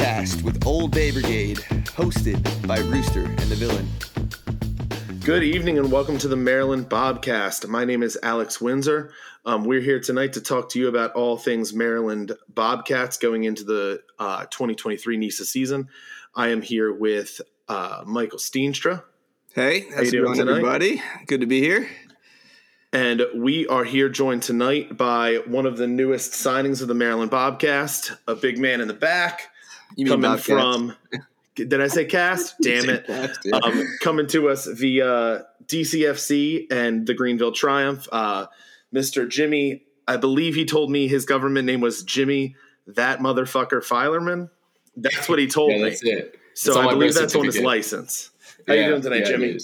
Bobcast 0.00 0.42
with 0.44 0.66
Old 0.66 0.92
Bay 0.92 1.10
Brigade, 1.10 1.58
hosted 1.58 2.66
by 2.66 2.78
Rooster 2.78 3.24
and 3.24 3.38
the 3.38 3.54
Villain. 3.54 3.86
Good 5.22 5.42
evening 5.42 5.76
and 5.76 5.92
welcome 5.92 6.16
to 6.16 6.26
the 6.26 6.36
Maryland 6.36 6.88
Bobcast. 6.88 7.68
My 7.68 7.84
name 7.84 8.02
is 8.02 8.18
Alex 8.22 8.62
Windsor. 8.62 9.12
Um, 9.44 9.64
we're 9.64 9.82
here 9.82 10.00
tonight 10.00 10.32
to 10.32 10.40
talk 10.40 10.70
to 10.70 10.78
you 10.78 10.88
about 10.88 11.12
all 11.12 11.36
things 11.36 11.74
Maryland 11.74 12.32
Bobcats 12.48 13.18
going 13.18 13.44
into 13.44 13.62
the 13.62 14.00
uh, 14.18 14.46
2023 14.46 15.18
NISA 15.18 15.44
season. 15.44 15.90
I 16.34 16.48
am 16.48 16.62
here 16.62 16.90
with 16.94 17.38
uh, 17.68 18.02
Michael 18.06 18.38
Steenstra. 18.38 19.02
Hey, 19.52 19.84
how's 19.94 20.10
it 20.14 20.24
going, 20.24 20.40
everybody? 20.40 21.02
Good 21.26 21.42
to 21.42 21.46
be 21.46 21.60
here. 21.60 21.86
And 22.94 23.26
we 23.36 23.66
are 23.66 23.84
here 23.84 24.08
joined 24.08 24.44
tonight 24.44 24.96
by 24.96 25.42
one 25.46 25.66
of 25.66 25.76
the 25.76 25.86
newest 25.86 26.32
signings 26.32 26.80
of 26.80 26.88
the 26.88 26.94
Maryland 26.94 27.30
Bobcast, 27.30 28.16
a 28.26 28.34
big 28.34 28.56
man 28.58 28.80
in 28.80 28.88
the 28.88 28.94
back, 28.94 29.49
coming 30.06 30.36
from. 30.38 30.96
Did 31.54 31.80
I 31.80 31.88
say 31.88 32.04
cast? 32.04 32.56
Damn 32.62 32.88
it! 32.88 33.06
Cast, 33.06 33.40
yeah. 33.44 33.56
um, 33.56 33.84
coming 34.02 34.26
to 34.28 34.48
us 34.48 34.66
via 34.66 35.44
DCFC 35.66 36.72
and 36.72 37.06
the 37.06 37.14
Greenville 37.14 37.52
Triumph, 37.52 38.08
uh, 38.12 38.46
Mr. 38.94 39.28
Jimmy. 39.28 39.82
I 40.08 40.16
believe 40.16 40.54
he 40.54 40.64
told 40.64 40.90
me 40.90 41.06
his 41.06 41.24
government 41.24 41.66
name 41.66 41.80
was 41.80 42.02
Jimmy 42.02 42.56
that 42.94 43.20
motherfucker 43.20 43.84
Filerman. 43.84 44.50
That's 44.96 45.28
what 45.28 45.38
he 45.38 45.46
told 45.48 45.72
yeah, 45.72 45.78
me. 45.78 45.82
That's 45.84 46.02
it. 46.02 46.38
So 46.54 46.80
I 46.80 46.92
believe 46.92 47.14
that's 47.14 47.34
on 47.34 47.44
his 47.44 47.60
license. 47.60 48.30
How 48.66 48.74
yeah, 48.74 48.82
you 48.82 48.88
doing 48.90 49.02
tonight, 49.02 49.24
Jimmy? 49.24 49.58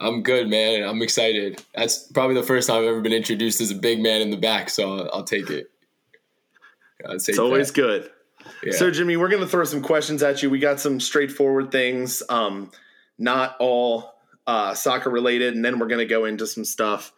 I'm 0.00 0.22
good, 0.22 0.48
man. 0.48 0.84
I'm 0.84 1.02
excited. 1.02 1.64
That's 1.74 1.98
probably 2.12 2.36
the 2.36 2.44
first 2.44 2.68
time 2.68 2.82
I've 2.82 2.88
ever 2.88 3.00
been 3.00 3.12
introduced 3.12 3.60
as 3.60 3.72
a 3.72 3.74
big 3.74 4.00
man 4.00 4.20
in 4.20 4.30
the 4.30 4.36
back, 4.36 4.70
so 4.70 4.98
I'll, 4.98 5.10
I'll 5.12 5.24
take 5.24 5.50
it. 5.50 5.70
I'll 7.04 7.18
take 7.18 7.30
it's 7.30 7.38
always 7.38 7.68
that. 7.68 7.74
good. 7.74 8.10
Yeah. 8.62 8.72
So, 8.72 8.90
Jimmy, 8.90 9.16
we're 9.16 9.28
going 9.28 9.42
to 9.42 9.48
throw 9.48 9.64
some 9.64 9.82
questions 9.82 10.22
at 10.22 10.42
you. 10.42 10.50
We 10.50 10.58
got 10.58 10.80
some 10.80 11.00
straightforward 11.00 11.70
things, 11.70 12.22
um, 12.28 12.70
not 13.18 13.56
all 13.60 14.14
uh, 14.46 14.74
soccer 14.74 15.10
related, 15.10 15.54
and 15.54 15.64
then 15.64 15.78
we're 15.78 15.86
going 15.86 16.06
to 16.06 16.06
go 16.06 16.24
into 16.24 16.46
some 16.46 16.64
stuff. 16.64 17.12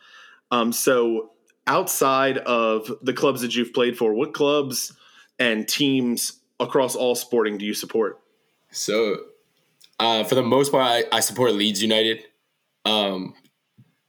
Um, 0.50 0.72
so, 0.72 1.30
outside 1.66 2.38
of 2.38 2.91
the 3.02 3.12
clubs 3.12 3.41
that 3.42 3.55
you've 3.55 3.72
played 3.72 3.97
for, 3.97 4.12
what 4.12 4.34
clubs 4.34 4.92
and 5.38 5.66
teams 5.66 6.41
across 6.58 6.94
all 6.94 7.14
sporting 7.14 7.56
do 7.58 7.64
you 7.64 7.75
support? 7.75 8.20
So, 8.70 9.16
uh, 9.98 10.25
for 10.25 10.34
the 10.34 10.42
most 10.42 10.72
part, 10.72 10.84
I, 10.84 11.16
I 11.16 11.20
support 11.20 11.52
Leeds 11.52 11.82
United. 11.82 12.25
Um, 12.84 13.34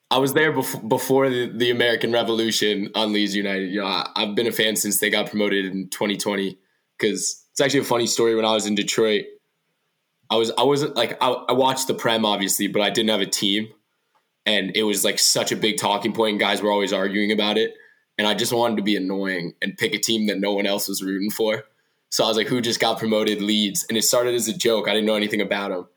I 0.10 0.18
was 0.18 0.34
there 0.34 0.52
before, 0.52 0.82
before 0.82 1.30
the, 1.30 1.48
the, 1.48 1.72
American 1.72 2.12
Revolution 2.12 2.92
on 2.96 3.14
Leeds 3.14 3.36
United. 3.36 3.72
You 3.72 3.82
know, 3.82 3.88
I, 3.88 4.12
have 4.18 4.36
been 4.36 4.48
a 4.48 4.52
fan 4.52 4.76
since 4.76 5.00
they 5.00 5.10
got 5.10 5.30
promoted 5.30 5.66
in 5.66 5.90
2020. 5.90 6.58
Because 7.02 7.46
it's 7.52 7.62
actually 7.62 7.82
a 7.82 7.86
funny 7.86 8.08
story. 8.08 8.36
When 8.36 8.46
I 8.46 8.54
was 8.54 8.66
in 8.66 8.76
Detroit, 8.76 9.26
I 10.30 10.36
was 10.36 10.52
I 10.58 10.64
wasn't 10.64 10.96
like 10.96 11.18
I, 11.22 11.30
I 11.30 11.54
watched 11.54 11.88
the 11.88 11.94
Prem 11.94 12.26
obviously, 12.26 12.68
but 12.68 12.82
I 12.82 12.90
didn't 12.90 13.10
have 13.10 13.22
a 13.22 13.26
team, 13.26 13.70
and 14.46 14.72
it 14.76 14.84
was 14.84 15.04
like 15.04 15.20
such 15.20 15.52
a 15.52 15.56
big 15.56 15.78
talking 15.78 16.14
point. 16.14 16.34
And 16.34 16.40
guys 16.40 16.62
were 16.62 16.72
always 16.72 16.94
arguing 16.94 17.32
about 17.32 17.58
it, 17.58 17.74
and 18.18 18.28
I 18.28 18.34
just 18.34 18.54
wanted 18.54 18.78
to 18.78 18.84
be 18.84 18.96
annoying 18.96 19.54
and 19.62 19.78
pick 19.78 19.94
a 19.96 20.00
team 20.00 20.28
that 20.28 20.40
no 20.40 20.54
one 20.54 20.66
else 20.66 20.88
was 20.88 21.04
rooting 21.04 21.32
for. 21.32 21.64
So 22.10 22.24
I 22.24 22.28
was 22.28 22.38
like, 22.38 22.48
"Who 22.48 22.62
just 22.62 22.80
got 22.80 23.00
promoted?" 23.00 23.42
Leeds, 23.42 23.86
and 23.90 23.98
it 23.98 24.04
started 24.04 24.36
as 24.36 24.48
a 24.48 24.58
joke. 24.58 24.88
I 24.88 24.94
didn't 24.94 25.08
know 25.08 25.16
anything 25.16 25.42
about 25.42 25.72
them 25.72 25.88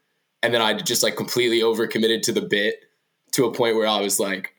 and 0.44 0.52
then 0.52 0.60
I 0.60 0.74
just 0.74 1.02
like 1.02 1.16
completely 1.16 1.60
overcommitted 1.60 2.20
to 2.22 2.32
the 2.32 2.42
bit 2.42 2.84
to 3.32 3.46
a 3.46 3.52
point 3.52 3.76
where 3.76 3.86
I 3.86 4.02
was 4.02 4.20
like, 4.20 4.53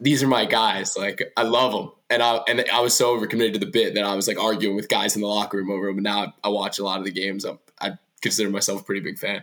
these 0.00 0.22
are 0.22 0.28
my 0.28 0.44
guys. 0.44 0.96
Like 0.96 1.32
I 1.36 1.42
love 1.42 1.72
them, 1.72 1.92
and 2.10 2.22
I 2.22 2.36
and 2.48 2.64
I 2.72 2.80
was 2.80 2.94
so 2.94 3.18
overcommitted 3.18 3.54
to 3.54 3.58
the 3.58 3.66
bit 3.66 3.94
that 3.94 4.04
I 4.04 4.14
was 4.14 4.28
like 4.28 4.38
arguing 4.38 4.76
with 4.76 4.88
guys 4.88 5.14
in 5.14 5.22
the 5.22 5.28
locker 5.28 5.56
room 5.56 5.70
over 5.70 5.86
them. 5.86 5.96
And 5.96 6.04
now 6.04 6.34
I, 6.42 6.48
watch 6.48 6.78
a 6.78 6.84
lot 6.84 6.98
of 6.98 7.04
the 7.04 7.10
games. 7.10 7.44
I'm, 7.44 7.58
I 7.80 7.92
consider 8.22 8.50
myself 8.50 8.80
a 8.80 8.84
pretty 8.84 9.00
big 9.00 9.18
fan. 9.18 9.42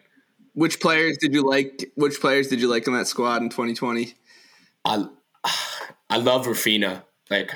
Which 0.53 0.79
players 0.79 1.17
did 1.17 1.33
you 1.33 1.47
like? 1.47 1.91
Which 1.95 2.19
players 2.19 2.47
did 2.47 2.59
you 2.59 2.67
like 2.67 2.87
in 2.87 2.93
that 2.93 3.07
squad 3.07 3.41
in 3.41 3.49
2020? 3.49 4.13
I 4.85 5.07
I 6.09 6.17
love 6.17 6.45
Raphinha. 6.45 7.03
Like 7.29 7.51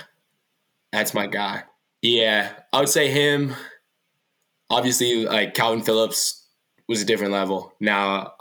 that's 0.91 1.13
my 1.13 1.27
guy. 1.27 1.63
Yeah, 2.01 2.51
I 2.73 2.79
would 2.79 2.89
say 2.89 3.09
him. 3.09 3.55
Obviously, 4.69 5.25
like 5.25 5.53
Kalvin 5.53 5.85
Phillips 5.85 6.45
was 6.87 7.01
a 7.01 7.05
different 7.05 7.33
level. 7.33 7.73
Now 7.79 8.33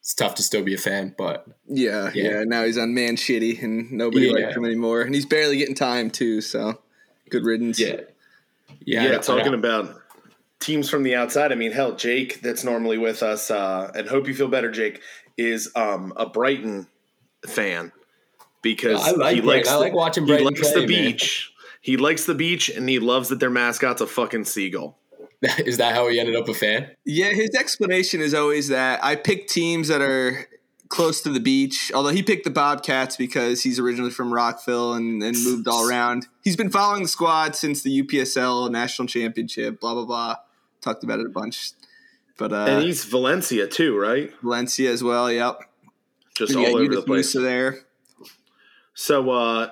it's 0.00 0.14
tough 0.14 0.34
to 0.36 0.42
still 0.42 0.62
be 0.62 0.74
a 0.74 0.78
fan, 0.78 1.14
but 1.16 1.46
yeah, 1.68 2.10
yeah. 2.14 2.30
yeah 2.30 2.44
now 2.44 2.64
he's 2.64 2.78
on 2.78 2.94
man 2.94 3.16
shitty, 3.16 3.62
and 3.62 3.92
nobody 3.92 4.28
yeah. 4.28 4.46
likes 4.46 4.56
him 4.56 4.64
anymore, 4.64 5.02
and 5.02 5.14
he's 5.14 5.26
barely 5.26 5.58
getting 5.58 5.74
time 5.74 6.10
too. 6.10 6.40
So 6.40 6.80
good 7.28 7.44
riddance. 7.44 7.78
Yeah, 7.78 8.00
yeah. 8.80 9.04
yeah 9.04 9.18
talking 9.18 9.52
about 9.52 9.94
teams 10.58 10.88
from 10.88 11.02
the 11.02 11.14
outside. 11.14 11.52
I 11.52 11.54
mean, 11.54 11.72
hell, 11.72 11.96
Jake, 11.96 12.40
that's 12.40 12.64
normally 12.64 12.96
with 12.96 13.22
us, 13.22 13.50
uh, 13.50 13.92
and 13.94 14.08
hope 14.08 14.26
you 14.26 14.34
feel 14.34 14.48
better. 14.48 14.70
Jake 14.70 15.02
is 15.36 15.70
um, 15.76 16.14
a 16.16 16.26
Brighton 16.26 16.86
fan 17.46 17.92
because 18.62 19.06
I 19.06 19.10
like 19.12 19.36
he 19.36 19.42
likes 19.42 19.68
the, 19.68 19.74
I 19.74 19.78
like 19.78 19.92
watching 19.92 20.24
Brighton. 20.24 20.46
He 20.46 20.54
likes 20.54 20.72
play, 20.72 20.80
the 20.80 20.86
beach. 20.86 21.52
Man. 21.52 21.66
He 21.82 21.96
likes 21.98 22.24
the 22.24 22.34
beach, 22.34 22.70
and 22.70 22.88
he 22.88 22.98
loves 22.98 23.28
that 23.28 23.40
their 23.40 23.50
mascot's 23.50 24.00
a 24.00 24.06
fucking 24.06 24.44
seagull. 24.44 24.98
Is 25.58 25.78
that 25.78 25.94
how 25.94 26.08
he 26.08 26.20
ended 26.20 26.36
up 26.36 26.48
a 26.48 26.54
fan? 26.54 26.90
Yeah, 27.04 27.30
his 27.30 27.50
explanation 27.54 28.20
is 28.20 28.34
always 28.34 28.68
that 28.68 29.02
I 29.02 29.16
pick 29.16 29.48
teams 29.48 29.88
that 29.88 30.02
are 30.02 30.46
close 30.90 31.22
to 31.22 31.30
the 31.30 31.40
beach. 31.40 31.90
Although 31.94 32.10
he 32.10 32.22
picked 32.22 32.44
the 32.44 32.50
Bobcats 32.50 33.16
because 33.16 33.62
he's 33.62 33.78
originally 33.78 34.10
from 34.10 34.34
Rockville 34.34 34.92
and, 34.94 35.22
and 35.22 35.42
moved 35.42 35.66
all 35.66 35.88
around. 35.88 36.26
He's 36.42 36.56
been 36.56 36.70
following 36.70 37.02
the 37.02 37.08
squad 37.08 37.56
since 37.56 37.82
the 37.82 38.02
UPSL 38.02 38.70
national 38.70 39.08
championship. 39.08 39.80
Blah 39.80 39.94
blah 39.94 40.04
blah. 40.04 40.36
Talked 40.82 41.04
about 41.04 41.20
it 41.20 41.26
a 41.26 41.30
bunch. 41.30 41.72
But 42.36 42.52
uh, 42.52 42.66
and 42.68 42.82
he's 42.82 43.04
Valencia 43.04 43.66
too, 43.66 43.98
right? 43.98 44.30
Valencia 44.42 44.90
as 44.90 45.02
well. 45.02 45.32
Yep. 45.32 45.60
Just 46.34 46.54
all 46.54 46.66
over 46.66 46.94
the 46.94 47.02
place. 47.02 47.32
there. 47.32 47.80
So 48.94 49.30
uh, 49.30 49.68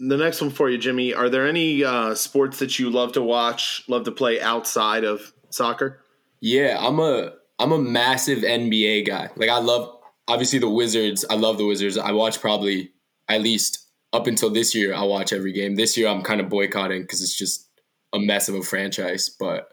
the 0.00 0.16
next 0.16 0.40
one 0.40 0.50
for 0.50 0.70
you, 0.70 0.78
Jimmy. 0.78 1.12
Are 1.12 1.28
there 1.28 1.46
any 1.46 1.84
uh, 1.84 2.14
sports 2.14 2.58
that 2.58 2.78
you 2.78 2.90
love 2.90 3.12
to 3.12 3.22
watch, 3.22 3.84
love 3.86 4.04
to 4.04 4.10
play 4.10 4.40
outside 4.40 5.04
of 5.04 5.32
soccer? 5.50 6.00
Yeah, 6.40 6.78
I'm 6.80 6.98
a 6.98 7.32
I'm 7.58 7.72
a 7.72 7.78
massive 7.78 8.38
NBA 8.38 9.06
guy. 9.06 9.28
Like 9.36 9.50
I 9.50 9.58
love 9.58 9.94
obviously 10.26 10.58
the 10.58 10.70
Wizards. 10.70 11.24
I 11.28 11.34
love 11.34 11.58
the 11.58 11.66
Wizards. 11.66 11.98
I 11.98 12.12
watch 12.12 12.40
probably 12.40 12.92
at 13.28 13.42
least 13.42 13.86
up 14.12 14.26
until 14.26 14.48
this 14.48 14.74
year. 14.74 14.94
I 14.94 15.02
watch 15.02 15.32
every 15.34 15.52
game. 15.52 15.76
This 15.76 15.96
year 15.96 16.08
I'm 16.08 16.22
kind 16.22 16.40
of 16.40 16.48
boycotting 16.48 17.02
because 17.02 17.20
it's 17.20 17.36
just 17.36 17.68
a 18.14 18.18
mess 18.18 18.48
of 18.48 18.54
a 18.54 18.62
franchise. 18.62 19.28
But 19.28 19.68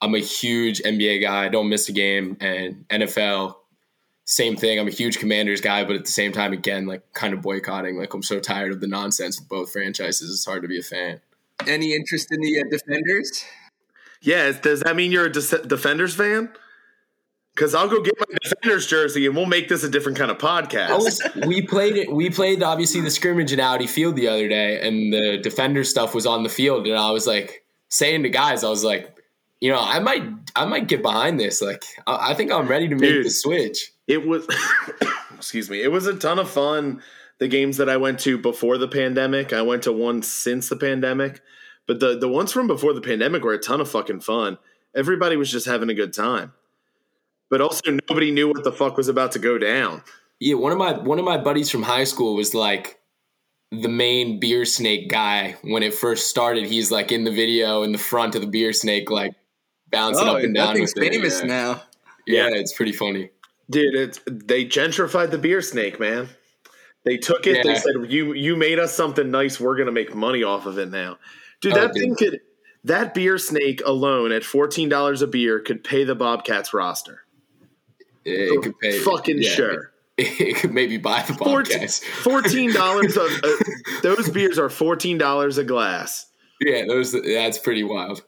I'm 0.00 0.14
a 0.14 0.20
huge 0.20 0.80
NBA 0.82 1.22
guy. 1.22 1.46
I 1.46 1.48
don't 1.48 1.68
miss 1.68 1.88
a 1.88 1.92
game. 1.92 2.36
And 2.40 2.84
NFL, 2.88 3.56
same 4.24 4.56
thing. 4.56 4.78
I'm 4.78 4.88
a 4.88 4.92
huge 4.92 5.18
Commanders 5.18 5.60
guy, 5.60 5.84
but 5.84 5.96
at 5.96 6.04
the 6.04 6.10
same 6.10 6.32
time, 6.32 6.52
again, 6.52 6.86
like 6.86 7.12
kind 7.12 7.34
of 7.34 7.42
boycotting. 7.42 7.96
Like 7.96 8.14
I'm 8.14 8.22
so 8.22 8.40
tired 8.40 8.72
of 8.72 8.80
the 8.80 8.86
nonsense 8.86 9.40
with 9.40 9.48
both 9.48 9.72
franchises. 9.72 10.30
It's 10.30 10.44
hard 10.44 10.62
to 10.62 10.68
be 10.68 10.78
a 10.78 10.82
fan. 10.82 11.20
Any 11.66 11.94
interest 11.94 12.28
in 12.32 12.40
the 12.40 12.60
uh, 12.60 12.64
Defenders? 12.70 13.44
Yeah. 14.20 14.52
Does 14.52 14.80
that 14.80 14.96
mean 14.96 15.12
you're 15.12 15.26
a 15.26 15.32
De- 15.32 15.66
Defenders 15.66 16.14
fan? 16.14 16.50
Because 17.54 17.74
I'll 17.74 17.88
go 17.88 18.00
get 18.00 18.14
my 18.18 18.24
Defenders 18.42 18.86
jersey, 18.86 19.26
and 19.26 19.36
we'll 19.36 19.44
make 19.44 19.68
this 19.68 19.84
a 19.84 19.88
different 19.90 20.16
kind 20.16 20.30
of 20.30 20.38
podcast. 20.38 20.96
Was, 20.98 21.20
we 21.46 21.60
played 21.60 21.96
it. 21.96 22.10
We 22.10 22.30
played 22.30 22.62
obviously 22.62 23.02
the 23.02 23.10
scrimmage 23.10 23.52
in 23.52 23.60
Audi 23.60 23.86
Field 23.86 24.16
the 24.16 24.28
other 24.28 24.48
day, 24.48 24.80
and 24.80 25.12
the 25.12 25.36
Defender 25.36 25.84
stuff 25.84 26.14
was 26.14 26.24
on 26.24 26.44
the 26.44 26.48
field, 26.48 26.86
and 26.86 26.96
I 26.96 27.10
was 27.10 27.26
like 27.26 27.62
saying 27.90 28.22
to 28.22 28.30
guys, 28.30 28.64
I 28.64 28.70
was 28.70 28.84
like, 28.84 29.18
you 29.60 29.70
know, 29.70 29.78
I 29.78 29.98
might, 29.98 30.22
I 30.56 30.64
might 30.64 30.88
get 30.88 31.02
behind 31.02 31.38
this. 31.38 31.60
Like, 31.60 31.84
I, 32.06 32.30
I 32.30 32.34
think 32.34 32.50
I'm 32.50 32.66
ready 32.68 32.88
to 32.88 32.94
make 32.94 33.10
Dude, 33.10 33.26
the 33.26 33.30
switch 33.30 33.92
it 34.12 34.26
was 34.26 34.46
excuse 35.34 35.70
me 35.70 35.82
it 35.82 35.90
was 35.90 36.06
a 36.06 36.14
ton 36.14 36.38
of 36.38 36.48
fun 36.48 37.02
the 37.38 37.48
games 37.48 37.78
that 37.78 37.88
i 37.88 37.96
went 37.96 38.20
to 38.20 38.38
before 38.38 38.78
the 38.78 38.86
pandemic. 38.86 39.52
I 39.52 39.62
went 39.62 39.82
to 39.84 39.92
one 39.92 40.22
since 40.22 40.68
the 40.68 40.76
pandemic 40.76 41.40
but 41.86 42.00
the 42.00 42.18
the 42.18 42.28
ones 42.28 42.52
from 42.52 42.66
before 42.66 42.92
the 42.92 43.00
pandemic 43.00 43.42
were 43.42 43.54
a 43.54 43.58
ton 43.58 43.80
of 43.80 43.90
fucking 43.90 44.20
fun. 44.20 44.58
Everybody 44.94 45.36
was 45.36 45.50
just 45.50 45.66
having 45.66 45.90
a 45.90 45.94
good 45.94 46.12
time. 46.12 46.52
But 47.50 47.60
also 47.60 47.98
nobody 48.08 48.30
knew 48.30 48.48
what 48.48 48.64
the 48.64 48.72
fuck 48.72 48.96
was 48.96 49.08
about 49.08 49.32
to 49.32 49.38
go 49.38 49.58
down. 49.58 50.02
Yeah 50.38 50.54
one 50.54 50.72
of 50.72 50.78
my 50.78 50.92
one 50.92 51.18
of 51.18 51.24
my 51.24 51.38
buddies 51.38 51.70
from 51.70 51.82
high 51.82 52.04
school 52.04 52.34
was 52.34 52.54
like 52.54 53.00
the 53.70 53.88
main 53.88 54.38
beer 54.38 54.64
snake 54.64 55.08
guy. 55.08 55.56
When 55.62 55.82
it 55.82 55.94
first 55.94 56.30
started 56.30 56.66
he's 56.66 56.90
like 56.90 57.10
in 57.10 57.24
the 57.24 57.32
video 57.32 57.82
in 57.82 57.92
the 57.92 57.98
front 57.98 58.34
of 58.34 58.40
the 58.40 58.46
beer 58.46 58.72
snake 58.72 59.10
like 59.10 59.34
bouncing 59.90 60.28
oh, 60.28 60.36
up 60.36 60.44
and 60.44 60.54
down 60.54 60.80
with 60.80 60.94
famous 60.96 61.40
it. 61.40 61.46
now. 61.46 61.82
Yeah, 62.26 62.48
yeah. 62.48 62.54
it's 62.54 62.72
pretty 62.72 62.92
funny 62.92 63.30
Dude, 63.72 63.94
it's 63.94 64.20
they 64.26 64.64
gentrified 64.64 65.30
the 65.30 65.38
beer 65.38 65.62
snake, 65.62 65.98
man. 65.98 66.28
They 67.04 67.16
took 67.16 67.46
it. 67.46 67.56
Yeah. 67.56 67.72
They 67.72 67.78
said, 67.78 67.94
"You 68.08 68.34
you 68.34 68.54
made 68.54 68.78
us 68.78 68.94
something 68.94 69.30
nice. 69.30 69.58
We're 69.58 69.76
gonna 69.76 69.92
make 69.92 70.14
money 70.14 70.42
off 70.42 70.66
of 70.66 70.78
it 70.78 70.90
now." 70.90 71.18
Dude, 71.60 71.74
that 71.74 71.90
oh, 71.90 71.92
thing 71.92 72.14
could 72.14 72.40
that 72.84 73.14
beer 73.14 73.38
snake 73.38 73.82
alone 73.84 74.30
at 74.30 74.44
fourteen 74.44 74.88
dollars 74.88 75.22
a 75.22 75.26
beer 75.26 75.58
could 75.58 75.82
pay 75.82 76.04
the 76.04 76.14
Bobcats 76.14 76.74
roster. 76.74 77.22
It, 78.24 78.52
it 78.52 78.62
could 78.62 78.78
pay. 78.78 78.98
Fucking 78.98 79.42
yeah, 79.42 79.50
sure. 79.50 79.92
It, 80.16 80.40
it, 80.40 80.56
could 80.56 80.74
maybe 80.74 80.98
buy 80.98 81.22
the 81.22 81.32
Bobcats. 81.32 82.04
Fourteen 82.04 82.72
dollars. 82.72 83.16
uh, 83.16 83.28
those 84.02 84.28
beers 84.30 84.58
are 84.58 84.68
fourteen 84.68 85.18
dollars 85.18 85.58
a 85.58 85.64
glass. 85.64 86.26
Yeah, 86.60 86.84
those. 86.86 87.12
That's 87.12 87.58
pretty 87.58 87.84
wild. 87.84 88.22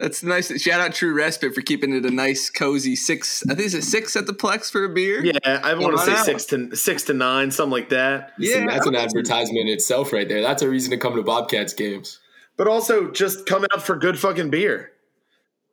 That's 0.00 0.22
nice. 0.22 0.50
Shout 0.60 0.80
out 0.80 0.94
True 0.94 1.12
Respite 1.12 1.54
for 1.54 1.60
keeping 1.60 1.94
it 1.94 2.06
a 2.06 2.10
nice, 2.10 2.48
cozy 2.48 2.96
six. 2.96 3.42
I 3.50 3.54
think 3.54 3.66
it's 3.66 3.74
a 3.74 3.82
six 3.82 4.16
at 4.16 4.26
the 4.26 4.32
Plex 4.32 4.70
for 4.70 4.84
a 4.84 4.88
beer. 4.88 5.22
Yeah, 5.24 5.60
I 5.62 5.74
want 5.74 5.96
to 5.98 6.02
say 6.02 6.12
out. 6.12 6.24
six 6.24 6.46
to 6.46 6.74
six 6.74 7.04
to 7.04 7.12
nine, 7.14 7.50
something 7.50 7.70
like 7.72 7.90
that. 7.90 8.32
yeah. 8.38 8.64
that's 8.66 8.86
an 8.86 8.96
advertisement 8.96 9.60
in 9.60 9.68
itself 9.68 10.12
right 10.12 10.26
there. 10.28 10.40
That's 10.40 10.62
a 10.62 10.68
reason 10.70 10.90
to 10.92 10.96
come 10.96 11.14
to 11.16 11.22
Bobcats 11.22 11.74
games. 11.74 12.18
But 12.56 12.66
also, 12.66 13.10
just 13.10 13.46
come 13.46 13.66
out 13.72 13.82
for 13.82 13.94
good 13.96 14.18
fucking 14.18 14.50
beer. 14.50 14.90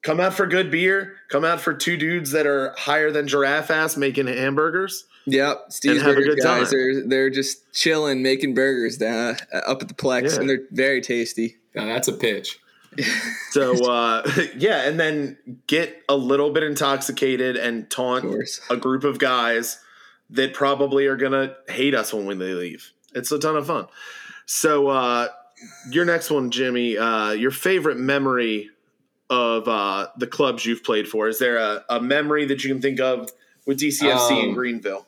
Come 0.03 0.19
out 0.19 0.33
for 0.33 0.45
good 0.45 0.71
beer. 0.71 1.15
Come 1.29 1.43
out 1.43 1.59
for 1.59 1.73
two 1.73 1.97
dudes 1.97 2.31
that 2.31 2.45
are 2.45 2.73
higher 2.77 3.11
than 3.11 3.27
giraffe 3.27 3.71
ass 3.71 3.97
making 3.97 4.27
hamburgers. 4.27 5.05
Yep, 5.25 5.65
Steve's 5.69 6.01
have 6.01 6.11
a 6.11 6.13
Burger 6.15 6.35
good 6.35 6.43
guys. 6.43 6.69
time. 6.69 6.71
They're 6.71 7.07
they're 7.07 7.29
just 7.29 7.73
chilling, 7.73 8.21
making 8.23 8.53
burgers 8.53 8.97
down 8.97 9.35
uh, 9.53 9.57
up 9.67 9.81
at 9.81 9.87
the 9.87 9.93
Plex, 9.93 10.33
Yeah. 10.35 10.39
and 10.41 10.49
they're 10.49 10.61
very 10.71 11.01
tasty. 11.01 11.57
Now, 11.75 11.85
that's 11.85 12.07
a 12.07 12.13
pitch. 12.13 12.59
So 13.51 13.89
uh, 13.89 14.29
yeah, 14.57 14.87
and 14.87 14.99
then 14.99 15.37
get 15.67 16.03
a 16.09 16.15
little 16.15 16.51
bit 16.51 16.63
intoxicated 16.63 17.55
and 17.55 17.89
taunt 17.89 18.25
a 18.69 18.77
group 18.77 19.03
of 19.03 19.17
guys 19.19 19.79
that 20.31 20.53
probably 20.53 21.07
are 21.07 21.15
gonna 21.15 21.55
hate 21.69 21.95
us 21.95 22.13
when 22.13 22.37
they 22.39 22.53
leave. 22.53 22.91
It's 23.15 23.31
a 23.31 23.39
ton 23.39 23.55
of 23.55 23.65
fun. 23.67 23.87
So 24.45 24.89
uh, 24.89 25.29
your 25.89 26.05
next 26.05 26.29
one, 26.29 26.51
Jimmy, 26.51 26.97
uh, 26.97 27.31
your 27.31 27.51
favorite 27.51 27.97
memory 27.97 28.69
of 29.29 29.67
uh, 29.67 30.07
the 30.17 30.27
clubs 30.27 30.65
you've 30.65 30.83
played 30.83 31.07
for? 31.07 31.27
Is 31.27 31.39
there 31.39 31.57
a, 31.57 31.83
a 31.89 31.99
memory 32.01 32.45
that 32.45 32.63
you 32.63 32.69
can 32.73 32.81
think 32.81 32.99
of 32.99 33.29
with 33.65 33.79
DCFC 33.79 34.43
in 34.43 34.49
Um, 34.49 34.53
Greenville? 34.55 35.07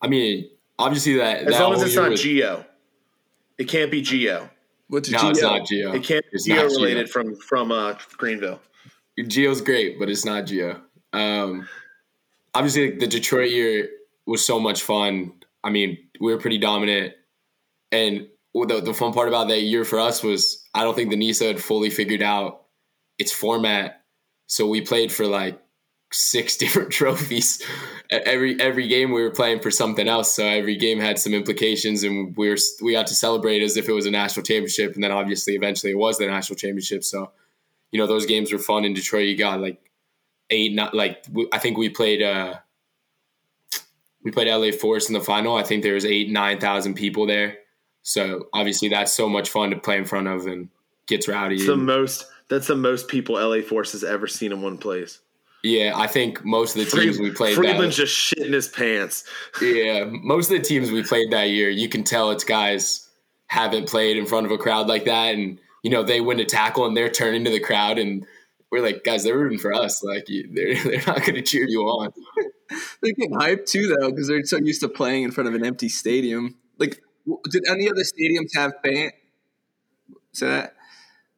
I 0.00 0.08
mean, 0.08 0.48
obviously 0.78 1.16
that. 1.16 1.42
As 1.42 1.54
that 1.54 1.62
long 1.62 1.74
as 1.74 1.82
it's 1.82 1.96
not 1.96 2.10
was- 2.10 2.22
Geo. 2.22 2.64
It 3.58 3.64
can't 3.68 3.90
be 3.90 4.02
Geo. 4.02 4.50
What's 4.88 5.10
No, 5.10 5.30
it's 5.30 5.40
Geo? 5.40 5.48
not 5.48 5.66
Geo. 5.66 5.92
It 5.92 6.02
can't 6.04 6.24
be 6.24 6.30
It's 6.32 6.44
Geo 6.44 6.56
not 6.56 6.68
Geo. 6.70 6.78
related 6.78 7.10
from 7.10 7.36
from 7.36 7.72
uh, 7.72 7.94
Greenville. 8.16 8.60
Geo's 9.28 9.60
great, 9.60 9.98
but 9.98 10.10
it's 10.10 10.24
not 10.24 10.46
Geo. 10.46 10.80
Um, 11.12 11.68
obviously, 12.54 12.90
the 12.96 13.06
Detroit 13.06 13.50
year 13.50 13.88
was 14.26 14.44
so 14.44 14.58
much 14.58 14.82
fun. 14.82 15.32
I 15.62 15.70
mean, 15.70 15.98
we 16.20 16.32
were 16.32 16.40
pretty 16.40 16.58
dominant, 16.58 17.14
and 17.92 18.26
the, 18.54 18.80
the 18.80 18.94
fun 18.94 19.12
part 19.12 19.28
about 19.28 19.48
that 19.48 19.62
year 19.62 19.84
for 19.84 19.98
us 20.00 20.22
was 20.22 20.66
I 20.74 20.82
don't 20.82 20.94
think 20.94 21.10
the 21.10 21.16
NISA 21.16 21.44
had 21.44 21.62
fully 21.62 21.90
figured 21.90 22.22
out 22.22 22.62
its 23.18 23.32
format, 23.32 24.02
so 24.46 24.66
we 24.66 24.80
played 24.80 25.10
for 25.12 25.26
like 25.26 25.58
six 26.12 26.56
different 26.62 26.90
trophies. 26.90 27.62
Every 28.10 28.60
every 28.60 28.88
game 28.88 29.12
we 29.12 29.22
were 29.22 29.30
playing 29.30 29.60
for 29.60 29.70
something 29.70 30.08
else, 30.08 30.34
so 30.34 30.46
every 30.46 30.76
game 30.76 31.00
had 31.00 31.18
some 31.18 31.34
implications, 31.34 32.02
and 32.02 32.36
we 32.36 32.48
were 32.48 32.56
we 32.82 32.92
got 32.92 33.06
to 33.08 33.14
celebrate 33.14 33.62
as 33.62 33.76
if 33.76 33.88
it 33.88 33.92
was 33.92 34.06
a 34.06 34.10
national 34.10 34.44
championship, 34.44 34.94
and 34.94 35.02
then 35.02 35.12
obviously 35.12 35.54
eventually 35.54 35.92
it 35.92 35.98
was 35.98 36.18
the 36.18 36.26
national 36.26 36.56
championship. 36.56 37.04
So 37.04 37.32
you 37.90 37.98
know 37.98 38.06
those 38.06 38.26
games 38.26 38.52
were 38.52 38.58
fun 38.58 38.84
in 38.84 38.94
Detroit. 38.94 39.26
You 39.26 39.36
got 39.36 39.60
like 39.60 39.80
eight, 40.50 40.74
not 40.74 40.94
like 40.94 41.24
I 41.52 41.58
think 41.58 41.78
we 41.78 41.88
played. 41.88 42.22
uh 42.22 42.56
We 44.22 44.30
played 44.30 44.48
LA 44.48 44.72
Force 44.72 45.08
in 45.08 45.14
the 45.14 45.20
final. 45.20 45.56
I 45.56 45.62
think 45.62 45.82
there 45.82 45.94
was 45.94 46.04
eight, 46.04 46.30
nine 46.30 46.58
thousand 46.60 46.94
people 46.94 47.26
there. 47.26 47.58
So 48.02 48.48
obviously 48.52 48.88
that's 48.88 49.12
so 49.12 49.28
much 49.28 49.48
fun 49.48 49.70
to 49.70 49.76
play 49.78 49.96
in 49.96 50.04
front 50.04 50.28
of 50.28 50.46
and 50.46 50.68
gets 51.06 51.26
rowdy. 51.28 51.56
It's 51.56 51.66
the 51.66 51.72
and- 51.74 51.86
most. 51.86 52.26
That's 52.48 52.66
the 52.66 52.76
most 52.76 53.08
people 53.08 53.36
LA 53.36 53.62
Force 53.62 53.92
has 53.92 54.04
ever 54.04 54.26
seen 54.26 54.52
in 54.52 54.60
one 54.60 54.76
place. 54.76 55.20
Yeah, 55.64 55.94
I 55.96 56.08
think 56.08 56.44
most 56.44 56.76
of 56.76 56.84
the 56.84 56.90
teams 56.90 57.18
we 57.18 57.30
played. 57.30 57.56
Friedland's 57.56 57.96
that, 57.96 58.02
just 58.04 58.14
shitting 58.14 58.52
his 58.52 58.68
pants. 58.68 59.24
yeah, 59.62 60.04
most 60.04 60.50
of 60.50 60.58
the 60.58 60.62
teams 60.62 60.90
we 60.90 61.02
played 61.02 61.30
that 61.30 61.48
year, 61.48 61.70
you 61.70 61.88
can 61.88 62.04
tell 62.04 62.30
it's 62.30 62.44
guys 62.44 63.08
haven't 63.46 63.88
played 63.88 64.18
in 64.18 64.26
front 64.26 64.44
of 64.44 64.52
a 64.52 64.58
crowd 64.58 64.88
like 64.88 65.06
that, 65.06 65.34
and 65.34 65.58
you 65.82 65.90
know 65.90 66.02
they 66.02 66.20
win 66.20 66.38
a 66.38 66.44
tackle 66.44 66.84
and 66.84 66.94
they're 66.94 67.08
turning 67.08 67.44
to 67.44 67.50
the 67.50 67.60
crowd 67.60 67.98
and. 67.98 68.26
We're 68.70 68.82
like, 68.82 69.04
guys, 69.04 69.22
they're 69.22 69.38
rooting 69.38 69.60
for 69.60 69.72
us. 69.72 70.02
Like, 70.02 70.28
you, 70.28 70.50
they're 70.52 70.74
they're 70.84 71.06
not 71.06 71.20
going 71.20 71.36
to 71.36 71.42
cheer 71.42 71.64
you 71.68 71.82
on. 71.82 72.12
They're 73.00 73.12
getting 73.12 73.30
hyped 73.30 73.66
too, 73.66 73.86
though, 73.86 74.10
because 74.10 74.26
they're 74.26 74.44
so 74.44 74.56
used 74.56 74.80
to 74.80 74.88
playing 74.88 75.22
in 75.22 75.30
front 75.30 75.46
of 75.46 75.54
an 75.54 75.64
empty 75.64 75.88
stadium. 75.88 76.56
Like, 76.76 77.00
did 77.50 77.62
any 77.70 77.88
other 77.88 78.02
stadiums 78.02 78.52
have 78.56 78.72
fans? 78.82 79.12
Say 80.32 80.48
that. 80.48 80.74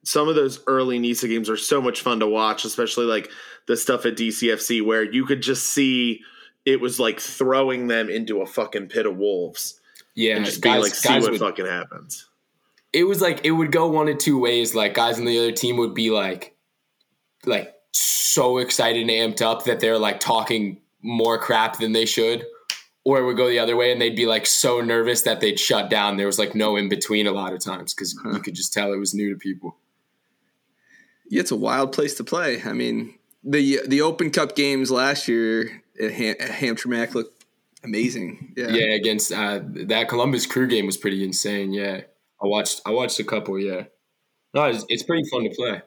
Some 0.02 0.28
of 0.28 0.34
those 0.34 0.60
early 0.66 0.98
NISA 0.98 1.28
games 1.28 1.50
are 1.50 1.58
so 1.58 1.82
much 1.82 2.00
fun 2.00 2.20
to 2.20 2.26
watch, 2.26 2.64
especially 2.64 3.04
like 3.04 3.28
the 3.66 3.76
stuff 3.76 4.06
at 4.06 4.16
DCFC 4.16 4.84
where 4.84 5.02
you 5.02 5.24
could 5.24 5.42
just 5.42 5.66
see 5.68 6.22
it 6.64 6.80
was 6.80 6.98
like 6.98 7.20
throwing 7.20 7.86
them 7.88 8.08
into 8.10 8.40
a 8.40 8.46
fucking 8.46 8.88
pit 8.88 9.06
of 9.06 9.16
wolves 9.16 9.80
Yeah, 10.14 10.36
and 10.36 10.44
just 10.44 10.62
be 10.62 10.68
like, 10.68 10.94
see 10.94 11.18
what 11.20 11.30
would, 11.32 11.40
fucking 11.40 11.66
happens. 11.66 12.26
it 12.92 13.04
was 13.04 13.20
like 13.20 13.44
it 13.44 13.52
would 13.52 13.72
go 13.72 13.88
one 13.88 14.08
of 14.08 14.18
two 14.18 14.38
ways. 14.40 14.74
Like 14.74 14.94
guys 14.94 15.18
on 15.18 15.24
the 15.24 15.38
other 15.38 15.52
team 15.52 15.76
would 15.76 15.94
be 15.94 16.10
like, 16.10 16.54
like 17.44 17.74
so 17.92 18.58
excited 18.58 19.08
and 19.08 19.10
amped 19.10 19.42
up 19.42 19.64
that 19.64 19.80
they're 19.80 19.98
like 19.98 20.20
talking 20.20 20.80
more 21.02 21.38
crap 21.38 21.78
than 21.78 21.92
they 21.92 22.04
should, 22.04 22.44
or 23.04 23.18
it 23.20 23.24
would 23.24 23.36
go 23.36 23.48
the 23.48 23.58
other 23.60 23.76
way 23.76 23.92
and 23.92 24.00
they'd 24.00 24.16
be 24.16 24.26
like 24.26 24.46
so 24.46 24.80
nervous 24.80 25.22
that 25.22 25.40
they'd 25.40 25.60
shut 25.60 25.88
down. 25.88 26.16
There 26.16 26.26
was 26.26 26.38
like 26.38 26.54
no 26.54 26.76
in 26.76 26.88
between 26.88 27.26
a 27.26 27.32
lot 27.32 27.52
of 27.52 27.60
times 27.60 27.94
because 27.94 28.14
you 28.24 28.40
could 28.40 28.54
just 28.54 28.72
tell 28.72 28.92
it 28.92 28.98
was 28.98 29.14
new 29.14 29.30
to 29.32 29.38
people. 29.38 29.76
Yeah, 31.28 31.40
it's 31.40 31.50
a 31.52 31.56
wild 31.56 31.92
place 31.92 32.14
to 32.16 32.24
play. 32.24 32.62
I 32.64 32.72
mean, 32.72 33.14
the 33.46 33.80
the 33.86 34.02
Open 34.02 34.30
Cup 34.30 34.56
games 34.56 34.90
last 34.90 35.28
year 35.28 35.82
at, 36.02 36.10
Ham- 36.12 36.36
at 36.40 36.50
Hamtramck 36.50 37.14
looked 37.14 37.44
amazing. 37.84 38.52
Yeah. 38.56 38.68
Yeah, 38.68 38.94
against 38.94 39.32
uh, 39.32 39.60
that 39.86 40.08
Columbus 40.08 40.44
Crew 40.46 40.66
game 40.66 40.86
was 40.86 40.96
pretty 40.96 41.24
insane. 41.24 41.72
Yeah, 41.72 42.00
I 42.42 42.46
watched 42.46 42.82
I 42.84 42.90
watched 42.90 43.20
a 43.20 43.24
couple. 43.24 43.58
Yeah, 43.58 43.84
no, 44.54 44.64
it's, 44.64 44.84
it's 44.88 45.02
pretty 45.04 45.28
fun 45.30 45.44
to 45.44 45.50
play. 45.50 45.82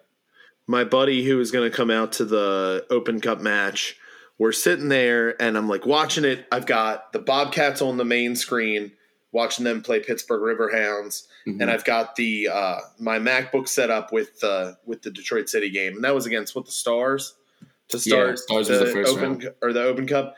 my 0.68 0.84
buddy 0.84 1.24
who 1.26 1.38
was 1.38 1.52
going 1.52 1.70
to 1.70 1.76
come 1.76 1.92
out 1.92 2.14
to 2.14 2.26
the 2.26 2.86
Open 2.90 3.20
Cup 3.20 3.42
match, 3.42 3.98
we're 4.38 4.52
sitting 4.52 4.88
there 4.90 5.40
and 5.42 5.58
I'm 5.58 5.68
like 5.68 5.86
watching 5.86 6.24
it. 6.26 6.46
I've 6.52 6.66
got 6.66 7.12
the 7.12 7.20
Bobcats 7.20 7.82
on 7.82 7.98
the 7.98 8.06
main 8.06 8.36
screen, 8.36 8.92
watching 9.32 9.66
them 9.66 9.82
play 9.82 10.00
Pittsburgh 10.00 10.42
Riverhounds, 10.42 11.28
Mhm. 11.48 11.62
and 11.62 11.70
I've 11.72 11.84
got 11.86 12.16
the 12.16 12.48
uh, 12.48 12.78
my 13.00 13.20
MacBook 13.20 13.68
set 13.68 13.90
up 13.90 14.14
with 14.14 14.42
uh, 14.44 14.74
with 14.86 15.02
the 15.02 15.12
Detroit 15.12 15.50
City 15.50 15.70
game, 15.70 15.96
and 15.96 16.04
that 16.06 16.16
was 16.16 16.26
against 16.26 16.56
what 16.56 16.66
the 16.66 16.72
Stars 16.72 17.36
to 17.90 17.98
Yeah, 17.98 18.02
start 18.02 18.40
Stars 18.40 18.70
was 18.70 18.80
the 18.80 18.86
first 18.88 19.12
Open 19.12 19.24
round. 19.24 19.54
Or 19.62 19.74
the 19.74 19.84
Open 19.84 20.08
Cup, 20.08 20.36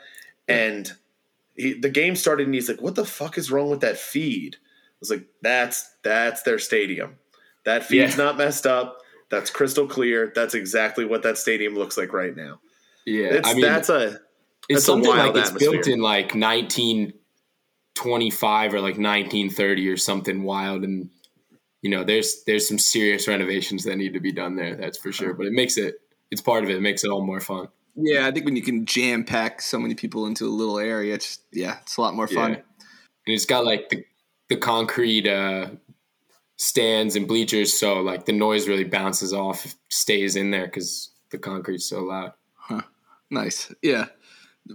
and 0.48 0.90
he, 1.56 1.72
the 1.74 1.90
game 1.90 2.16
started 2.16 2.46
and 2.46 2.54
he's 2.54 2.68
like, 2.68 2.80
"What 2.82 2.94
the 2.94 3.04
fuck 3.04 3.36
is 3.38 3.50
wrong 3.50 3.70
with 3.70 3.80
that 3.80 3.98
feed?" 3.98 4.56
I 4.56 4.58
was 5.00 5.10
like, 5.10 5.26
"That's 5.42 5.88
that's 6.02 6.42
their 6.42 6.58
stadium. 6.58 7.16
That 7.64 7.84
feed's 7.84 8.16
Yeah. 8.16 8.24
not 8.24 8.36
messed 8.36 8.66
up." 8.66 8.98
That's 9.30 9.50
crystal 9.50 9.86
clear. 9.86 10.30
That's 10.34 10.54
exactly 10.54 11.04
what 11.06 11.22
that 11.22 11.38
stadium 11.38 11.74
looks 11.74 11.96
like 11.96 12.12
right 12.12 12.36
now. 12.36 12.60
Yeah, 13.06 13.34
It's 13.34 13.48
I 13.48 13.52
mean 13.54 13.62
that's 13.62 13.88
a 13.88 14.20
it's 14.68 14.68
that's 14.68 14.82
a 14.82 14.86
something 14.86 15.08
wild 15.08 15.34
like 15.34 15.46
it's 15.46 15.50
built 15.52 15.86
in 15.88 16.00
like 16.00 16.34
1925 16.34 18.74
or 18.74 18.80
like 18.80 18.98
1930 18.98 19.88
or 19.88 19.96
something 19.96 20.42
wild, 20.42 20.84
and 20.84 21.08
you 21.80 21.90
know 21.90 22.04
there's 22.04 22.44
there's 22.44 22.68
some 22.68 22.78
serious 22.78 23.26
renovations 23.26 23.84
that 23.84 23.96
need 23.96 24.12
to 24.14 24.20
be 24.20 24.32
done 24.32 24.54
there. 24.56 24.76
That's 24.76 24.98
for 24.98 25.10
sure. 25.12 25.30
Uh-huh. 25.30 25.38
But 25.38 25.46
it 25.48 25.52
makes 25.52 25.76
it 25.78 26.00
it's 26.32 26.40
part 26.40 26.64
of 26.64 26.70
it. 26.70 26.76
It 26.76 26.80
makes 26.80 27.04
it 27.04 27.10
all 27.10 27.24
more 27.24 27.40
fun. 27.40 27.68
Yeah, 27.94 28.26
I 28.26 28.30
think 28.32 28.46
when 28.46 28.56
you 28.56 28.62
can 28.62 28.86
jam 28.86 29.22
pack 29.22 29.60
so 29.60 29.78
many 29.78 29.94
people 29.94 30.26
into 30.26 30.46
a 30.46 30.48
little 30.48 30.78
area, 30.78 31.14
it's 31.14 31.38
yeah, 31.52 31.76
it's 31.82 31.98
a 31.98 32.00
lot 32.00 32.14
more 32.14 32.26
fun. 32.26 32.52
Yeah. 32.52 32.58
And 33.26 33.34
it's 33.34 33.46
got 33.46 33.64
like 33.64 33.90
the 33.90 34.04
the 34.48 34.56
concrete 34.56 35.28
uh, 35.28 35.68
stands 36.56 37.14
and 37.16 37.28
bleachers, 37.28 37.78
so 37.78 38.00
like 38.00 38.24
the 38.24 38.32
noise 38.32 38.66
really 38.66 38.84
bounces 38.84 39.32
off, 39.32 39.74
stays 39.90 40.34
in 40.34 40.50
there 40.50 40.64
because 40.64 41.10
the 41.30 41.38
concrete's 41.38 41.88
so 41.88 42.02
loud. 42.02 42.32
Nice. 43.30 43.74
Yeah. 43.80 44.06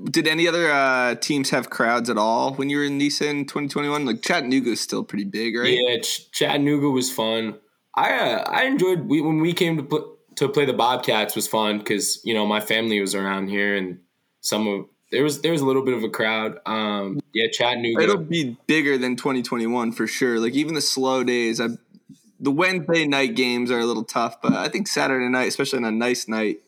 Did 0.06 0.28
any 0.28 0.48
other 0.48 0.70
uh, 0.72 1.16
teams 1.16 1.52
have 1.52 1.70
crowds 1.70 2.10
at 2.10 2.18
all 2.18 2.56
when 2.56 2.70
you 2.70 2.78
were 2.78 2.84
in 2.84 2.98
NISA 2.98 3.26
2021? 3.26 4.04
Like 4.04 4.22
Chattanooga 4.22 4.72
is 4.72 4.82
still 4.82 5.04
pretty 5.04 5.24
big, 5.24 5.56
right? 5.56 5.78
Yeah, 5.80 6.00
Ch- 6.02 6.30
Chattanooga 6.32 6.90
was 6.90 7.12
fun. 7.12 7.60
I 7.96 8.18
uh, 8.18 8.44
I 8.50 8.64
enjoyed 8.66 9.08
we, 9.08 9.22
when 9.22 9.40
we 9.40 9.54
came 9.54 9.78
to 9.78 9.84
pl- 9.84 10.17
to 10.38 10.50
play 10.50 10.65
the 10.65 10.74
Bobcats 10.74 11.36
was 11.36 11.48
fun 11.48 11.77
because 11.79 12.20
you 12.24 12.34
know 12.34 12.46
my 12.46 12.60
family 12.60 13.00
was 13.01 13.13
around 13.13 13.50
here 13.50 13.75
and 13.75 14.00
some 14.41 14.67
of 14.67 14.86
there 15.12 15.24
was 15.24 15.41
there 15.41 15.51
was 15.51 15.62
a 15.62 15.65
little 15.65 15.84
bit 15.84 15.94
of 15.94 16.03
a 16.03 16.10
crowd. 16.10 16.60
Um, 16.65 17.20
yeah, 17.34 17.48
Chattanooga. 17.51 18.01
It'll 18.03 18.17
be 18.17 18.58
bigger 18.67 18.98
than 18.98 19.15
2021 19.15 19.91
for 19.91 20.08
sure. 20.08 20.39
Like 20.39 20.53
even 20.53 20.74
the 20.74 20.82
slow 20.82 21.24
days, 21.24 21.62
I, 21.62 21.67
the 22.39 22.51
Wednesday 22.51 23.06
night 23.08 23.36
games 23.36 23.72
are 23.72 23.79
a 23.79 23.86
little 23.86 24.03
tough, 24.03 24.41
but 24.41 24.53
I 24.53 24.67
think 24.70 24.88
Saturday 24.88 25.27
night, 25.29 25.48
especially 25.48 25.77
on 25.79 25.86
a 25.86 25.91
nice 25.91 26.27
night, 26.27 26.60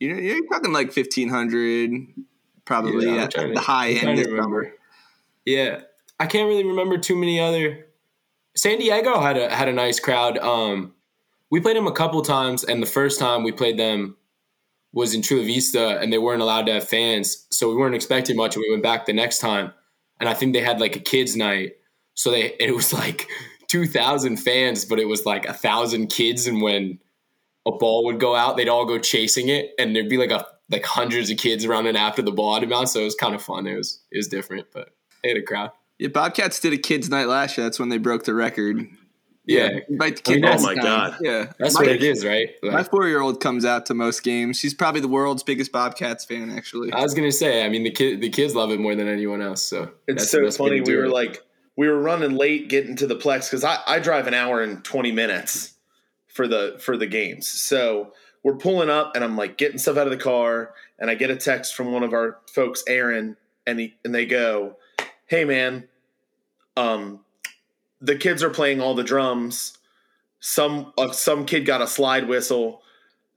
you 0.00 0.12
know, 0.12 0.18
you're 0.20 0.44
talking 0.48 0.72
like 0.72 0.88
1500, 0.88 1.92
probably 2.64 3.06
Yeah, 3.06 3.24
at 3.24 3.30
to- 3.32 3.52
the 3.54 3.60
high 3.60 3.90
end 3.90 4.18
remember. 4.26 4.74
Yeah, 5.44 5.82
I 6.18 6.26
can't 6.26 6.48
really 6.48 6.64
remember 6.64 6.98
too 6.98 7.16
many 7.16 7.38
other. 7.38 7.86
San 8.56 8.78
Diego 8.78 9.20
had 9.20 9.36
a 9.36 9.54
had 9.54 9.68
a 9.68 9.72
nice 9.72 10.00
crowd. 10.00 10.38
Um, 10.38 10.93
we 11.50 11.60
played 11.60 11.76
them 11.76 11.86
a 11.86 11.92
couple 11.92 12.20
times, 12.22 12.64
and 12.64 12.82
the 12.82 12.86
first 12.86 13.18
time 13.18 13.42
we 13.42 13.52
played 13.52 13.78
them 13.78 14.16
was 14.92 15.14
in 15.14 15.22
Chula 15.22 15.44
Vista, 15.44 15.98
and 15.98 16.12
they 16.12 16.18
weren't 16.18 16.42
allowed 16.42 16.66
to 16.66 16.72
have 16.74 16.88
fans, 16.88 17.46
so 17.50 17.68
we 17.68 17.76
weren't 17.76 17.94
expecting 17.94 18.36
much. 18.36 18.54
And 18.56 18.62
we 18.66 18.70
went 18.70 18.82
back 18.82 19.06
the 19.06 19.12
next 19.12 19.40
time, 19.40 19.72
and 20.20 20.28
I 20.28 20.34
think 20.34 20.52
they 20.52 20.60
had 20.60 20.80
like 20.80 20.96
a 20.96 21.00
kids' 21.00 21.36
night, 21.36 21.72
so 22.14 22.30
they 22.30 22.54
it 22.60 22.74
was 22.74 22.92
like 22.92 23.28
two 23.68 23.86
thousand 23.86 24.38
fans, 24.38 24.84
but 24.84 24.98
it 24.98 25.06
was 25.06 25.26
like 25.26 25.46
a 25.46 25.52
thousand 25.52 26.08
kids, 26.08 26.46
and 26.46 26.62
when 26.62 26.98
a 27.66 27.72
ball 27.72 28.04
would 28.04 28.20
go 28.20 28.34
out, 28.34 28.56
they'd 28.56 28.68
all 28.68 28.84
go 28.84 28.98
chasing 28.98 29.48
it, 29.48 29.72
and 29.78 29.94
there'd 29.94 30.08
be 30.08 30.18
like 30.18 30.30
a 30.30 30.46
like 30.70 30.84
hundreds 30.84 31.30
of 31.30 31.36
kids 31.36 31.66
running 31.66 31.96
after 31.96 32.22
the 32.22 32.32
ball 32.32 32.56
out 32.56 32.88
So 32.88 33.00
it 33.00 33.04
was 33.04 33.14
kind 33.14 33.34
of 33.34 33.42
fun. 33.42 33.66
It 33.66 33.76
was 33.76 34.00
it 34.10 34.16
was 34.16 34.28
different, 34.28 34.66
but 34.72 34.90
they 35.22 35.30
had 35.30 35.38
a 35.38 35.42
crowd. 35.42 35.70
Yeah, 35.98 36.08
Bobcats 36.08 36.58
did 36.58 36.72
a 36.72 36.78
kids' 36.78 37.08
night 37.08 37.28
last 37.28 37.56
year. 37.56 37.64
That's 37.64 37.78
when 37.78 37.88
they 37.88 37.98
broke 37.98 38.24
the 38.24 38.34
record. 38.34 38.88
Yeah, 39.46 39.80
invite 39.90 40.16
the 40.16 40.22
kids. 40.22 40.42
I 40.42 40.50
mean, 40.50 40.58
oh 40.58 40.62
my 40.62 40.74
god, 40.74 41.18
yeah, 41.20 41.52
that's 41.58 41.74
my, 41.74 41.80
what 41.80 41.88
it 41.88 42.02
is, 42.02 42.24
right? 42.24 42.48
Like, 42.62 42.72
my 42.72 42.82
four-year-old 42.82 43.40
comes 43.40 43.66
out 43.66 43.84
to 43.86 43.94
most 43.94 44.22
games. 44.22 44.58
She's 44.58 44.72
probably 44.72 45.02
the 45.02 45.08
world's 45.08 45.42
biggest 45.42 45.70
Bobcats 45.70 46.24
fan. 46.24 46.50
Actually, 46.50 46.92
I 46.94 47.02
was 47.02 47.12
gonna 47.12 47.30
say. 47.30 47.62
I 47.64 47.68
mean, 47.68 47.84
the 47.84 47.90
kid, 47.90 48.22
the 48.22 48.30
kids 48.30 48.54
love 48.54 48.70
it 48.70 48.80
more 48.80 48.94
than 48.94 49.06
anyone 49.06 49.42
else. 49.42 49.62
So 49.62 49.90
it's 50.06 50.30
so 50.30 50.50
funny. 50.50 50.80
We 50.80 50.96
were 50.96 51.04
it. 51.04 51.10
like, 51.10 51.42
we 51.76 51.88
were 51.88 52.00
running 52.00 52.36
late 52.36 52.70
getting 52.70 52.96
to 52.96 53.06
the 53.06 53.16
Plex 53.16 53.50
because 53.50 53.64
I, 53.64 53.80
I 53.86 53.98
drive 53.98 54.26
an 54.26 54.32
hour 54.34 54.62
and 54.62 54.82
twenty 54.82 55.12
minutes 55.12 55.74
for 56.28 56.48
the 56.48 56.78
for 56.80 56.96
the 56.96 57.06
games. 57.06 57.46
So 57.46 58.14
we're 58.42 58.56
pulling 58.56 58.88
up, 58.88 59.14
and 59.14 59.22
I'm 59.22 59.36
like 59.36 59.58
getting 59.58 59.76
stuff 59.76 59.98
out 59.98 60.06
of 60.06 60.10
the 60.10 60.16
car, 60.16 60.72
and 60.98 61.10
I 61.10 61.16
get 61.16 61.28
a 61.28 61.36
text 61.36 61.74
from 61.74 61.92
one 61.92 62.02
of 62.02 62.14
our 62.14 62.38
folks, 62.50 62.82
Aaron, 62.88 63.36
and 63.66 63.78
he, 63.78 63.94
and 64.06 64.14
they 64.14 64.24
go, 64.24 64.78
"Hey, 65.26 65.44
man." 65.44 65.86
Um, 66.76 67.20
the 68.04 68.16
kids 68.16 68.42
are 68.42 68.50
playing 68.50 68.80
all 68.80 68.94
the 68.94 69.04
drums. 69.04 69.78
Some 70.40 70.92
uh, 70.98 71.12
some 71.12 71.46
kid 71.46 71.64
got 71.64 71.80
a 71.80 71.86
slide 71.86 72.28
whistle. 72.28 72.82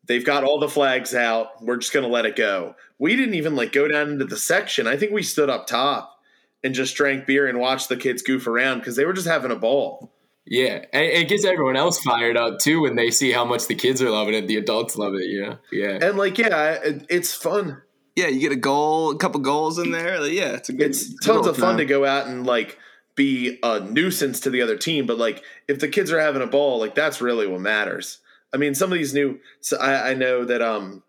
They've 0.05 0.25
got 0.25 0.43
all 0.43 0.59
the 0.59 0.69
flags 0.69 1.15
out. 1.15 1.63
We're 1.63 1.77
just 1.77 1.93
gonna 1.93 2.07
let 2.07 2.25
it 2.25 2.35
go. 2.35 2.75
We 2.99 3.15
didn't 3.15 3.35
even 3.35 3.55
like 3.55 3.71
go 3.71 3.87
down 3.87 4.09
into 4.09 4.25
the 4.25 4.37
section. 4.37 4.87
I 4.87 4.97
think 4.97 5.11
we 5.11 5.23
stood 5.23 5.49
up 5.49 5.67
top 5.67 6.19
and 6.63 6.75
just 6.75 6.95
drank 6.95 7.25
beer 7.25 7.47
and 7.47 7.59
watched 7.59 7.87
the 7.89 7.97
kids 7.97 8.21
goof 8.21 8.45
around 8.45 8.79
because 8.79 8.95
they 8.95 9.05
were 9.05 9.13
just 9.13 9.27
having 9.27 9.51
a 9.51 9.55
ball. 9.55 10.11
Yeah, 10.45 10.85
and 10.93 11.03
it 11.05 11.27
gets 11.27 11.45
everyone 11.45 11.75
else 11.75 12.01
fired 12.01 12.37
up 12.37 12.59
too 12.59 12.81
when 12.81 12.95
they 12.95 13.11
see 13.11 13.31
how 13.31 13.45
much 13.45 13.67
the 13.67 13.75
kids 13.75 14.01
are 14.01 14.09
loving 14.09 14.33
it. 14.33 14.47
The 14.47 14.57
adults 14.57 14.97
love 14.97 15.13
it, 15.15 15.25
you 15.25 15.41
know. 15.41 15.57
Yeah, 15.71 15.99
and 16.01 16.17
like, 16.17 16.37
yeah, 16.37 16.79
it's 17.09 17.33
fun. 17.33 17.81
Yeah, 18.15 18.27
you 18.27 18.39
get 18.39 18.51
a 18.51 18.57
goal, 18.57 19.11
a 19.11 19.17
couple 19.17 19.41
goals 19.41 19.77
in 19.77 19.91
there. 19.91 20.19
Like, 20.19 20.31
yeah, 20.31 20.53
it's 20.53 20.69
a 20.69 20.73
good. 20.73 20.87
It's 20.87 21.13
tons 21.19 21.47
of 21.47 21.57
fun 21.57 21.77
to 21.77 21.85
go 21.85 22.05
out 22.05 22.27
and 22.27 22.45
like 22.45 22.79
be 23.17 23.59
a 23.63 23.81
nuisance 23.81 24.39
to 24.41 24.49
the 24.49 24.61
other 24.61 24.77
team. 24.77 25.05
But 25.05 25.17
like 25.17 25.43
if 25.67 25.79
the 25.79 25.89
kids 25.89 26.09
are 26.13 26.19
having 26.21 26.41
a 26.41 26.47
ball, 26.47 26.79
like 26.79 26.95
that's 26.95 27.19
really 27.19 27.47
what 27.47 27.59
matters. 27.59 28.19
I 28.53 28.57
mean, 28.57 28.75
some 28.75 28.93
of 28.93 28.97
these 28.97 29.13
new, 29.13 29.39
so 29.59 29.75
I, 29.77 30.11
I 30.11 30.13
know 30.13 30.45
that 30.45 30.61
um, 30.61 31.03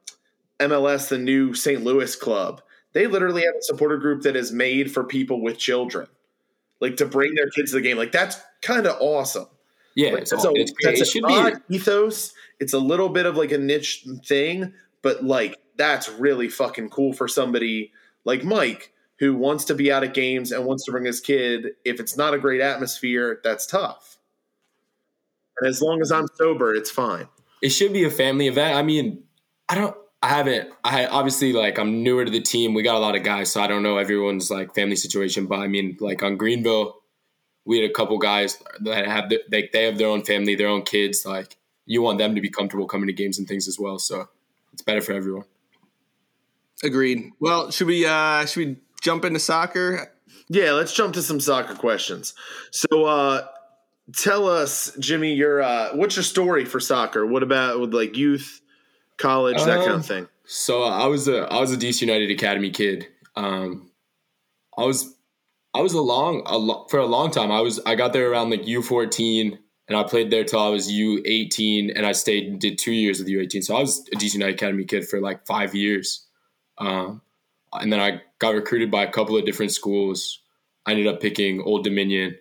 MLS, 0.59 1.09
the 1.09 1.19
new 1.19 1.55
St. 1.55 1.85
Louis 1.85 2.17
club, 2.17 2.63
they 2.95 3.07
literally 3.07 3.43
have 3.43 3.55
a 3.55 3.63
supporter 3.63 3.99
group 3.99 4.23
that 4.23 4.35
is 4.35 4.51
made 4.51 4.91
for 4.91 5.05
people 5.05 5.41
with 5.41 5.57
children, 5.59 6.09
like 6.81 6.97
to 6.97 7.07
bring 7.07 7.37
their 7.37 7.51
kids 7.51 7.71
to 7.71 7.77
the 7.77 7.83
game. 7.83 7.97
Like 7.97 8.11
that's 8.11 8.41
kind 8.61 8.87
of 8.87 8.97
awesome. 9.01 9.47
Yeah, 9.95 10.13
like, 10.13 10.27
so 10.27 10.53
it's, 10.55 10.73
that's 10.83 11.01
it 11.01 11.07
should 11.07 11.27
be 11.27 11.77
ethos. 11.77 12.33
It's 12.61 12.73
a 12.73 12.79
little 12.79 13.09
bit 13.09 13.27
of 13.27 13.37
like 13.37 13.53
a 13.53 13.59
niche 13.59 14.07
thing, 14.27 14.73
but 15.03 15.25
like 15.25 15.59
that's 15.77 16.09
really 16.09 16.49
fucking 16.49 16.91
cool 16.91 17.13
for 17.13 17.29
somebody 17.29 17.93
like 18.25 18.43
Mike 18.43 18.93
who 19.19 19.35
wants 19.35 19.65
to 19.65 19.75
be 19.75 19.91
out 19.91 20.05
at 20.05 20.15
games 20.15 20.53
and 20.53 20.65
wants 20.65 20.85
to 20.85 20.93
bring 20.93 21.05
his 21.05 21.21
kid, 21.21 21.73
if 21.85 22.01
it's 22.01 22.17
not 22.17 22.35
a 22.35 22.39
great 22.39 22.61
atmosphere, 22.61 23.41
that's 23.43 23.67
tough. 23.67 24.19
And 25.61 25.69
as 25.69 25.83
long 25.83 26.01
as 26.01 26.13
I'm 26.13 26.27
sober, 26.37 26.75
it's 26.75 26.91
fine. 26.91 27.29
It 27.61 27.71
should 27.71 27.93
be 27.93 28.05
a 28.05 28.11
family 28.11 28.47
event. 28.47 28.77
I 28.77 28.83
mean, 28.83 29.25
I 29.69 29.75
don't 29.75 29.97
I 30.23 30.29
haven't 30.29 30.73
I 30.85 31.07
obviously 31.07 31.53
like 31.53 31.79
I'm 31.79 32.03
newer 32.03 32.25
to 32.25 32.31
the 32.31 32.41
team. 32.41 32.75
We 32.75 32.83
got 32.83 32.97
a 32.97 33.01
lot 33.01 33.17
of 33.17 33.23
guys, 33.23 33.53
so 33.53 33.61
I 33.61 33.67
don't 33.67 33.83
know 33.83 33.99
everyone's 33.99 34.51
like 34.51 34.75
family 34.75 34.97
situation, 34.97 35.47
but 35.47 35.59
I 35.59 35.69
mean 35.69 35.97
like 36.01 36.23
on 36.23 36.37
Greenville, 36.37 36.97
we 37.65 37.81
had 37.81 37.91
a 37.91 37.93
couple 37.93 38.19
guys 38.19 38.57
that 38.81 39.07
have 39.07 39.29
the, 39.29 39.41
they 39.51 39.69
they 39.73 39.85
have 39.85 39.99
their 39.99 40.09
own 40.09 40.25
family, 40.25 40.55
their 40.55 40.69
own 40.69 40.83
kids, 40.83 41.27
like 41.27 41.57
you 41.87 42.03
want 42.03 42.19
them 42.19 42.35
to 42.35 42.41
be 42.41 42.51
comfortable 42.51 42.87
coming 42.87 43.09
to 43.09 43.13
games 43.13 43.39
and 43.39 43.49
things 43.49 43.67
as 43.67 43.79
well. 43.79 43.99
So 43.99 44.29
it's 44.73 44.83
better 44.83 45.01
for 45.01 45.13
everyone. 45.13 45.45
Agreed. 46.85 47.33
Well, 47.41 47.71
should 47.73 47.89
we 47.89 48.07
uh 48.07 48.47
should 48.47 48.67
we 48.67 48.77
jump 49.01 49.25
into 49.25 49.41
soccer? 49.41 50.13
Yeah, 50.49 50.73
let's 50.73 50.95
jump 50.95 51.15
to 51.15 51.23
some 51.23 51.41
soccer 51.41 51.75
questions. 51.75 52.35
So, 52.71 53.05
uh, 53.05 53.47
tell 54.17 54.49
us, 54.49 54.97
Jimmy, 54.99 55.35
your 55.35 55.63
uh, 55.63 55.95
what's 55.95 56.17
your 56.17 56.23
story 56.23 56.65
for 56.65 56.81
soccer? 56.81 57.27
What 57.27 57.43
about 57.43 57.81
with 57.81 57.95
like 57.95 58.17
youth, 58.17 58.61
college, 59.17 59.59
that 59.59 59.79
um, 59.79 59.85
kind 59.85 60.01
of 60.01 60.07
thing? 60.07 60.29
So 60.45 60.83
I 60.83 61.07
was 61.07 61.29
a 61.29 61.43
I 61.53 61.61
was 61.61 61.73
a 61.73 61.77
DC 61.77 62.01
United 62.01 62.31
Academy 62.31 62.71
kid. 62.71 63.07
Um, 63.37 63.91
I 64.77 64.85
was 64.85 65.15
I 65.75 65.81
was 65.81 65.93
a 65.93 66.01
long 66.01 66.43
a 66.47 66.57
lo- 66.57 66.87
for 66.89 66.99
a 66.99 67.07
long 67.07 67.31
time. 67.31 67.51
I 67.51 67.61
was 67.61 67.81
I 67.85 67.95
got 67.95 68.13
there 68.13 68.31
around 68.31 68.51
like 68.51 68.67
U 68.67 68.83
fourteen, 68.83 69.59
and 69.89 69.97
I 69.97 70.05
played 70.05 70.31
there 70.31 70.45
till 70.45 70.61
I 70.61 70.69
was 70.69 70.91
U 70.91 71.23
eighteen, 71.27 71.91
and 71.95 72.07
I 72.07 72.13
stayed 72.13 72.47
and 72.47 72.61
did 72.61 72.79
two 72.79 72.93
years 72.93 73.19
with 73.19 73.29
U 73.29 73.41
eighteen. 73.41 73.63
So 73.63 73.77
I 73.77 73.81
was 73.81 74.09
a 74.13 74.17
DC 74.17 74.35
United 74.35 74.55
Academy 74.55 74.85
kid 74.85 75.07
for 75.07 75.21
like 75.21 75.47
five 75.47 75.75
years. 75.75 76.27
Um, 76.79 77.21
and 77.73 77.93
then 77.93 78.01
I 78.01 78.23
got 78.39 78.55
recruited 78.55 78.91
by 78.91 79.05
a 79.05 79.11
couple 79.11 79.37
of 79.37 79.45
different 79.45 79.73
schools. 79.73 80.41
I 80.87 80.93
ended 80.93 81.07
up 81.07 81.21
picking 81.21 81.61
Old 81.61 81.85
Dominion. 81.85 82.37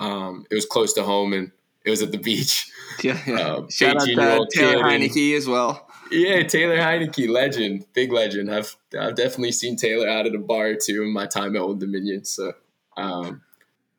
Um, 0.00 0.46
it 0.50 0.54
was 0.54 0.66
close 0.66 0.92
to 0.94 1.02
home 1.02 1.32
and 1.32 1.50
it 1.84 1.90
was 1.90 2.02
at 2.02 2.12
the 2.12 2.18
beach. 2.18 2.70
Yeah, 3.02 3.20
yeah. 3.26 3.34
Uh, 3.34 3.68
Shout 3.68 3.96
out 3.96 4.06
to 4.06 4.46
Taylor 4.54 4.82
Heinicke 4.82 5.36
as 5.36 5.46
well. 5.46 5.86
Yeah, 6.10 6.44
Taylor 6.44 6.78
Heinicke, 6.78 7.28
legend, 7.28 7.84
big 7.92 8.10
legend. 8.10 8.50
I've 8.50 8.74
I've 8.98 9.16
definitely 9.16 9.52
seen 9.52 9.76
Taylor 9.76 10.08
out 10.08 10.24
at 10.24 10.34
a 10.34 10.38
bar 10.38 10.74
too 10.74 11.02
in 11.02 11.12
my 11.12 11.26
time 11.26 11.56
at 11.56 11.62
Old 11.62 11.78
Dominion. 11.78 12.24
So, 12.24 12.54
um, 12.96 13.42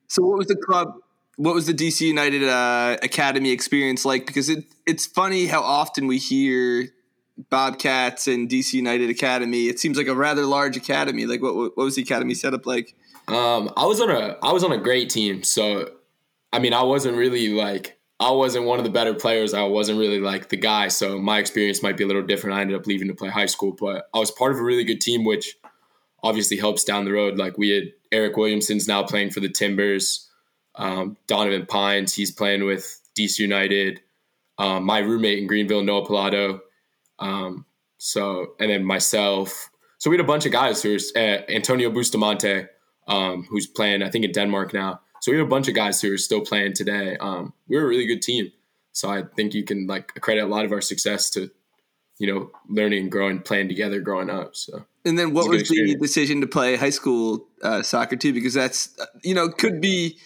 so 0.07 0.23
what 0.23 0.39
was 0.39 0.47
the 0.47 0.55
club? 0.55 0.95
What 1.35 1.53
was 1.53 1.67
the 1.67 1.73
DC 1.73 2.01
United 2.01 2.43
uh, 2.43 2.97
Academy 3.03 3.51
experience 3.51 4.03
like? 4.03 4.25
Because 4.25 4.49
it 4.49 4.65
it's 4.87 5.05
funny 5.05 5.45
how 5.45 5.61
often 5.61 6.07
we 6.07 6.17
hear 6.17 6.87
Bobcats 7.49 8.27
and 8.27 8.49
DC 8.49 8.73
United 8.73 9.09
Academy. 9.09 9.67
It 9.67 9.79
seems 9.79 9.97
like 9.97 10.07
a 10.07 10.15
rather 10.15 10.45
large 10.45 10.77
academy. 10.77 11.25
Like 11.25 11.41
what 11.41 11.55
what 11.55 11.77
was 11.77 11.95
the 11.95 12.01
academy 12.01 12.33
set 12.33 12.53
up 12.53 12.65
like? 12.65 12.95
Um, 13.27 13.71
I 13.75 13.85
was 13.85 14.01
on 14.01 14.09
a 14.09 14.37
I 14.41 14.53
was 14.53 14.63
on 14.63 14.71
a 14.71 14.77
great 14.77 15.09
team. 15.09 15.43
So 15.43 15.89
I 16.51 16.59
mean, 16.59 16.73
I 16.73 16.83
wasn't 16.83 17.17
really 17.17 17.49
like 17.49 17.97
I 18.19 18.31
wasn't 18.31 18.65
one 18.65 18.79
of 18.79 18.85
the 18.85 18.91
better 18.91 19.13
players. 19.13 19.53
I 19.53 19.63
wasn't 19.63 19.99
really 19.99 20.19
like 20.19 20.49
the 20.49 20.57
guy. 20.57 20.87
So 20.87 21.19
my 21.19 21.37
experience 21.37 21.83
might 21.83 21.97
be 21.97 22.03
a 22.03 22.07
little 22.07 22.23
different. 22.23 22.57
I 22.57 22.61
ended 22.61 22.75
up 22.75 22.87
leaving 22.87 23.07
to 23.09 23.13
play 23.13 23.29
high 23.29 23.45
school, 23.45 23.75
but 23.79 24.09
I 24.13 24.19
was 24.19 24.31
part 24.31 24.51
of 24.51 24.57
a 24.57 24.63
really 24.63 24.83
good 24.83 25.01
team, 25.01 25.23
which 25.23 25.55
obviously 26.23 26.57
helps 26.57 26.83
down 26.83 27.05
the 27.05 27.11
road. 27.11 27.37
Like 27.37 27.57
we 27.57 27.69
had 27.69 27.83
Eryk 28.11 28.35
Williamson's 28.35 28.87
now 28.87 29.03
playing 29.03 29.29
for 29.31 29.39
the 29.39 29.49
Timbers. 29.49 30.27
Um, 30.75 31.17
Donovan 31.27 31.65
Pines, 31.65 32.13
he's 32.13 32.31
playing 32.31 32.65
with 32.65 32.99
DC 33.17 33.39
United. 33.39 34.01
Um, 34.57 34.85
my 34.85 34.99
roommate 34.99 35.39
in 35.39 35.47
Greenville, 35.47 35.83
Noah 35.83 36.05
Pilato, 36.05 36.61
um, 37.19 37.65
so, 37.97 38.53
and 38.59 38.69
then 38.69 38.83
myself. 38.83 39.69
So 39.97 40.09
we 40.09 40.17
had 40.17 40.23
a 40.23 40.27
bunch 40.27 40.45
of 40.45 40.51
guys 40.51 40.83
who 40.83 40.97
uh, 41.15 41.19
Antonio 41.49 41.89
Bustamante, 41.89 42.67
um, 43.07 43.47
who's 43.49 43.67
playing, 43.67 44.03
I 44.03 44.09
think, 44.09 44.25
in 44.25 44.31
Denmark 44.31 44.73
now. 44.73 45.01
So 45.21 45.31
we 45.31 45.37
had 45.37 45.45
a 45.45 45.49
bunch 45.49 45.67
of 45.67 45.73
guys 45.73 46.01
who 46.01 46.13
are 46.13 46.17
still 46.17 46.41
playing 46.41 46.73
today. 46.73 47.17
Um, 47.17 47.53
we 47.67 47.77
were 47.77 47.83
a 47.83 47.87
really 47.87 48.05
good 48.05 48.21
team. 48.21 48.51
So 48.91 49.09
I 49.09 49.23
think 49.35 49.53
you 49.53 49.63
can 49.63 49.87
like 49.87 50.13
credit 50.21 50.43
a 50.43 50.47
lot 50.47 50.65
of 50.65 50.71
our 50.71 50.81
success 50.81 51.29
to, 51.31 51.49
you 52.19 52.31
know, 52.31 52.51
learning 52.69 53.03
and 53.03 53.11
growing, 53.11 53.39
playing 53.41 53.67
together, 53.67 53.99
growing 53.99 54.29
up. 54.29 54.55
So. 54.55 54.85
And 55.05 55.17
then 55.17 55.33
what 55.33 55.49
was 55.49 55.67
the 55.67 55.95
decision 55.95 56.41
to 56.41 56.47
play 56.47 56.75
high 56.75 56.91
school 56.91 57.47
uh, 57.63 57.81
soccer 57.81 58.15
too? 58.15 58.33
Because 58.33 58.53
that's, 58.53 58.95
you 59.23 59.33
know, 59.33 59.49
could 59.49 59.81
be, 59.81 60.17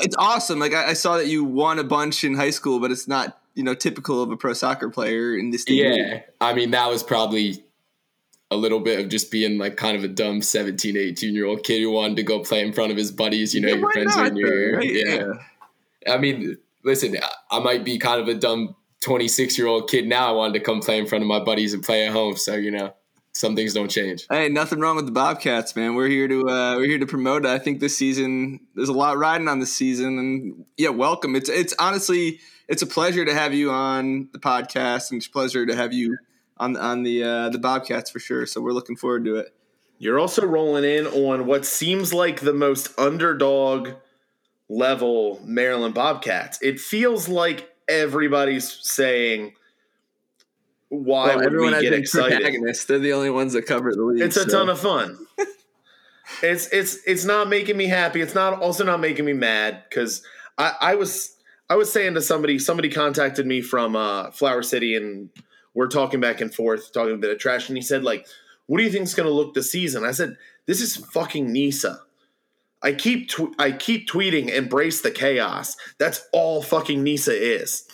it's 0.00 0.16
awesome. 0.18 0.58
Like 0.58 0.72
I, 0.72 0.90
I 0.90 0.92
saw 0.94 1.16
that 1.16 1.26
you 1.26 1.44
won 1.44 1.78
a 1.78 1.84
bunch 1.84 2.24
in 2.24 2.34
high 2.34 2.50
school, 2.50 2.78
but 2.78 2.90
it's 2.90 3.08
not 3.08 3.37
you 3.58 3.64
know 3.64 3.74
typical 3.74 4.22
of 4.22 4.30
a 4.30 4.36
pro 4.36 4.52
soccer 4.52 4.88
player 4.88 5.36
in 5.36 5.50
this. 5.50 5.64
Team. 5.64 5.84
Yeah. 5.84 6.20
I 6.40 6.54
mean 6.54 6.70
that 6.70 6.88
was 6.88 7.02
probably 7.02 7.64
a 8.52 8.56
little 8.56 8.78
bit 8.78 9.00
of 9.00 9.10
just 9.10 9.32
being 9.32 9.58
like 9.58 9.76
kind 9.76 9.96
of 9.96 10.04
a 10.04 10.08
dumb 10.08 10.40
17, 10.40 10.96
18 10.96 11.34
year 11.34 11.44
old 11.44 11.64
kid 11.64 11.82
who 11.82 11.90
wanted 11.90 12.16
to 12.16 12.22
go 12.22 12.38
play 12.38 12.64
in 12.64 12.72
front 12.72 12.92
of 12.92 12.96
his 12.96 13.10
buddies. 13.10 13.54
You 13.54 13.60
know, 13.60 13.68
yeah, 13.68 13.74
your 13.74 13.92
friends 13.92 14.16
not, 14.16 14.28
in 14.28 14.36
your 14.36 14.76
right? 14.76 14.94
yeah. 14.94 15.32
yeah. 16.06 16.14
I 16.14 16.18
mean, 16.18 16.56
listen, 16.84 17.16
I 17.50 17.58
might 17.58 17.84
be 17.84 17.98
kind 17.98 18.20
of 18.20 18.28
a 18.28 18.34
dumb 18.34 18.76
26 19.00 19.58
year 19.58 19.66
old 19.66 19.90
kid 19.90 20.06
now. 20.06 20.28
I 20.28 20.32
wanted 20.32 20.54
to 20.54 20.60
come 20.60 20.80
play 20.80 20.98
in 20.98 21.06
front 21.06 21.22
of 21.22 21.28
my 21.28 21.40
buddies 21.40 21.74
and 21.74 21.82
play 21.82 22.06
at 22.06 22.12
home. 22.12 22.36
So 22.36 22.54
you 22.54 22.70
know, 22.70 22.94
some 23.32 23.56
things 23.56 23.74
don't 23.74 23.90
change. 23.90 24.24
Hey, 24.30 24.48
nothing 24.48 24.78
wrong 24.78 24.94
with 24.94 25.06
the 25.06 25.12
Bobcats, 25.12 25.74
man. 25.74 25.96
We're 25.96 26.08
here 26.08 26.28
to 26.28 26.48
uh, 26.48 26.76
we're 26.76 26.86
here 26.86 26.98
to 27.00 27.06
promote 27.06 27.44
it. 27.44 27.48
I 27.48 27.58
think 27.58 27.80
this 27.80 27.96
season 27.96 28.60
there's 28.76 28.88
a 28.88 28.94
lot 28.94 29.18
riding 29.18 29.48
on 29.48 29.58
the 29.58 29.66
season, 29.66 30.16
and 30.18 30.64
yeah, 30.76 30.90
welcome. 30.90 31.34
It's 31.34 31.48
it's 31.48 31.74
honestly 31.80 32.38
it's 32.68 32.82
a 32.82 32.86
pleasure 32.86 33.24
to 33.24 33.34
have 33.34 33.54
you 33.54 33.70
on 33.70 34.28
the 34.32 34.38
podcast, 34.38 35.10
and 35.10 35.18
it's 35.18 35.26
a 35.26 35.30
pleasure 35.30 35.64
to 35.66 35.74
have 35.74 35.92
you 35.92 36.18
on 36.58 36.76
on 36.76 37.02
the 37.02 37.24
uh, 37.24 37.48
the 37.48 37.58
Bobcats 37.58 38.10
for 38.10 38.20
sure. 38.20 38.46
So 38.46 38.60
we're 38.60 38.72
looking 38.72 38.96
forward 38.96 39.24
to 39.24 39.36
it. 39.36 39.54
You're 39.98 40.20
also 40.20 40.46
rolling 40.46 40.84
in 40.84 41.06
on 41.06 41.46
what 41.46 41.64
seems 41.66 42.14
like 42.14 42.40
the 42.40 42.52
most 42.52 42.96
underdog 42.98 43.90
level 44.68 45.40
Maryland 45.44 45.94
Bobcats. 45.94 46.60
It 46.62 46.78
feels 46.78 47.28
like 47.28 47.68
everybody's 47.88 48.70
saying, 48.82 49.54
"Why 50.88 51.34
well, 51.36 51.50
would 51.50 51.56
we 51.56 51.70
get 51.80 51.94
excited?" 51.94 52.62
They're 52.86 52.98
the 52.98 53.12
only 53.14 53.30
ones 53.30 53.54
that 53.54 53.62
cover 53.62 53.92
the 53.94 54.02
league. 54.02 54.22
It's 54.22 54.36
a 54.36 54.48
so. 54.48 54.58
ton 54.58 54.68
of 54.68 54.78
fun. 54.78 55.26
it's 56.42 56.68
it's 56.68 56.98
it's 57.06 57.24
not 57.24 57.48
making 57.48 57.78
me 57.78 57.86
happy. 57.86 58.20
It's 58.20 58.34
not 58.34 58.60
also 58.60 58.84
not 58.84 59.00
making 59.00 59.24
me 59.24 59.32
mad 59.32 59.84
because 59.88 60.22
I, 60.58 60.74
I 60.80 60.94
was 60.96 61.37
I 61.70 61.76
was 61.76 61.92
saying 61.92 62.14
to 62.14 62.22
somebody, 62.22 62.58
somebody 62.58 62.88
contacted 62.88 63.46
me 63.46 63.60
from 63.60 63.94
uh, 63.94 64.30
Flower 64.30 64.62
City, 64.62 64.94
and 64.96 65.30
we're 65.74 65.88
talking 65.88 66.20
back 66.20 66.40
and 66.40 66.52
forth, 66.52 66.92
talking 66.92 67.14
a 67.14 67.18
bit 67.18 67.30
of 67.30 67.38
trash, 67.38 67.68
and 67.68 67.76
he 67.76 67.82
said 67.82 68.04
like, 68.04 68.26
"What 68.66 68.78
do 68.78 68.84
you 68.84 68.90
think 68.90 69.04
is 69.04 69.14
going 69.14 69.28
to 69.28 69.34
look 69.34 69.54
this 69.54 69.70
season?" 69.70 70.04
I 70.04 70.12
said, 70.12 70.36
"This 70.66 70.80
is 70.80 70.96
fucking 70.96 71.52
NISA." 71.52 72.00
I 72.82 72.92
keep 72.92 73.28
tw- 73.28 73.54
I 73.58 73.72
keep 73.72 74.08
tweeting 74.08 74.50
embrace 74.50 75.00
the 75.00 75.10
chaos. 75.10 75.76
That's 75.98 76.26
all 76.32 76.62
fucking 76.62 77.02
NISA 77.02 77.60
is. 77.60 77.84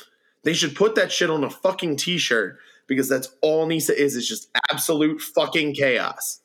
They 0.43 0.53
should 0.53 0.77
put 0.77 0.95
that 0.95 1.11
shit 1.11 1.31
on 1.31 1.43
a 1.43 1.51
fucking 1.51 1.97
t-shirt 1.97 2.59
because 2.87 3.09
that's 3.09 3.35
all 3.41 3.67
NISA 3.67 3.99
is. 3.99 4.15
It's 4.15 4.29
just 4.29 4.51
absolute 4.71 5.21
fucking 5.21 5.75
chaos. 5.75 6.41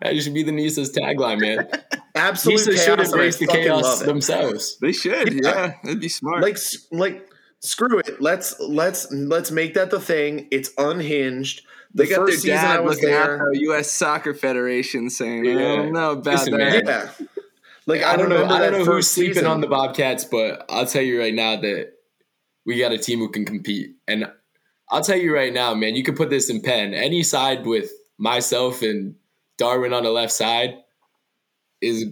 That 0.00 0.20
should 0.22 0.34
be 0.34 0.42
the 0.42 0.52
NISA's 0.52 0.92
tagline, 0.92 1.40
man. 1.40 1.68
Absolute 2.14 2.54
NISA 2.66 2.70
chaos. 2.72 2.84
should 2.84 3.00
embrace 3.00 3.36
the 3.38 3.46
chaos 3.46 4.00
themselves. 4.02 4.78
They 4.80 4.92
should. 4.92 5.32
Yeah. 5.32 5.40
Yeah, 5.42 5.74
that'd 5.84 6.00
be 6.00 6.08
smart. 6.08 6.42
Like 6.42 6.58
like 6.92 7.28
screw 7.60 7.98
it. 7.98 8.20
Let's 8.20 8.58
let's 8.60 9.10
let's 9.12 9.50
make 9.50 9.74
that 9.74 9.90
the 9.90 10.00
thing. 10.00 10.48
It's 10.50 10.70
unhinged. 10.78 11.62
The 11.94 12.02
they 12.04 12.08
got 12.10 12.16
their 12.16 12.26
first 12.26 12.42
season 12.42 12.58
I 12.58 12.62
dad 12.76 12.84
was 12.84 12.96
looking 12.96 13.10
there. 13.10 13.46
out 13.48 13.52
the 13.52 13.60
U.S. 13.62 13.90
Soccer 13.90 14.34
Federation 14.34 15.10
saying, 15.10 15.46
"I 15.46 15.50
Yeah. 15.52 15.76
don't 15.76 15.92
know 15.92 16.12
about 16.12 16.32
Listen, 16.34 16.52
that." 16.58 16.84
man. 16.84 16.86
Yeah. 16.86 17.26
Like 17.86 18.02
I 18.02 18.16
don't 18.16 18.28
know. 18.28 18.34
remember 18.42 18.54
I 18.54 18.58
don't 18.58 18.72
know 18.72 18.78
who's 18.80 18.86
first 18.86 19.12
sleeping 19.14 19.34
season. 19.34 19.48
on 19.48 19.60
the 19.62 19.66
Bobcats, 19.66 20.24
but 20.24 20.64
I'll 20.68 20.84
tell 20.86 21.00
you 21.02 21.18
right 21.18 21.32
now 21.34 21.56
that 21.56 21.92
we 22.66 22.78
got 22.78 22.92
a 22.92 22.98
team 22.98 23.18
who 23.20 23.30
can 23.30 23.46
compete. 23.46 23.96
And 24.06 24.30
I'll 24.90 25.02
tell 25.02 25.16
you 25.16 25.34
right 25.34 25.52
now, 25.54 25.72
man, 25.74 25.96
you 25.96 26.02
can 26.02 26.14
put 26.14 26.28
this 26.28 26.50
in 26.50 26.60
pen. 26.60 26.92
Any 26.92 27.22
side 27.22 27.64
with 27.64 27.90
myself 28.18 28.82
and 28.82 29.14
Darwin 29.58 29.92
on 29.92 30.04
the 30.04 30.10
left 30.10 30.32
side 30.32 30.78
is 31.80 32.06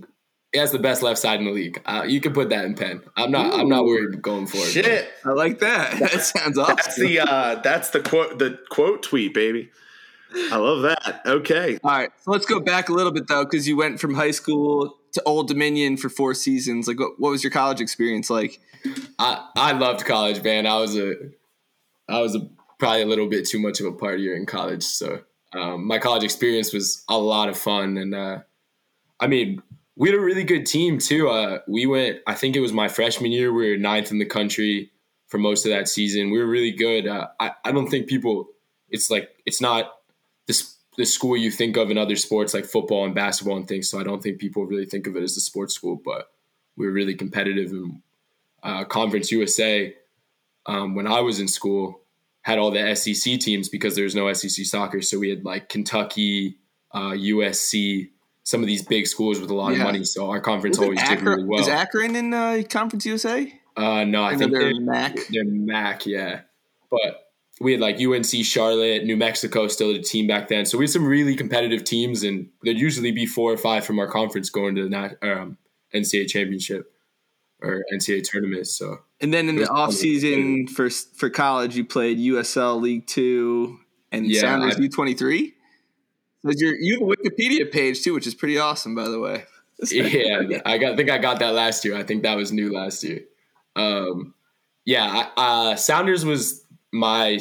it 0.53 0.59
has 0.59 0.73
the 0.73 0.79
best 0.79 1.03
left 1.03 1.19
side 1.19 1.39
in 1.39 1.47
the 1.47 1.53
league. 1.53 1.81
Uh, 1.87 2.05
you 2.07 2.21
can 2.21 2.33
put 2.33 2.51
that 2.51 2.65
in 2.65 2.75
pen. 2.75 3.03
I'm 3.17 3.31
not. 3.31 3.55
I'm 3.55 3.69
not 3.69 3.85
worried 3.85 4.21
going 4.23 4.47
forward. 4.47 4.69
Shit. 4.69 5.09
I 5.25 5.31
like 5.31 5.61
that. 5.61 5.99
That 5.99 6.23
sounds 6.23 6.59
awesome. 6.59 6.77
That's 6.77 6.97
the 6.97 7.21
uh 7.21 7.55
that's 7.57 7.91
the 7.91 8.01
quote 8.01 8.39
the 8.39 8.59
quote 8.71 9.03
tweet, 9.03 9.35
baby. 9.35 9.71
I 10.35 10.57
love 10.57 10.83
that. 10.83 11.23
Okay. 11.27 11.79
All 11.83 11.91
right, 11.91 12.11
so 12.21 12.31
let's 12.31 12.47
go 12.47 12.61
back 12.61 12.89
a 12.89 12.93
little 12.93 13.13
bit 13.13 13.29
though, 13.29 13.45
because 13.45 13.67
you 13.67 13.77
went 13.77 14.01
from 14.01 14.15
high 14.15 14.33
school 14.33 14.99
to 15.13 15.23
Old 15.25 15.49
Dominion 15.49 15.97
for 15.97 16.09
four 16.09 16.35
seasons. 16.35 16.87
Like, 16.87 16.99
what, 16.99 17.19
what 17.19 17.31
was 17.31 17.43
your 17.45 17.51
college 17.51 17.81
experience 17.81 18.29
like? 18.29 18.61
I 19.19 19.47
I 19.57 19.73
loved 19.73 20.05
college, 20.05 20.43
man. 20.43 20.67
I 20.67 20.79
was 20.79 20.97
a 20.97 21.15
I 22.09 22.21
was 22.21 22.35
a, 22.35 22.49
probably 22.79 23.03
a 23.03 23.07
little 23.07 23.29
bit 23.29 23.47
too 23.47 23.59
much 23.59 23.81
of 23.81 23.87
a 23.87 23.93
partier 23.93 24.37
in 24.37 24.47
college. 24.47 24.83
So 24.83 25.23
um, 25.53 25.87
my 25.87 25.99
college 25.99 26.25
experience 26.25 26.73
was 26.73 27.05
a 27.09 27.19
lot 27.19 27.49
of 27.49 27.59
fun, 27.59 27.97
and 27.97 28.15
uh, 28.15 28.39
I 29.21 29.27
mean 29.27 29.63
we 29.97 30.11
had 30.11 30.19
a 30.19 30.23
really 30.23 30.45
good 30.45 30.67
team 30.67 30.99
too. 30.99 31.29
Uh, 31.29 31.61
we 31.67 31.87
went, 31.87 32.19
I 32.27 32.35
think 32.35 32.55
it 32.55 32.61
was 32.61 32.73
my 32.73 32.87
freshman 32.87 33.33
year. 33.33 33.53
We 33.53 33.71
were 33.71 33.79
ninth 33.79 34.11
in 34.11 34.19
the 34.19 34.27
country 34.27 34.91
for 35.29 35.39
most 35.39 35.65
of 35.65 35.71
that 35.71 35.89
season. 35.89 36.31
We 36.31 36.39
were 36.39 36.47
really 36.47 36.73
good. 36.73 37.07
Uh, 37.07 37.29
I 37.41 37.53
I 37.65 37.73
don't 37.73 37.89
think 37.89 38.07
people. 38.07 38.49
It's 38.89 39.11
like 39.11 39.31
it's 39.45 39.61
not 39.61 39.93
this 40.47 40.77
the 40.97 41.05
school 41.05 41.37
you 41.37 41.51
think 41.51 41.77
of 41.77 41.91
in 41.91 41.99
other 41.99 42.17
sports 42.17 42.55
like 42.55 42.65
football 42.65 43.05
and 43.05 43.15
basketball 43.15 43.57
and 43.57 43.69
things. 43.69 43.91
So 43.91 43.99
I 43.99 44.05
don't 44.05 44.23
think 44.23 44.39
people 44.39 44.65
really 44.65 44.87
think 44.87 45.07
of 45.07 45.17
it 45.17 45.23
as 45.23 45.37
a 45.37 45.41
sports 45.41 45.75
school, 45.75 46.01
but 46.03 46.31
we 46.77 46.87
were 46.87 46.93
really 46.93 47.15
competitive 47.15 47.71
in 47.71 48.03
uh, 48.63 48.85
Conference 48.85 49.31
USA, 49.31 49.95
um, 50.67 50.95
when 50.95 51.07
I 51.07 51.21
was 51.21 51.39
in 51.39 51.49
school, 51.49 52.01
had 52.47 52.59
all 52.61 52.71
the 52.71 52.95
SEC 52.95 53.41
teams 53.41 53.69
because 53.69 53.97
there 53.97 54.05
was 54.05 54.15
no 54.15 54.33
SEC 54.33 54.65
soccer. 54.67 55.03
So 55.03 55.19
we 55.19 55.31
had 55.31 55.45
like 55.45 55.69
Kentucky, 55.69 56.59
uh, 56.93 57.11
USC, 57.11 58.11
some 58.45 58.61
of 58.61 58.69
these 58.69 58.83
big 58.85 59.09
schools 59.09 59.41
with 59.41 59.51
a 59.51 59.55
lot 59.55 59.73
Yeah. 59.73 59.79
of 59.79 59.83
money. 59.83 60.05
So 60.05 60.31
our 60.31 60.41
conference 60.41 60.79
always 60.79 61.03
did 61.09 61.23
really 61.23 61.43
well. 61.43 61.61
Is 61.61 61.67
Akron 61.67 62.15
in 62.15 62.33
uh, 62.33 62.63
Conference 62.71 63.05
USA? 63.05 63.53
uh, 63.77 64.05
no, 64.05 64.23
I 64.23 64.31
I 64.31 64.37
think 64.37 64.53
they're 64.53 64.73
they're, 64.73 64.81
MAC. 64.81 65.17
they're 65.29 65.45
MAC, 65.45 66.07
yeah. 66.07 66.43
But 66.89 67.33
we 67.61 67.73
had 67.73 67.81
like 67.81 68.01
UNC 68.01 68.45
Charlotte, 68.45 69.03
New 69.03 69.17
Mexico 69.17 69.67
still 69.67 69.89
had 69.91 70.01
a 70.01 70.05
team 70.05 70.29
back 70.29 70.47
then. 70.47 70.67
So 70.67 70.79
we 70.79 70.85
had 70.85 70.91
some 70.91 71.05
really 71.05 71.35
competitive 71.35 71.83
teams, 71.83 72.23
and 72.23 72.49
there'd 72.63 72.79
usually 72.79 73.11
be 73.11 73.27
four 73.27 73.53
or 73.53 73.57
five 73.57 73.85
from 73.85 73.99
our 73.99 74.07
conference 74.07 74.51
going 74.51 74.77
to 74.77 74.89
the 74.89 75.19
um, 75.21 75.59
NCAA 75.93 76.29
championship 76.29 76.93
or 77.61 77.85
NCAA 77.95 78.23
tournament. 78.25 78.67
So 78.67 79.01
And 79.21 79.33
then 79.33 79.49
in 79.49 79.57
the 79.57 79.69
off 79.69 79.93
season 79.93 80.67
for 80.69 80.91
for 80.91 81.31
college, 81.31 81.77
you 81.77 81.85
played 81.85 82.19
USL 82.19 82.81
League 82.81 83.07
Two 83.07 83.79
and 84.13 84.27
Yeah, 84.27 84.41
Sounders 84.41 84.79
U 84.79 84.89
twenty 84.89 85.15
three. 85.15 85.55
You 86.45 86.77
you 86.79 87.01
have 87.01 87.09
a 87.09 87.13
Wikipedia 87.31 87.71
page 87.71 88.03
too, 88.03 88.15
which 88.15 88.27
is 88.27 88.35
pretty 88.35 88.59
awesome, 88.59 88.95
by 88.95 89.09
the 89.09 89.19
way. 89.19 89.45
yeah, 89.91 90.61
I 90.65 90.79
got. 90.79 90.93
I 90.93 90.97
think 90.97 91.11
I 91.11 91.19
got 91.19 91.41
that 91.41 91.55
last 91.55 91.85
year. 91.85 91.97
I 91.97 92.03
think 92.03 92.23
that 92.23 92.37
was 92.37 92.53
new 92.53 92.73
last 92.73 93.03
year. 93.05 93.21
Um, 93.75 94.35
yeah, 94.85 95.31
I- 95.37 95.71
uh, 95.73 95.77
Sounders 95.77 96.25
was 96.25 96.65
my 96.93 97.39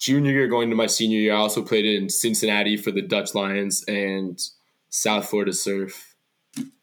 junior 0.00 0.32
year 0.32 0.48
going 0.48 0.68
to 0.70 0.76
my 0.76 0.86
senior 0.86 1.18
year. 1.18 1.32
I 1.32 1.36
also 1.36 1.62
played 1.62 1.86
in 1.86 2.10
Cincinnati 2.10 2.76
for 2.76 2.90
the 2.90 3.00
Dutch 3.00 3.34
Lions 3.34 3.82
and 3.84 4.38
South 4.90 5.28
Florida 5.28 5.52
Surf 5.52 6.13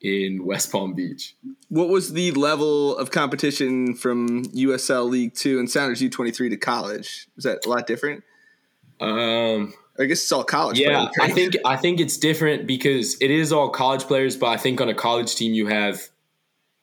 in 0.01 0.45
West 0.45 0.71
Palm 0.71 0.93
Beach. 0.93 1.35
What 1.69 1.89
was 1.89 2.13
the 2.13 2.31
level 2.31 2.97
of 2.97 3.11
competition 3.11 3.95
from 3.95 4.43
USL 4.45 5.09
League 5.09 5.35
Two 5.35 5.59
and 5.59 5.69
Sounders 5.69 6.01
U 6.01 6.09
twenty 6.09 6.31
three 6.31 6.49
to 6.49 6.57
college? 6.57 7.27
Was 7.35 7.45
that 7.45 7.65
a 7.65 7.69
lot 7.69 7.87
different? 7.87 8.23
Um, 8.99 9.73
I 9.99 10.05
guess 10.05 10.21
it's 10.21 10.31
all 10.31 10.43
college. 10.43 10.79
yeah, 10.79 11.09
players, 11.13 11.31
I 11.31 11.33
think 11.33 11.55
I 11.65 11.75
think 11.75 11.99
it's 11.99 12.17
different 12.17 12.67
because 12.67 13.17
it 13.21 13.31
is 13.31 13.51
all 13.51 13.69
college 13.69 14.03
players, 14.03 14.37
but 14.37 14.47
I 14.47 14.57
think 14.57 14.79
on 14.81 14.89
a 14.89 14.93
college 14.93 15.35
team 15.35 15.53
you 15.53 15.67
have, 15.67 16.01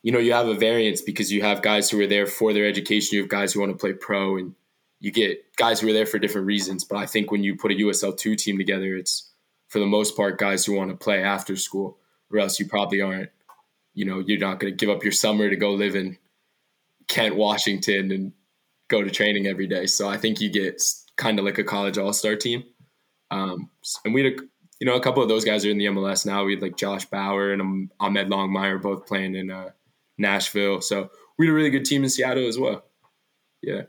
you 0.03 0.13
know, 0.13 0.19
you 0.19 0.33
have 0.33 0.49
a 0.49 0.55
variance 0.55 1.01
because 1.01 1.33
you 1.33 1.43
have 1.43 1.63
guys 1.63 1.91
who 1.91 2.01
are 2.01 2.07
there 2.07 2.27
for 2.27 2.53
their 2.53 2.67
education, 2.67 3.17
you 3.17 3.23
have 3.23 3.31
guys 3.31 3.53
who 3.53 3.61
want 3.61 3.73
to 3.73 3.79
play 3.79 3.93
pro, 3.93 4.37
and 4.37 4.55
you 5.01 5.11
get 5.11 5.57
guys 5.57 5.81
who 5.81 5.89
are 5.89 5.93
there 5.93 6.07
for 6.07 6.19
different 6.19 6.47
reasons. 6.47 6.85
But 6.85 6.99
I 6.99 7.07
think 7.07 7.31
when 7.31 7.45
you 7.45 7.57
put 7.57 7.73
a 7.73 7.77
USL 7.77 8.17
two 8.17 8.35
team 8.37 8.59
together, 8.59 8.97
it's 8.97 9.31
for 9.69 9.79
the 9.79 9.87
most 9.87 10.17
part 10.17 10.39
guys 10.39 10.65
who 10.65 10.75
want 10.75 10.91
to 10.91 10.97
play 10.97 11.23
after 11.23 11.57
school, 11.57 11.99
or 12.33 12.39
else 12.39 12.59
you 12.59 12.67
probably 12.67 13.01
aren't. 13.01 13.31
You 13.95 14.05
know, 14.05 14.23
you're 14.25 14.39
not 14.39 14.61
going 14.61 14.73
to 14.73 14.77
give 14.77 14.95
up 14.95 15.03
your 15.03 15.13
summer 15.13 15.49
to 15.49 15.57
go 15.57 15.73
live 15.73 15.97
in 15.97 16.19
Kent, 17.09 17.37
Washington, 17.37 18.13
and 18.13 18.33
go 18.89 19.03
to 19.03 19.11
training 19.11 19.47
every 19.47 19.67
day. 19.67 19.87
So 19.87 20.09
I 20.09 20.17
think 20.17 20.41
you 20.41 20.51
get 20.51 20.83
kind 21.17 21.39
of 21.39 21.45
like 21.45 21.59
a 21.59 21.65
college 21.65 21.99
all 21.99 22.13
star 22.13 22.37
team. 22.37 22.65
Um, 23.31 23.71
and 24.05 24.15
we 24.15 24.25
had, 24.25 24.33
a, 24.35 24.37
you 24.81 24.87
know, 24.87 24.95
a 24.95 25.01
couple 25.01 25.23
of 25.23 25.29
those 25.29 25.45
guys 25.45 25.67
are 25.67 25.71
in 25.71 25.79
the 25.79 25.87
MLS 25.87 26.25
now. 26.25 26.45
We 26.45 26.55
had 26.55 26.63
like 26.63 26.77
Josh 26.77 27.05
Bauer 27.07 27.53
and 27.53 27.91
Ahmed 27.99 28.29
Longmire 28.29 28.81
both 28.81 29.07
playing 29.07 29.35
in 29.35 29.51
uh, 29.51 29.71
Nashville. 30.17 30.81
So 30.81 31.11
we 31.39 31.47
had 31.47 31.53
a 31.53 31.55
really 31.55 31.71
good 31.71 31.85
team 31.85 32.05
in 32.05 32.11
Seattle 32.11 32.47
as 32.47 32.59
well. 32.59 32.85
Yeah, 33.63 33.83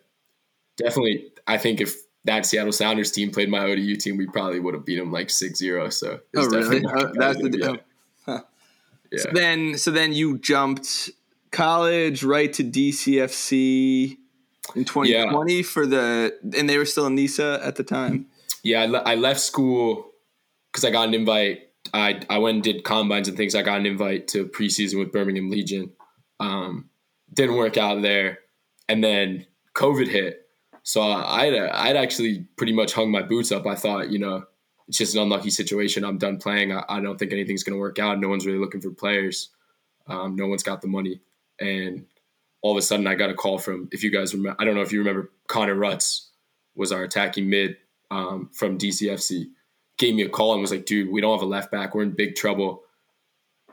definitely. 0.77 1.31
I 1.45 1.57
think 1.57 1.79
if 1.79 1.95
that 2.25 2.45
Seattle 2.45 2.71
Sounders 2.71 3.11
team 3.11 3.31
played 3.31 3.49
my 3.49 3.59
ODU 3.59 3.95
team, 3.95 4.17
we 4.17 4.27
probably 4.27 4.59
would 4.59 4.73
have 4.73 4.85
beat 4.85 4.97
them 4.97 5.11
like 5.11 5.27
6-0. 5.27 5.93
So 5.93 6.13
it 6.13 6.21
Oh, 6.35 6.47
really? 6.47 6.83
Oh, 6.85 7.11
that's 7.13 7.37
the. 7.37 7.59
Huh. 7.63 7.77
Yeah. 9.11 9.19
So 9.21 9.29
then, 9.33 9.77
so 9.77 9.91
then 9.91 10.13
you 10.13 10.37
jumped 10.37 11.09
college 11.51 12.23
right 12.23 12.51
to 12.53 12.63
DCFC 12.63 14.17
in 14.75 14.85
2020 14.85 15.63
for 15.63 15.85
the, 15.85 16.37
and 16.57 16.69
they 16.69 16.77
were 16.77 16.85
still 16.85 17.07
in 17.07 17.15
NISA 17.15 17.59
at 17.63 17.75
the 17.75 17.83
time. 17.83 18.27
Yeah, 18.63 18.81
I, 18.81 18.85
le- 18.85 19.03
I 19.03 19.15
left 19.15 19.39
school 19.39 20.11
because 20.71 20.85
I 20.85 20.91
got 20.91 21.07
an 21.07 21.13
invite. 21.13 21.69
I 21.93 22.21
I 22.29 22.37
went 22.39 22.55
and 22.55 22.63
did 22.63 22.83
combines 22.83 23.27
and 23.27 23.37
things. 23.37 23.55
I 23.55 23.61
got 23.61 23.79
an 23.79 23.85
invite 23.85 24.27
to 24.29 24.45
preseason 24.45 24.99
with 24.99 25.11
Birmingham 25.11 25.49
Legion. 25.49 25.91
Um, 26.39 26.89
didn't 27.33 27.55
work 27.55 27.77
out 27.77 28.01
there, 28.01 28.39
and 28.87 29.03
then 29.03 29.45
COVID 29.75 30.07
hit. 30.07 30.45
So 30.83 31.01
I'd 31.01 31.53
I'd 31.53 31.95
actually 31.95 32.45
pretty 32.57 32.73
much 32.73 32.93
hung 32.93 33.11
my 33.11 33.21
boots 33.21 33.51
up. 33.51 33.65
I 33.65 33.75
thought, 33.75 34.09
you 34.09 34.19
know, 34.19 34.45
it's 34.89 34.97
just 34.97 35.15
an 35.15 35.21
unlucky 35.21 35.51
situation. 35.51 36.03
I'm 36.03 36.17
done 36.17 36.37
playing. 36.37 36.73
I, 36.73 36.83
I 36.89 36.99
don't 36.99 37.17
think 37.17 37.31
anything's 37.31 37.63
going 37.63 37.75
to 37.75 37.79
work 37.79 37.99
out. 37.99 38.19
No 38.19 38.27
one's 38.27 38.47
really 38.47 38.57
looking 38.57 38.81
for 38.81 38.89
players. 38.89 39.49
Um, 40.07 40.35
no 40.35 40.47
one's 40.47 40.63
got 40.63 40.81
the 40.81 40.87
money, 40.87 41.21
and 41.59 42.07
all 42.63 42.71
of 42.71 42.77
a 42.77 42.81
sudden 42.81 43.05
I 43.05 43.13
got 43.13 43.29
a 43.29 43.35
call 43.35 43.59
from. 43.59 43.87
If 43.91 44.03
you 44.03 44.11
guys 44.11 44.33
remember, 44.33 44.59
I 44.59 44.65
don't 44.65 44.73
know 44.73 44.81
if 44.81 44.91
you 44.91 44.97
remember, 44.99 45.31
Connor 45.47 45.75
Rutz 45.75 46.25
was 46.75 46.91
our 46.91 47.03
attacking 47.03 47.47
mid 47.47 47.77
um, 48.09 48.49
from 48.51 48.79
DCFC. 48.79 49.51
Gave 49.99 50.15
me 50.15 50.23
a 50.23 50.29
call 50.29 50.53
and 50.53 50.61
was 50.61 50.71
like, 50.71 50.87
"Dude, 50.87 51.11
we 51.11 51.21
don't 51.21 51.37
have 51.37 51.43
a 51.43 51.49
left 51.49 51.71
back. 51.71 51.93
We're 51.93 52.01
in 52.01 52.11
big 52.11 52.35
trouble. 52.35 52.81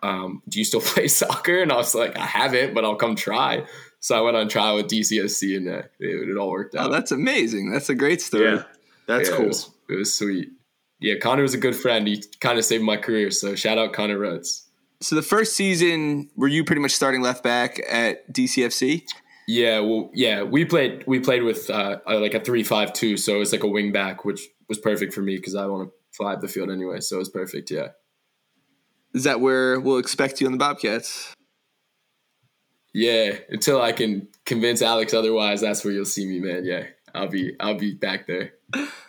Um, 0.02 0.42
do 0.46 0.58
you 0.58 0.66
still 0.66 0.80
play 0.82 1.08
soccer?" 1.08 1.62
And 1.62 1.72
I 1.72 1.76
was 1.76 1.94
like, 1.94 2.18
"I 2.18 2.26
haven't, 2.26 2.74
but 2.74 2.84
I'll 2.84 2.96
come 2.96 3.16
try." 3.16 3.64
So 4.00 4.18
I 4.18 4.20
went 4.20 4.36
on 4.36 4.50
trial 4.50 4.76
with 4.76 4.88
DCFC, 4.88 5.56
and 5.56 5.68
uh, 5.68 5.82
it, 5.98 6.28
it 6.28 6.36
all 6.36 6.50
worked 6.50 6.74
out. 6.74 6.88
Oh, 6.88 6.92
that's 6.92 7.10
amazing. 7.10 7.72
That's 7.72 7.88
a 7.88 7.94
great 7.94 8.20
story. 8.20 8.56
Yeah. 8.56 8.64
That's 9.06 9.30
Yeah, 9.30 9.36
cool. 9.36 9.44
It 9.46 9.48
was, 9.48 9.70
it 9.88 9.94
was 9.94 10.14
sweet. 10.14 10.50
Yeah, 10.98 11.14
Connor 11.20 11.42
was 11.42 11.54
a 11.54 11.58
good 11.58 11.76
friend. 11.76 12.06
He 12.08 12.22
kind 12.40 12.58
of 12.58 12.64
saved 12.64 12.82
my 12.84 12.96
career. 12.96 13.30
So 13.30 13.54
shout 13.54 13.78
out 13.78 13.92
Connor 13.92 14.18
Rutz. 14.18 14.62
So 15.02 15.14
the 15.14 15.22
first 15.22 15.54
season, 15.54 16.30
were 16.36 16.48
you 16.48 16.64
pretty 16.64 16.80
much 16.80 16.92
starting 16.92 17.20
left 17.20 17.42
back 17.44 17.80
at 17.88 18.32
DCFC? 18.32 19.04
Yeah, 19.46 19.80
well, 19.80 20.10
yeah, 20.14 20.42
we 20.42 20.64
played 20.64 21.04
we 21.06 21.20
played 21.20 21.42
with 21.42 21.68
uh, 21.70 21.98
uh, 22.08 22.18
like 22.18 22.34
a 22.34 22.40
three 22.40 22.64
five 22.64 22.92
two, 22.92 23.16
so 23.16 23.36
it 23.36 23.38
was 23.38 23.52
like 23.52 23.62
a 23.62 23.68
wing 23.68 23.92
back, 23.92 24.24
which 24.24 24.40
was 24.68 24.78
perfect 24.78 25.12
for 25.14 25.20
me 25.20 25.36
because 25.36 25.54
I 25.54 25.66
want 25.66 25.88
to 25.88 25.94
fly 26.16 26.32
up 26.32 26.40
the 26.40 26.48
field 26.48 26.70
anyway. 26.70 27.00
So 27.00 27.16
it 27.16 27.18
was 27.20 27.28
perfect. 27.28 27.70
Yeah, 27.70 27.88
Is 29.14 29.22
that 29.24 29.40
where 29.40 29.78
we'll 29.78 29.98
expect 29.98 30.40
you 30.40 30.46
on 30.46 30.52
the 30.52 30.58
Bobcats? 30.58 31.32
yeah. 32.92 33.36
Until 33.50 33.80
I 33.82 33.92
can 33.92 34.26
convince 34.46 34.80
Alex 34.82 35.12
otherwise, 35.14 35.60
that's 35.60 35.84
where 35.84 35.92
you'll 35.92 36.06
see 36.06 36.26
me, 36.26 36.40
man. 36.40 36.64
Yeah, 36.64 36.84
I'll 37.14 37.28
be 37.28 37.54
I'll 37.60 37.78
be 37.78 37.94
back 37.94 38.26
there. 38.26 38.54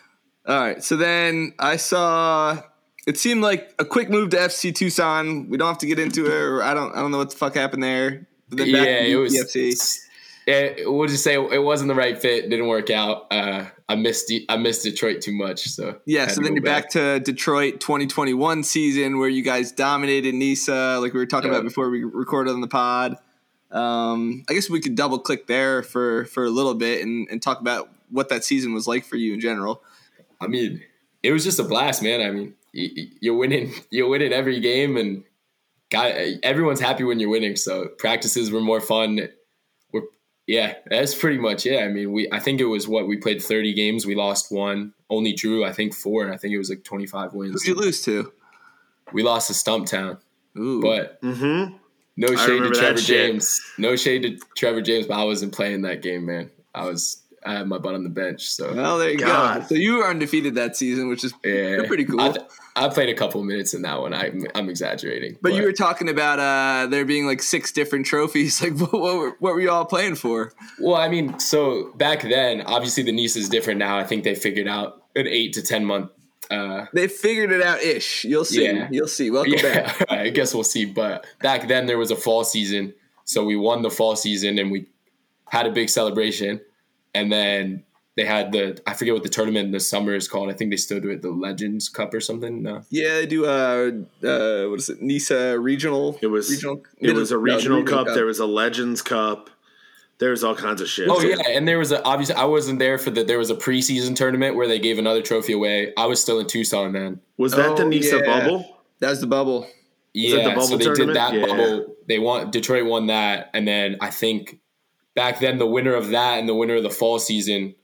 All 0.48 0.58
right. 0.58 0.82
So 0.82 0.96
then 0.96 1.52
I 1.58 1.76
saw 1.76 2.62
it 3.06 3.18
seemed 3.18 3.42
like 3.42 3.74
a 3.78 3.84
quick 3.84 4.08
move 4.08 4.30
to 4.30 4.38
FC 4.38 4.74
Tucson. 4.74 5.48
We 5.48 5.58
don't 5.58 5.68
have 5.68 5.78
to 5.78 5.86
get 5.86 5.98
into 5.98 6.26
it, 6.26 6.32
or 6.32 6.62
I 6.62 6.74
don't 6.74 6.94
I 6.96 7.00
don't 7.00 7.10
know 7.10 7.18
what 7.18 7.30
the 7.30 7.36
fuck 7.36 7.54
happened 7.54 7.82
there. 7.82 8.26
But 8.48 8.58
then 8.58 8.72
back 8.72 8.86
yeah, 8.86 9.00
it 9.00 9.16
was. 9.16 9.34
FC. 9.34 9.98
It, 10.46 10.90
we'll 10.90 11.06
just 11.06 11.22
say 11.22 11.34
it 11.34 11.62
wasn't 11.62 11.88
the 11.88 11.94
right 11.94 12.18
fit. 12.18 12.48
Didn't 12.48 12.68
work 12.68 12.88
out. 12.88 13.26
Uh, 13.30 13.66
I 13.90 13.96
missed 13.96 14.32
I 14.48 14.56
missed 14.56 14.82
Detroit 14.82 15.20
too 15.20 15.34
much. 15.34 15.68
So 15.68 16.00
yeah. 16.06 16.28
So 16.28 16.40
then 16.40 16.54
you're 16.54 16.62
back. 16.62 16.84
back. 16.84 16.90
to 16.92 17.20
Detroit 17.20 17.80
2021 17.80 18.62
season 18.62 19.18
where 19.18 19.28
you 19.28 19.42
guys 19.42 19.70
dominated 19.70 20.34
NISA, 20.34 20.98
like 21.00 21.12
we 21.12 21.18
were 21.18 21.26
talking 21.26 21.50
yeah. 21.50 21.58
about 21.58 21.64
before 21.64 21.90
we 21.90 22.04
recorded 22.04 22.52
on 22.52 22.62
the 22.62 22.68
pod. 22.68 23.16
Um, 23.70 24.44
I 24.48 24.54
guess 24.54 24.70
we 24.70 24.80
could 24.80 24.94
double 24.94 25.18
click 25.18 25.46
there 25.46 25.82
for 25.82 26.24
for 26.24 26.46
a 26.46 26.50
little 26.50 26.74
bit 26.74 27.02
and, 27.02 27.28
and 27.30 27.42
talk 27.42 27.60
about 27.60 27.90
what 28.10 28.30
that 28.30 28.44
season 28.44 28.72
was 28.72 28.86
like 28.86 29.04
for 29.04 29.16
you 29.16 29.34
in 29.34 29.40
general. 29.40 29.82
I 30.40 30.46
mean, 30.46 30.82
it 31.22 31.32
was 31.32 31.44
just 31.44 31.58
a 31.58 31.64
blast, 31.64 32.02
man. 32.02 32.20
I 32.20 32.30
mean, 32.30 32.54
you're 32.72 33.36
winning, 33.36 33.72
you're 33.90 34.08
winning 34.08 34.32
every 34.32 34.60
game, 34.60 34.96
and 34.96 35.24
got 35.90 36.12
everyone's 36.42 36.80
happy 36.80 37.04
when 37.04 37.20
you're 37.20 37.30
winning. 37.30 37.56
So 37.56 37.88
practices 37.98 38.50
were 38.50 38.60
more 38.60 38.80
fun. 38.80 39.28
We're 39.92 40.02
yeah, 40.46 40.74
that's 40.86 41.14
pretty 41.14 41.38
much 41.38 41.66
it. 41.66 41.82
I 41.82 41.88
mean, 41.88 42.12
we 42.12 42.28
I 42.30 42.38
think 42.38 42.60
it 42.60 42.66
was 42.66 42.86
what 42.86 43.08
we 43.08 43.16
played 43.16 43.42
30 43.42 43.74
games, 43.74 44.06
we 44.06 44.14
lost 44.14 44.52
one, 44.52 44.94
only 45.10 45.32
drew 45.32 45.64
I 45.64 45.72
think 45.72 45.94
four, 45.94 46.24
and 46.24 46.32
I 46.32 46.36
think 46.36 46.54
it 46.54 46.58
was 46.58 46.70
like 46.70 46.84
25 46.84 47.34
wins. 47.34 47.62
Who'd 47.62 47.66
you 47.66 47.74
lose 47.74 48.02
to? 48.04 48.32
We 49.12 49.22
lost 49.22 49.48
to 49.48 49.54
Stumptown. 49.54 50.18
Ooh. 50.58 50.80
But 50.82 51.20
mm-hmm. 51.22 51.76
no 52.16 52.36
shade 52.36 52.62
to 52.62 52.70
Trevor 52.70 53.00
James. 53.00 53.60
No 53.78 53.96
shade 53.96 54.22
to 54.22 54.38
Trevor 54.56 54.82
James, 54.82 55.06
but 55.06 55.18
I 55.18 55.24
wasn't 55.24 55.54
playing 55.54 55.82
that 55.82 56.02
game, 56.02 56.26
man. 56.26 56.50
I 56.74 56.84
was 56.84 57.22
I 57.44 57.54
had 57.54 57.68
my 57.68 57.78
butt 57.78 57.94
on 57.94 58.02
the 58.02 58.10
bench. 58.10 58.48
So 58.48 58.74
well, 58.74 58.98
there 58.98 59.10
you 59.10 59.18
God. 59.18 59.60
go. 59.60 59.66
So 59.68 59.74
you 59.74 59.96
were 59.96 60.06
undefeated 60.06 60.54
that 60.56 60.76
season, 60.76 61.08
which 61.08 61.24
is 61.24 61.32
yeah. 61.44 61.86
pretty 61.86 62.04
cool. 62.04 62.20
I, 62.20 62.34
I, 62.76 62.88
played 62.88 63.08
a 63.08 63.14
couple 63.14 63.42
minutes 63.44 63.74
in 63.74 63.82
that 63.82 64.00
one. 64.00 64.12
I, 64.12 64.32
I'm 64.54 64.68
exaggerating, 64.68 65.34
but, 65.34 65.50
but, 65.50 65.54
you 65.54 65.62
were 65.62 65.72
talking 65.72 66.08
about 66.08 66.38
uh, 66.38 66.88
there 66.88 67.04
being 67.04 67.26
like 67.26 67.42
six 67.42 67.72
different 67.72 68.06
trophies. 68.06 68.62
Like, 68.68 68.78
what, 68.78 68.92
what, 68.92 69.16
were, 69.16 69.36
what 69.38 69.54
were 69.54 69.60
you 69.60 69.70
all 69.70 69.84
playing 69.84 70.16
for? 70.16 70.52
Well, 70.80 70.96
I 70.96 71.08
mean, 71.08 71.38
so 71.38 71.92
back 71.94 72.22
then, 72.22 72.62
obviously 72.62 73.02
the 73.04 73.12
NISA 73.12 73.38
is 73.38 73.48
different 73.48 73.78
now. 73.78 73.98
I 73.98 74.04
think 74.04 74.24
they 74.24 74.34
figured 74.34 74.66
out 74.66 75.04
an 75.14 75.26
eight 75.28 75.52
to 75.54 75.62
ten 75.62 75.84
month. 75.84 76.10
Uh, 76.50 76.86
they 76.92 77.08
figured 77.08 77.52
it 77.52 77.62
out 77.62 77.80
ish. 77.80 78.24
You'll 78.24 78.44
see. 78.44 78.64
Yeah. 78.64 78.88
You'll 78.90 79.08
see. 79.08 79.30
Welcome 79.30 79.54
yeah. 79.56 79.62
back. 79.62 80.06
I 80.10 80.30
guess 80.30 80.54
we'll 80.54 80.64
see. 80.64 80.86
But 80.86 81.26
back 81.40 81.68
then 81.68 81.86
there 81.86 81.98
was 81.98 82.10
a 82.10 82.16
fall 82.16 82.44
season, 82.44 82.94
so 83.24 83.44
we 83.44 83.56
won 83.56 83.82
the 83.82 83.90
fall 83.90 84.16
season 84.16 84.58
and 84.58 84.70
we 84.70 84.86
had 85.50 85.66
a 85.66 85.70
big 85.70 85.88
celebration, 85.88 86.60
and 87.18 87.32
then 87.32 87.84
they 88.16 88.24
had 88.24 88.52
the 88.52 88.80
I 88.86 88.94
forget 88.94 89.14
what 89.14 89.22
the 89.22 89.28
tournament 89.28 89.66
in 89.66 89.72
the 89.72 89.80
summer 89.80 90.14
is 90.14 90.28
called. 90.28 90.50
I 90.50 90.52
think 90.52 90.70
they 90.70 90.76
still 90.76 91.00
do 91.00 91.10
it 91.10 91.22
the 91.22 91.30
Legends 91.30 91.88
Cup 91.88 92.14
or 92.14 92.20
something. 92.20 92.62
No. 92.62 92.82
Yeah, 92.90 93.14
they 93.14 93.26
do. 93.26 93.46
Uh, 93.46 93.92
uh, 94.24 94.68
what 94.68 94.78
is 94.78 94.88
it? 94.88 95.02
NISA 95.02 95.58
regional. 95.58 96.18
It 96.20 96.28
was 96.28 96.50
regional. 96.50 96.82
It 96.98 97.14
was 97.14 97.30
a 97.30 97.38
regional, 97.38 97.80
no, 97.80 97.84
cup. 97.84 98.06
cup. 98.06 98.14
There 98.14 98.26
was 98.26 98.38
a 98.38 98.46
Legends 98.46 99.02
Cup. 99.02 99.50
There 100.18 100.30
was 100.30 100.42
all 100.42 100.56
kinds 100.56 100.80
of 100.80 100.88
shit. 100.88 101.08
Oh 101.08 101.20
yeah, 101.20 101.36
and 101.48 101.68
there 101.68 101.78
was 101.78 101.92
a 101.92 102.02
obviously 102.02 102.34
I 102.34 102.44
wasn't 102.44 102.80
there 102.80 102.98
for 102.98 103.10
the 103.10 103.22
there 103.22 103.38
was 103.38 103.50
a 103.50 103.54
preseason 103.54 104.16
tournament 104.16 104.56
where 104.56 104.66
they 104.66 104.80
gave 104.80 104.98
another 104.98 105.22
trophy 105.22 105.52
away. 105.52 105.92
I 105.96 106.06
was 106.06 106.20
still 106.20 106.40
in 106.40 106.48
Tucson 106.48 106.92
then. 106.92 107.20
Was 107.36 107.52
that 107.52 107.70
oh, 107.70 107.76
the 107.76 107.84
NISA 107.84 108.18
yeah. 108.18 108.24
bubble? 108.24 108.78
That 108.98 109.10
was 109.10 109.20
the 109.20 109.28
bubble. 109.28 109.68
Yeah, 110.12 110.42
the 110.42 110.48
bubble 110.50 110.62
so 110.62 110.76
they 110.76 110.84
tournament? 110.84 111.14
did 111.14 111.16
that 111.16 111.34
yeah. 111.34 111.46
bubble. 111.46 111.94
They 112.08 112.18
won 112.18 112.50
Detroit 112.50 112.86
won 112.86 113.06
that, 113.06 113.50
and 113.54 113.68
then 113.68 113.96
I 114.00 114.10
think 114.10 114.58
back 115.18 115.40
then 115.40 115.58
the 115.58 115.66
winner 115.66 115.94
of 115.94 116.10
that 116.10 116.38
and 116.38 116.48
the 116.48 116.54
winner 116.54 116.76
of 116.76 116.84
the 116.84 116.90
fall 116.90 117.18
season 117.18 117.74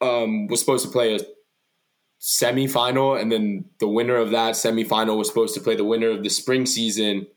um, 0.00 0.48
was 0.48 0.58
supposed 0.58 0.84
to 0.84 0.90
play 0.90 1.14
a 1.14 1.20
semifinal, 2.20 3.20
and 3.20 3.30
then 3.30 3.66
the 3.78 3.86
winner 3.86 4.16
of 4.16 4.32
that 4.32 4.54
semifinal 4.54 5.16
was 5.16 5.28
supposed 5.28 5.54
to 5.54 5.60
play 5.60 5.76
the 5.76 5.84
winner 5.84 6.10
of 6.10 6.24
the 6.24 6.28
spring 6.28 6.66
season 6.66 7.28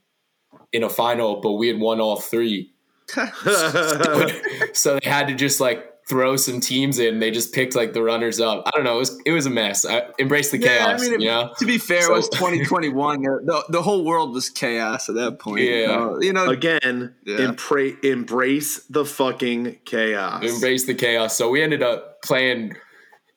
in 0.73 0.81
a 0.81 0.89
final, 0.89 1.41
but 1.41 1.53
we 1.53 1.67
had 1.67 1.79
won 1.79 2.01
all 2.01 2.19
three. 2.19 2.73
so, 3.07 3.27
so 4.73 4.99
they 4.99 5.07
had 5.07 5.27
to 5.27 5.35
just 5.35 5.59
like 5.59 5.85
throw 6.09 6.35
some 6.35 6.59
teams 6.59 6.97
in. 6.97 7.19
They 7.19 7.29
just 7.29 7.53
picked 7.53 7.75
like 7.75 7.93
the 7.93 8.01
runners 8.01 8.39
up. 8.39 8.63
I 8.65 8.71
don't 8.71 8.83
know. 8.83 8.95
It 8.95 8.99
was 8.99 9.21
it 9.27 9.31
was 9.31 9.45
a 9.45 9.49
mess. 9.49 9.85
I 9.85 10.07
embraced 10.19 10.51
the 10.51 10.57
yeah, 10.57 10.77
chaos. 10.77 11.01
I 11.01 11.09
mean, 11.09 11.21
you 11.21 11.27
know? 11.27 11.53
To 11.59 11.65
be 11.65 11.77
fair, 11.77 12.01
so, 12.01 12.13
it 12.13 12.17
was 12.17 12.29
2021. 12.29 13.21
the, 13.21 13.63
the 13.69 13.81
whole 13.81 14.03
world 14.03 14.33
was 14.33 14.49
chaos 14.49 15.07
at 15.07 15.15
that 15.15 15.39
point. 15.39 15.61
Yeah. 15.61 16.15
you 16.19 16.33
know. 16.33 16.49
Again, 16.49 17.15
yeah. 17.25 17.37
Embra- 17.37 18.03
embrace 18.03 18.83
the 18.89 19.05
fucking 19.05 19.77
chaos. 19.85 20.43
Embrace 20.43 20.85
the 20.85 20.95
chaos. 20.95 21.37
So 21.37 21.49
we 21.49 21.61
ended 21.61 21.83
up 21.83 22.21
playing. 22.23 22.75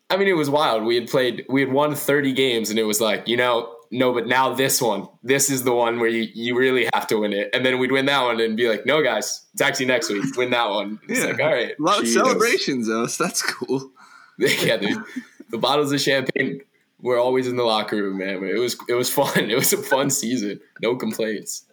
I 0.08 0.16
mean, 0.16 0.28
it 0.28 0.36
was 0.36 0.50
wild. 0.50 0.84
We 0.84 0.96
had 0.96 1.08
played, 1.08 1.46
we 1.48 1.62
had 1.62 1.72
won 1.72 1.94
30 1.94 2.32
games, 2.32 2.68
and 2.68 2.78
it 2.78 2.82
was 2.82 3.00
like, 3.00 3.28
you 3.28 3.36
know, 3.36 3.71
no, 3.92 4.14
but 4.14 4.26
now 4.26 4.54
this 4.54 4.80
one, 4.80 5.06
this 5.22 5.50
is 5.50 5.64
the 5.64 5.74
one 5.74 6.00
where 6.00 6.08
you, 6.08 6.26
you 6.32 6.56
really 6.56 6.88
have 6.94 7.06
to 7.08 7.18
win 7.18 7.34
it. 7.34 7.50
And 7.52 7.64
then 7.64 7.78
we'd 7.78 7.92
win 7.92 8.06
that 8.06 8.22
one 8.22 8.40
and 8.40 8.56
be 8.56 8.66
like, 8.66 8.86
no, 8.86 9.02
guys, 9.02 9.44
it's 9.52 9.60
actually 9.60 9.84
next 9.84 10.08
week. 10.08 10.34
Win 10.34 10.50
that 10.50 10.70
one. 10.70 10.98
It's 11.08 11.20
yeah. 11.20 11.26
like, 11.26 11.40
all 11.40 11.52
right. 11.52 11.74
A 11.78 11.82
lot 11.82 12.00
of 12.00 12.08
celebrations, 12.08 12.88
though. 12.88 13.06
So 13.06 13.24
that's 13.24 13.42
cool. 13.42 13.92
yeah, 14.38 14.78
dude. 14.78 15.04
The 15.50 15.58
bottles 15.58 15.92
of 15.92 16.00
champagne 16.00 16.62
were 17.00 17.18
always 17.18 17.46
in 17.46 17.56
the 17.56 17.64
locker 17.64 17.96
room, 17.96 18.16
man. 18.16 18.42
It 18.42 18.58
was 18.58 18.78
it 18.88 18.94
was 18.94 19.10
fun. 19.10 19.28
It 19.50 19.56
was 19.56 19.74
a 19.74 19.76
fun 19.76 20.08
season. 20.08 20.60
No 20.80 20.96
complaints. 20.96 21.66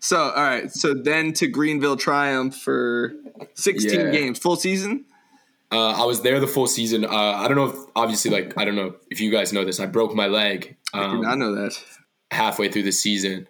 So, 0.00 0.18
all 0.18 0.34
right. 0.34 0.70
So 0.70 0.92
then 0.92 1.32
to 1.34 1.46
Greenville 1.46 1.96
Triumph 1.96 2.54
for 2.54 3.14
16 3.54 3.90
yeah. 3.90 4.10
games, 4.10 4.38
full 4.38 4.56
season? 4.56 5.06
Uh, 5.72 6.02
I 6.02 6.04
was 6.04 6.20
there 6.20 6.38
the 6.38 6.46
full 6.46 6.66
season. 6.66 7.04
Uh, 7.04 7.08
I 7.08 7.48
don't 7.48 7.56
know 7.56 7.64
if 7.64 7.76
obviously 7.96 8.30
like 8.30 8.56
I 8.58 8.66
don't 8.66 8.76
know 8.76 8.94
if 9.10 9.20
you 9.20 9.30
guys 9.30 9.54
know 9.54 9.64
this. 9.64 9.80
I 9.80 9.86
broke 9.86 10.14
my 10.14 10.26
leg. 10.26 10.76
Um, 10.92 11.02
I 11.02 11.12
did 11.12 11.22
not 11.22 11.38
know 11.38 11.54
that. 11.54 11.82
Halfway 12.30 12.70
through 12.70 12.82
the 12.82 12.92
season, 12.92 13.48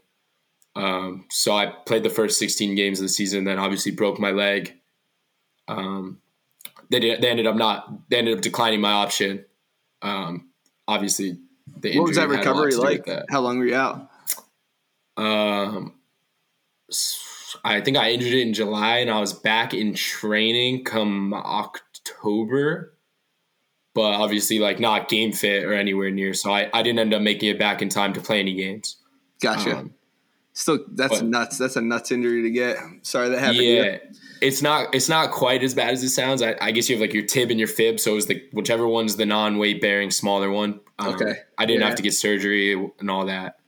um, 0.77 1.27
so 1.31 1.57
I 1.57 1.67
played 1.67 2.03
the 2.03 2.11
first 2.11 2.39
16 2.39 2.75
games 2.75 3.01
of 3.01 3.05
the 3.05 3.09
season. 3.09 3.45
Then 3.45 3.59
obviously 3.59 3.93
broke 3.93 4.19
my 4.19 4.31
leg. 4.31 4.75
Um, 5.69 6.21
they 6.91 7.01
did, 7.01 7.23
they 7.23 7.29
ended 7.29 7.47
up 7.47 7.57
not. 7.57 8.09
They 8.09 8.19
ended 8.19 8.37
up 8.37 8.43
declining 8.43 8.81
my 8.81 8.93
option. 8.93 9.45
Um, 10.01 10.51
obviously, 10.87 11.39
the 11.77 11.99
what 11.99 12.09
was 12.09 12.17
that 12.17 12.29
recovery 12.29 12.75
like? 12.75 13.09
How 13.31 13.41
long 13.41 13.59
were 13.59 13.67
you 13.67 13.75
out? 13.75 14.09
Um, 15.17 15.95
I 17.65 17.81
think 17.81 17.97
I 17.97 18.11
injured 18.11 18.33
it 18.33 18.41
in 18.41 18.55
July, 18.55 18.99
and 18.99 19.11
I 19.11 19.21
was 19.21 19.33
back 19.33 19.75
in 19.75 19.95
training 19.95 20.85
come 20.85 21.35
October 21.35 21.92
October, 22.07 22.97
but 23.95 24.13
obviously 24.15 24.59
like 24.59 24.81
not 24.81 25.09
game 25.09 25.33
fit 25.33 25.65
or 25.65 25.73
anywhere 25.73 26.11
near. 26.11 26.35
So 26.35 26.53
I, 26.53 26.71
I 26.73 26.83
didn't 26.83 26.99
end 26.99 27.15
up 27.15 27.23
making 27.23 27.51
it 27.51 27.59
back 27.59 27.83
in 27.83 27.89
time 27.89 28.13
to 28.15 28.21
play 28.21 28.41
any 28.41 28.55
games. 28.55 28.97
Gotcha. 29.41 29.79
Um, 29.79 29.95
Still, 30.55 30.81
that's 30.93 31.21
but, 31.21 31.27
nuts. 31.27 31.57
That's 31.57 31.77
a 31.77 31.81
nuts 31.81 32.13
injury 32.13 32.43
to 32.43 32.51
get. 32.51 32.77
Sorry 33.03 33.31
that 33.31 33.39
happened. 33.39 33.63
Yeah, 33.63 33.97
it's 34.43 34.61
not. 34.61 34.95
It's 34.95 35.09
not 35.09 35.31
quite 35.31 35.63
as 35.63 35.75
bad 35.75 35.95
as 35.95 36.03
it 36.03 36.11
sounds. 36.11 36.43
I, 36.43 36.55
I, 36.61 36.73
guess 36.73 36.91
you 36.91 36.97
have 36.97 37.01
like 37.01 37.15
your 37.15 37.25
tib 37.25 37.51
and 37.51 37.59
your 37.59 37.69
fib. 37.69 37.99
So 37.99 38.17
it's 38.17 38.27
the 38.27 38.47
whichever 38.53 38.87
one's 38.87 39.17
the 39.17 39.25
non 39.25 39.57
weight 39.57 39.81
bearing 39.81 40.11
smaller 40.11 40.51
one. 40.51 40.81
Um, 40.99 41.15
okay. 41.15 41.37
I 41.57 41.65
didn't 41.65 41.81
yeah. 41.81 41.87
have 41.87 41.97
to 41.97 42.03
get 42.03 42.13
surgery 42.13 42.75
and 43.01 43.11
all 43.11 43.27
that. 43.27 43.61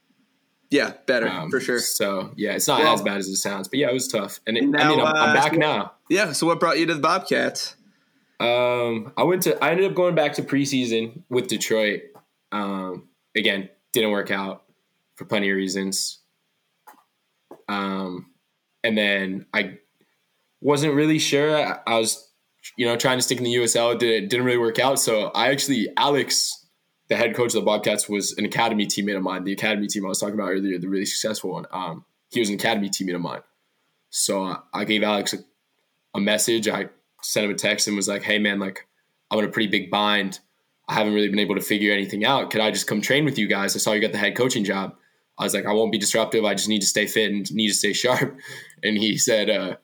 Yeah, 0.69 0.93
better 1.07 1.27
um, 1.27 1.51
for 1.51 1.59
sure. 1.59 1.79
So 1.79 2.35
yeah, 2.37 2.53
it's 2.53 2.69
not 2.69 2.81
well, 2.81 2.93
as 2.93 3.01
bad 3.01 3.17
as 3.17 3.29
it 3.29 3.37
sounds, 3.37 3.69
but 3.69 3.79
yeah, 3.79 3.89
it 3.89 3.95
was 3.95 4.09
tough. 4.09 4.41
And 4.47 4.59
it, 4.59 4.65
now, 4.65 4.81
I 4.81 4.89
mean, 4.91 5.01
I'm, 5.01 5.17
I'm 5.17 5.35
back 5.35 5.55
uh, 5.55 5.57
now. 5.57 5.93
Yeah. 6.11 6.33
So 6.33 6.47
what 6.47 6.61
brought 6.61 6.79
you 6.79 6.85
to 6.85 6.95
the 6.95 7.01
Bobcats? 7.01 7.77
Um, 8.41 9.13
I 9.17 9.23
went 9.23 9.43
to. 9.43 9.63
I 9.63 9.71
ended 9.71 9.87
up 9.87 9.95
going 9.95 10.15
back 10.15 10.35
to 10.35 10.43
preseason 10.43 11.23
with 11.29 11.49
Detroit. 11.49 12.03
Um, 12.53 13.09
again, 13.37 13.69
didn't 13.93 14.11
work 14.11 14.31
out 14.31 14.65
for 15.17 15.25
plenty 15.25 15.51
of 15.51 15.57
reasons. 15.57 16.21
Um, 17.69 18.33
and 18.83 18.99
then 18.99 19.47
I 19.55 19.79
wasn't 20.61 20.95
really 20.95 21.19
sure. 21.19 21.57
I, 21.57 21.79
I 21.87 21.99
was, 21.99 22.31
you 22.77 22.87
know, 22.87 22.97
trying 22.97 23.19
to 23.19 23.23
stick 23.23 23.39
in 23.39 23.45
the 23.45 23.55
USL. 23.55 23.99
Did, 23.99 24.29
didn't 24.29 24.45
really 24.45 24.59
work 24.59 24.79
out. 24.79 24.99
So 24.99 25.27
I 25.29 25.51
actually, 25.51 25.89
Alex, 25.97 26.67
the 27.09 27.17
head 27.17 27.35
coach 27.35 27.55
of 27.55 27.61
the 27.61 27.63
Bobcats, 27.63 28.09
was 28.09 28.37
an 28.37 28.45
academy 28.45 28.87
teammate 28.87 29.17
of 29.17 29.23
mine. 29.23 29.45
The 29.45 29.53
academy 29.53 29.87
team 29.87 30.05
I 30.05 30.09
was 30.09 30.19
talking 30.19 30.35
about 30.35 30.51
earlier, 30.51 30.79
the 30.79 30.89
really 30.89 31.07
successful 31.07 31.53
one. 31.53 31.67
Um, 31.73 32.05
he 32.31 32.41
was 32.41 32.49
an 32.49 32.57
academy 32.57 32.91
teammate 32.91 33.15
of 33.15 33.21
mine. 33.21 33.43
So 34.11 34.63
I 34.73 34.85
gave 34.85 35.03
Alex 35.03 35.33
a, 35.35 35.39
a 36.15 36.21
message. 36.21 36.69
I 36.69 36.89
sent 37.25 37.45
him 37.45 37.51
a 37.51 37.55
text 37.55 37.89
and 37.89 37.97
was 37.97 38.09
like, 38.09 38.23
"Hey 38.23 38.39
man, 38.39 38.59
like 38.59 38.87
I'm 39.31 39.39
in 39.39 39.45
a 39.45 39.49
pretty 39.49 39.69
big 39.69 39.91
bind. 39.91 40.41
I 40.89 40.95
haven't 40.95 41.15
really 41.15 41.29
been 41.29 41.39
able 41.39 41.55
to 41.55 41.61
figure 41.61 41.93
anything 41.93 42.25
out. 42.25 42.51
Could 42.51 42.61
I 42.61 42.71
just 42.71 42.87
come 42.87 43.01
train 43.01 43.25
with 43.25 43.39
you 43.39 43.47
guys? 43.49 43.75
I 43.75 43.79
saw 43.79 43.93
you 43.93 44.01
got 44.01 44.13
the 44.13 44.19
head 44.19 44.37
coaching 44.37 44.65
job." 44.65 44.95
I 45.39 45.45
was 45.45 45.55
like, 45.55 45.67
"I 45.67 45.73
won't 45.73 45.91
be 45.91 45.99
disruptive. 45.99 46.45
I 46.45 46.55
just 46.55 46.69
need 46.69 46.81
to 46.81 46.87
stay 46.87 47.07
fit 47.07 47.33
and 47.33 47.53
need 47.55 47.69
to 47.69 47.75
stay 47.75 47.93
sharp." 47.93 48.37
And 48.85 48.99
he 48.99 49.17
said, 49.17 49.49
uh, 49.49 49.77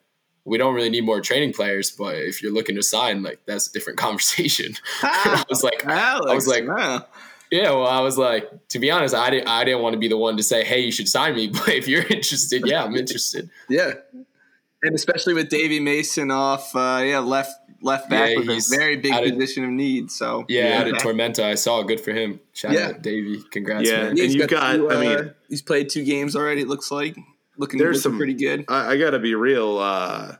"We 0.44 0.58
don't 0.58 0.74
really 0.74 0.90
need 0.90 1.04
more 1.04 1.22
training 1.22 1.54
players, 1.54 1.90
but 1.90 2.16
if 2.16 2.42
you're 2.42 2.52
looking 2.52 2.76
to 2.76 2.82
sign, 2.82 3.22
like 3.22 3.40
that's 3.46 3.66
a 3.68 3.72
different 3.72 3.98
conversation." 4.06 4.74
I 5.02 5.42
was 5.48 5.64
like, 5.64 5.84
Alex, 5.86 6.26
I 6.30 6.34
was 6.34 6.46
like, 6.46 6.68
wow. 6.68 7.06
Yeah, 7.50 7.70
well, 7.70 7.86
I 7.86 8.00
was 8.00 8.16
like, 8.16 8.68
to 8.68 8.78
be 8.78 8.92
honest, 8.92 9.12
I 9.12 9.28
didn't, 9.30 9.48
I 9.48 9.64
didn't 9.64 9.82
want 9.82 9.94
to 9.94 9.98
be 9.98 10.06
the 10.06 10.16
one 10.16 10.36
to 10.36 10.42
say, 10.42 10.64
"Hey, 10.64 10.80
you 10.80 10.92
should 10.92 11.08
sign 11.08 11.34
me." 11.34 11.48
But 11.48 11.70
if 11.70 11.88
you're 11.88 12.06
interested, 12.06 12.62
yeah, 12.64 12.84
I'm 12.84 12.94
interested. 12.94 13.50
yeah, 13.68 13.94
and 14.82 14.94
especially 14.94 15.34
with 15.34 15.48
Davy 15.48 15.80
Mason 15.80 16.30
off, 16.30 16.74
uh, 16.74 17.02
yeah, 17.04 17.18
left 17.18 17.52
left 17.82 18.10
back 18.10 18.30
yeah, 18.30 18.38
with 18.38 18.48
a 18.48 18.76
very 18.76 18.96
big 18.96 19.12
position 19.12 19.64
of 19.64 19.70
need. 19.70 20.10
So 20.10 20.44
yeah, 20.48 20.68
yeah. 20.68 20.80
out 20.80 20.88
of 20.88 20.94
Tormenta, 20.96 21.44
I 21.44 21.54
saw 21.54 21.82
good 21.82 22.00
for 22.00 22.12
him. 22.12 22.40
Shout 22.52 22.72
yeah. 22.72 22.88
out 22.88 23.02
Davy, 23.02 23.42
congrats, 23.50 23.88
yeah. 23.88 24.02
man. 24.02 24.08
And 24.10 24.18
you've 24.18 24.48
got, 24.48 24.78
got 24.78 24.92
uh, 24.92 24.96
I 24.96 25.00
mean, 25.00 25.34
he's 25.48 25.62
played 25.62 25.88
two 25.88 26.04
games 26.04 26.36
already. 26.36 26.62
It 26.62 26.68
looks 26.68 26.90
like 26.90 27.16
looking, 27.56 27.78
there's 27.78 28.04
looking 28.04 28.12
some 28.12 28.18
pretty 28.18 28.34
good. 28.34 28.64
I, 28.68 28.92
I 28.92 28.98
got 28.98 29.10
to 29.10 29.18
be 29.18 29.34
real. 29.34 29.78
Uh, 29.78 30.36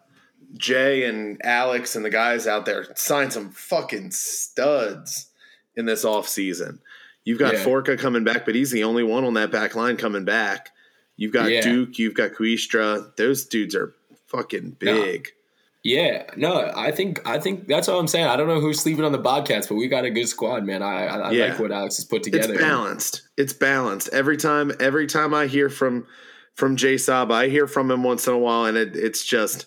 Jay 0.56 1.04
and 1.04 1.40
Alex 1.44 1.94
and 1.94 2.04
the 2.04 2.10
guys 2.10 2.46
out 2.46 2.66
there 2.66 2.86
signed 2.96 3.32
some 3.32 3.50
fucking 3.50 4.10
studs 4.10 5.30
in 5.76 5.86
this 5.86 6.04
off 6.04 6.28
season. 6.28 6.80
You've 7.24 7.38
got 7.38 7.54
yeah. 7.54 7.62
Forca 7.62 7.96
coming 7.96 8.24
back, 8.24 8.44
but 8.44 8.54
he's 8.54 8.70
the 8.70 8.84
only 8.84 9.04
one 9.04 9.24
on 9.24 9.34
that 9.34 9.52
back 9.52 9.76
line 9.76 9.96
coming 9.96 10.24
back. 10.24 10.70
You've 11.16 11.32
got 11.32 11.50
yeah. 11.50 11.60
Duke, 11.60 11.98
you've 11.98 12.14
got 12.14 12.32
Cuistra. 12.34 13.12
Those 13.16 13.44
dudes 13.44 13.74
are 13.74 13.94
fucking 14.30 14.76
big. 14.78 15.24
No. 15.24 15.30
Yeah, 15.82 16.24
no, 16.36 16.70
I 16.76 16.90
think 16.90 17.26
I 17.26 17.38
think 17.38 17.66
that's 17.66 17.88
all 17.88 17.98
I'm 17.98 18.06
saying. 18.06 18.26
I 18.26 18.36
don't 18.36 18.48
know 18.48 18.60
who's 18.60 18.78
sleeping 18.78 19.02
on 19.02 19.12
the 19.12 19.18
Bobcats, 19.18 19.66
but 19.66 19.76
we 19.76 19.88
got 19.88 20.04
a 20.04 20.10
good 20.10 20.28
squad, 20.28 20.62
man. 20.62 20.82
I, 20.82 21.06
I, 21.06 21.16
I 21.16 21.30
yeah. 21.30 21.46
like 21.46 21.58
what 21.58 21.72
Alex 21.72 21.96
has 21.96 22.04
put 22.04 22.22
together. 22.22 22.52
It's 22.52 22.62
balanced. 22.62 23.22
It's 23.38 23.52
balanced. 23.54 24.10
Every 24.12 24.36
time, 24.36 24.72
every 24.78 25.06
time 25.06 25.32
I 25.32 25.46
hear 25.46 25.70
from 25.70 26.06
from 26.54 26.76
Jay 26.76 26.98
Saba, 26.98 27.32
I 27.32 27.48
hear 27.48 27.66
from 27.66 27.90
him 27.90 28.02
once 28.02 28.26
in 28.26 28.34
a 28.34 28.38
while, 28.38 28.66
and 28.66 28.76
it, 28.76 28.94
it's 28.94 29.24
just 29.24 29.66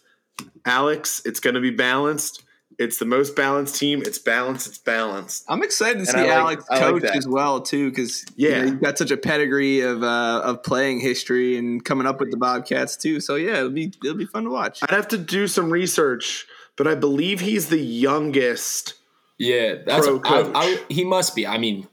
Alex. 0.65 1.23
It's 1.25 1.39
going 1.39 1.55
to 1.55 1.61
be 1.61 1.71
balanced. 1.71 2.43
It's 2.83 2.99
the 2.99 3.05
most 3.05 3.35
balanced 3.35 3.75
team. 3.75 4.01
It's 4.05 4.19
balanced. 4.19 4.67
It's 4.67 4.77
balanced. 4.77 5.45
I'm 5.47 5.63
excited 5.63 5.99
to 5.99 6.05
see 6.05 6.17
like, 6.17 6.29
Alex 6.29 6.65
coach 6.65 7.03
like 7.03 7.15
as 7.15 7.27
well 7.27 7.61
too, 7.61 7.89
because 7.89 8.25
yeah, 8.35 8.49
you 8.49 8.55
know, 8.55 8.63
you've 8.65 8.81
got 8.81 8.97
such 8.97 9.11
a 9.11 9.17
pedigree 9.17 9.81
of 9.81 10.03
uh, 10.03 10.41
of 10.43 10.63
playing 10.63 10.99
history 10.99 11.57
and 11.57 11.83
coming 11.83 12.05
up 12.05 12.19
with 12.19 12.31
the 12.31 12.37
Bobcats 12.37 12.97
too. 12.97 13.19
So 13.19 13.35
yeah, 13.35 13.57
it'll 13.57 13.69
be 13.69 13.93
it'll 14.03 14.17
be 14.17 14.25
fun 14.25 14.43
to 14.43 14.49
watch. 14.49 14.79
I'd 14.83 14.91
have 14.91 15.07
to 15.09 15.17
do 15.17 15.47
some 15.47 15.69
research, 15.69 16.45
but 16.75 16.87
I 16.87 16.95
believe 16.95 17.39
he's 17.39 17.69
the 17.69 17.79
youngest. 17.79 18.95
Yeah, 19.37 19.75
that's 19.85 20.05
pro 20.05 20.19
coach. 20.19 20.51
I, 20.53 20.61
I, 20.63 20.83
he 20.89 21.03
must 21.03 21.35
be. 21.35 21.47
I 21.47 21.57
mean, 21.57 21.87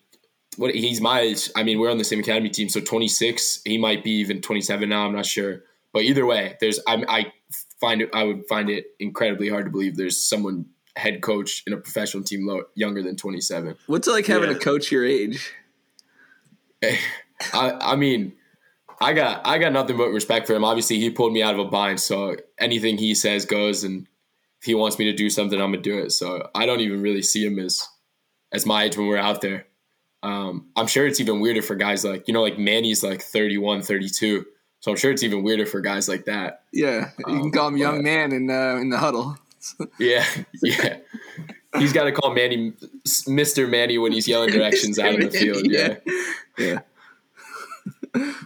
what 0.57 0.75
he's 0.75 1.01
my 1.01 1.21
age. 1.21 1.51
I 1.57 1.63
mean, 1.63 1.79
we're 1.79 1.91
on 1.91 1.99
the 1.99 2.05
same 2.05 2.21
academy 2.21 2.51
team, 2.51 2.69
so 2.69 2.81
26. 2.81 3.63
He 3.65 3.79
might 3.79 4.05
be 4.05 4.13
even 4.13 4.43
27 4.43 4.89
now. 4.89 5.07
I'm 5.07 5.15
not 5.15 5.27
sure, 5.27 5.63
but 5.93 6.03
either 6.03 6.27
way, 6.27 6.57
there's 6.61 6.81
I, 6.87 7.05
I 7.09 7.33
find 7.81 8.03
it 8.03 8.11
I 8.13 8.25
would 8.25 8.47
find 8.47 8.69
it 8.69 8.87
incredibly 8.99 9.49
hard 9.49 9.65
to 9.65 9.71
believe 9.71 9.97
there's 9.97 10.19
someone 10.19 10.67
head 11.01 11.23
coach 11.23 11.63
in 11.67 11.73
a 11.73 11.77
professional 11.77 12.23
team 12.23 12.47
low, 12.47 12.65
younger 12.75 13.03
than 13.03 13.17
27. 13.17 13.77
What's 13.87 14.07
it 14.07 14.13
like 14.13 14.27
having 14.27 14.51
yeah. 14.51 14.57
a 14.57 14.59
coach 14.59 14.93
your 14.93 15.05
age? 15.05 15.53
I, 16.83 16.93
I 17.53 17.97
mean, 17.97 18.35
I 19.01 19.15
got 19.15 19.47
I 19.47 19.59
got 19.59 19.73
nothing 19.73 19.97
but 19.97 20.09
respect 20.09 20.47
for 20.47 20.55
him. 20.55 20.65
Obviously, 20.65 20.99
he 20.99 21.11
pulled 21.11 21.33
me 21.33 21.43
out 21.43 21.55
of 21.55 21.61
a 21.61 21.65
bind, 21.65 22.01
so 22.01 22.37
anything 22.59 22.99
he 22.99 23.15
says 23.15 23.47
goes. 23.47 23.83
And 23.83 24.07
if 24.61 24.67
he 24.67 24.75
wants 24.75 24.99
me 24.99 25.07
to 25.07 25.15
do 25.15 25.31
something, 25.31 25.61
I'm 25.61 25.73
gonna 25.73 25.83
do 25.83 25.99
it. 25.99 26.11
So 26.11 26.49
I 26.55 26.67
don't 26.67 26.81
even 26.81 27.01
really 27.01 27.23
see 27.23 27.45
him 27.45 27.59
as 27.59 27.87
as 28.53 28.67
my 28.67 28.85
age 28.85 28.97
when 28.97 29.07
we're 29.07 29.17
out 29.17 29.41
there. 29.41 29.67
Um, 30.23 30.69
I'm 30.77 30.87
sure 30.87 31.07
it's 31.07 31.19
even 31.19 31.41
weirder 31.41 31.63
for 31.63 31.77
guys 31.77 32.05
like 32.05 32.29
you 32.29 32.35
know, 32.35 32.43
like 32.43 32.59
Manny's 32.59 33.03
like 33.03 33.23
31, 33.23 33.81
32. 33.83 34.45
So 34.81 34.91
I'm 34.91 34.97
sure 34.97 35.11
it's 35.11 35.23
even 35.23 35.43
weirder 35.43 35.67
for 35.67 35.81
guys 35.81 36.09
like 36.09 36.27
that. 36.27 36.65
Yeah, 36.73 37.11
you 37.19 37.25
can 37.25 37.41
um, 37.41 37.51
call 37.53 37.69
him 37.69 37.79
young 37.79 38.03
man 38.03 38.33
in 38.33 38.51
uh, 38.51 38.77
in 38.77 38.91
the 38.91 38.99
huddle. 38.99 39.39
Yeah, 39.99 40.25
yeah. 40.63 40.99
He's 41.79 41.93
got 41.93 42.05
to 42.05 42.13
call 42.13 42.35
Manny 42.35 42.73
Mister 43.27 43.67
Manny 43.67 43.99
when 43.99 44.13
he's 44.13 44.27
yelling 44.27 44.51
directions 44.51 44.99
out 44.99 45.15
of 45.15 45.21
the 45.21 45.31
field. 45.39 45.63
Yeah, 45.65 45.97
yeah. 46.59 46.81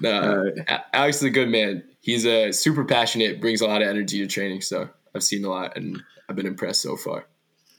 no, 0.00 0.52
uh, 0.68 0.78
Alex 0.92 1.18
is 1.18 1.22
a 1.24 1.30
good 1.30 1.48
man. 1.48 1.84
He's 2.00 2.26
a 2.26 2.48
uh, 2.48 2.52
super 2.52 2.84
passionate, 2.84 3.40
brings 3.40 3.60
a 3.60 3.66
lot 3.66 3.80
of 3.80 3.88
energy 3.88 4.18
to 4.20 4.26
training. 4.26 4.60
So 4.60 4.88
I've 5.14 5.22
seen 5.22 5.44
a 5.44 5.48
lot, 5.48 5.76
and 5.76 6.02
I've 6.28 6.36
been 6.36 6.46
impressed 6.46 6.82
so 6.82 6.96
far. 6.96 7.26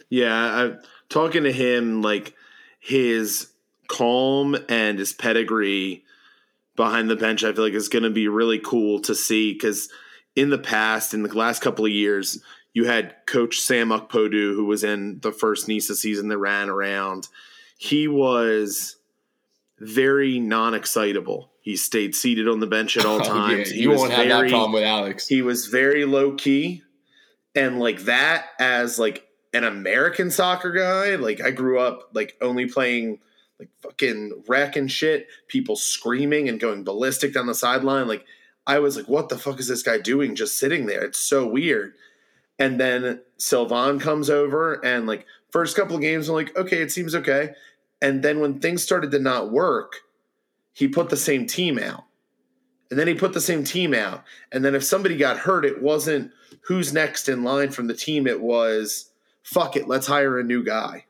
Yeah, 0.09 0.33
I, 0.33 0.71
talking 1.09 1.43
to 1.43 1.51
him, 1.51 2.01
like 2.01 2.33
his 2.79 3.47
calm 3.87 4.55
and 4.69 4.97
his 4.97 5.13
pedigree 5.13 6.03
behind 6.75 7.09
the 7.09 7.15
bench, 7.15 7.43
I 7.43 7.53
feel 7.53 7.63
like 7.63 7.73
is 7.73 7.89
going 7.89 8.03
to 8.03 8.09
be 8.09 8.27
really 8.27 8.59
cool 8.59 8.99
to 9.01 9.15
see 9.15 9.53
because 9.53 9.89
in 10.35 10.49
the 10.49 10.57
past, 10.57 11.13
in 11.13 11.23
the 11.23 11.33
last 11.33 11.61
couple 11.61 11.85
of 11.85 11.91
years, 11.91 12.41
you 12.75 12.83
had 12.83 13.15
Coach 13.25 13.61
Sam 13.61 13.89
Okpodu, 13.89 14.53
who 14.53 14.65
was 14.65 14.83
in 14.83 15.19
the 15.21 15.31
first 15.31 15.69
NISA 15.69 15.95
season 15.95 16.27
that 16.27 16.37
ran 16.37 16.69
around. 16.69 17.29
He 17.77 18.09
was 18.09 18.97
very 19.79 20.39
non-excitable. 20.39 21.51
He 21.61 21.77
stayed 21.77 22.13
seated 22.15 22.49
on 22.49 22.59
the 22.59 22.67
bench 22.67 22.97
at 22.97 23.05
all 23.05 23.21
times. 23.21 23.69
Oh, 23.71 23.73
yeah. 23.73 23.81
You 23.81 23.89
won't 23.91 24.11
have 24.11 24.27
that 24.27 24.49
problem 24.49 24.73
with 24.73 24.83
Alex. 24.83 25.25
He 25.25 25.41
was 25.41 25.67
very 25.67 26.03
low 26.03 26.33
key, 26.33 26.83
and 27.55 27.79
like 27.79 28.01
that 28.01 28.47
as 28.59 28.99
like 28.99 29.25
an 29.53 29.63
American 29.63 30.29
soccer 30.29 30.73
guy. 30.73 31.15
Like 31.15 31.41
I 31.41 31.51
grew 31.51 31.79
up 31.79 32.09
like 32.13 32.35
only 32.41 32.65
playing 32.65 33.19
like 33.57 33.69
fucking 33.81 34.43
rec 34.49 34.75
and 34.75 34.91
shit, 34.91 35.27
people 35.47 35.77
screaming 35.77 36.49
and 36.49 36.59
going 36.59 36.83
ballistic 36.83 37.33
down 37.33 37.47
the 37.47 37.55
sideline. 37.55 38.09
Like 38.09 38.25
I 38.67 38.79
was 38.79 38.97
like, 38.97 39.07
what 39.07 39.29
the 39.29 39.37
fuck 39.37 39.61
is 39.61 39.69
this 39.69 39.81
guy 39.81 39.97
doing 39.97 40.35
just 40.35 40.57
sitting 40.57 40.87
there? 40.87 41.05
It's 41.05 41.19
so 41.19 41.47
weird. 41.47 41.93
And 42.57 42.79
then 42.79 43.21
Sylvan 43.37 43.99
comes 43.99 44.29
over 44.29 44.73
and 44.85 45.07
like 45.07 45.25
first 45.49 45.75
couple 45.75 45.95
of 45.95 46.01
games, 46.01 46.29
I'm 46.29 46.35
like, 46.35 46.55
okay, 46.57 46.81
it 46.81 46.91
seems 46.91 47.15
okay. 47.15 47.51
And 48.01 48.23
then 48.23 48.39
when 48.39 48.59
things 48.59 48.83
started 48.83 49.11
to 49.11 49.19
not 49.19 49.51
work, 49.51 49.97
he 50.73 50.87
put 50.87 51.09
the 51.09 51.17
same 51.17 51.47
team 51.47 51.79
out. 51.79 52.05
And 52.89 52.99
then 52.99 53.07
he 53.07 53.13
put 53.13 53.33
the 53.33 53.41
same 53.41 53.63
team 53.63 53.93
out. 53.93 54.23
And 54.51 54.63
then 54.63 54.75
if 54.75 54.83
somebody 54.83 55.17
got 55.17 55.39
hurt, 55.39 55.65
it 55.65 55.81
wasn't 55.81 56.31
who's 56.61 56.93
next 56.93 57.27
in 57.27 57.43
line 57.43 57.71
from 57.71 57.87
the 57.87 57.93
team. 57.93 58.27
It 58.27 58.41
was 58.41 59.11
fuck 59.43 59.75
it, 59.75 59.87
let's 59.87 60.07
hire 60.07 60.39
a 60.39 60.43
new 60.43 60.63
guy. 60.63 61.05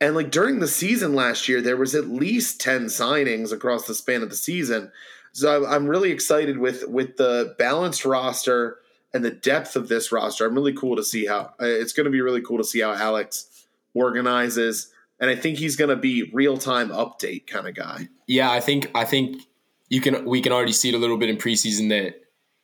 And 0.00 0.14
like 0.14 0.30
during 0.30 0.60
the 0.60 0.68
season 0.68 1.14
last 1.14 1.48
year, 1.48 1.60
there 1.60 1.76
was 1.76 1.94
at 1.94 2.08
least 2.08 2.60
10 2.60 2.86
signings 2.86 3.52
across 3.52 3.86
the 3.86 3.94
span 3.94 4.22
of 4.22 4.30
the 4.30 4.36
season. 4.36 4.92
So 5.32 5.66
I'm 5.66 5.86
really 5.86 6.10
excited 6.10 6.58
with 6.58 6.88
with 6.88 7.16
the 7.16 7.54
balanced 7.58 8.04
roster 8.04 8.78
and 9.12 9.24
the 9.24 9.30
depth 9.30 9.76
of 9.76 9.88
this 9.88 10.12
roster. 10.12 10.46
I'm 10.46 10.54
really 10.54 10.72
cool 10.72 10.96
to 10.96 11.04
see 11.04 11.26
how 11.26 11.54
uh, 11.60 11.66
it's 11.66 11.92
going 11.92 12.04
to 12.04 12.10
be 12.10 12.20
really 12.20 12.42
cool 12.42 12.58
to 12.58 12.64
see 12.64 12.80
how 12.80 12.92
Alex 12.92 13.66
organizes, 13.94 14.92
and 15.18 15.30
I 15.30 15.36
think 15.36 15.58
he's 15.58 15.76
going 15.76 15.90
to 15.90 15.96
be 15.96 16.30
real 16.32 16.56
time 16.56 16.90
update 16.90 17.46
kind 17.46 17.66
of 17.66 17.74
guy. 17.74 18.08
Yeah, 18.26 18.50
I 18.50 18.60
think 18.60 18.90
I 18.94 19.04
think 19.04 19.42
you 19.88 20.00
can 20.00 20.24
we 20.24 20.40
can 20.40 20.52
already 20.52 20.72
see 20.72 20.90
it 20.90 20.94
a 20.94 20.98
little 20.98 21.18
bit 21.18 21.28
in 21.28 21.36
preseason 21.36 21.88
that 21.90 22.20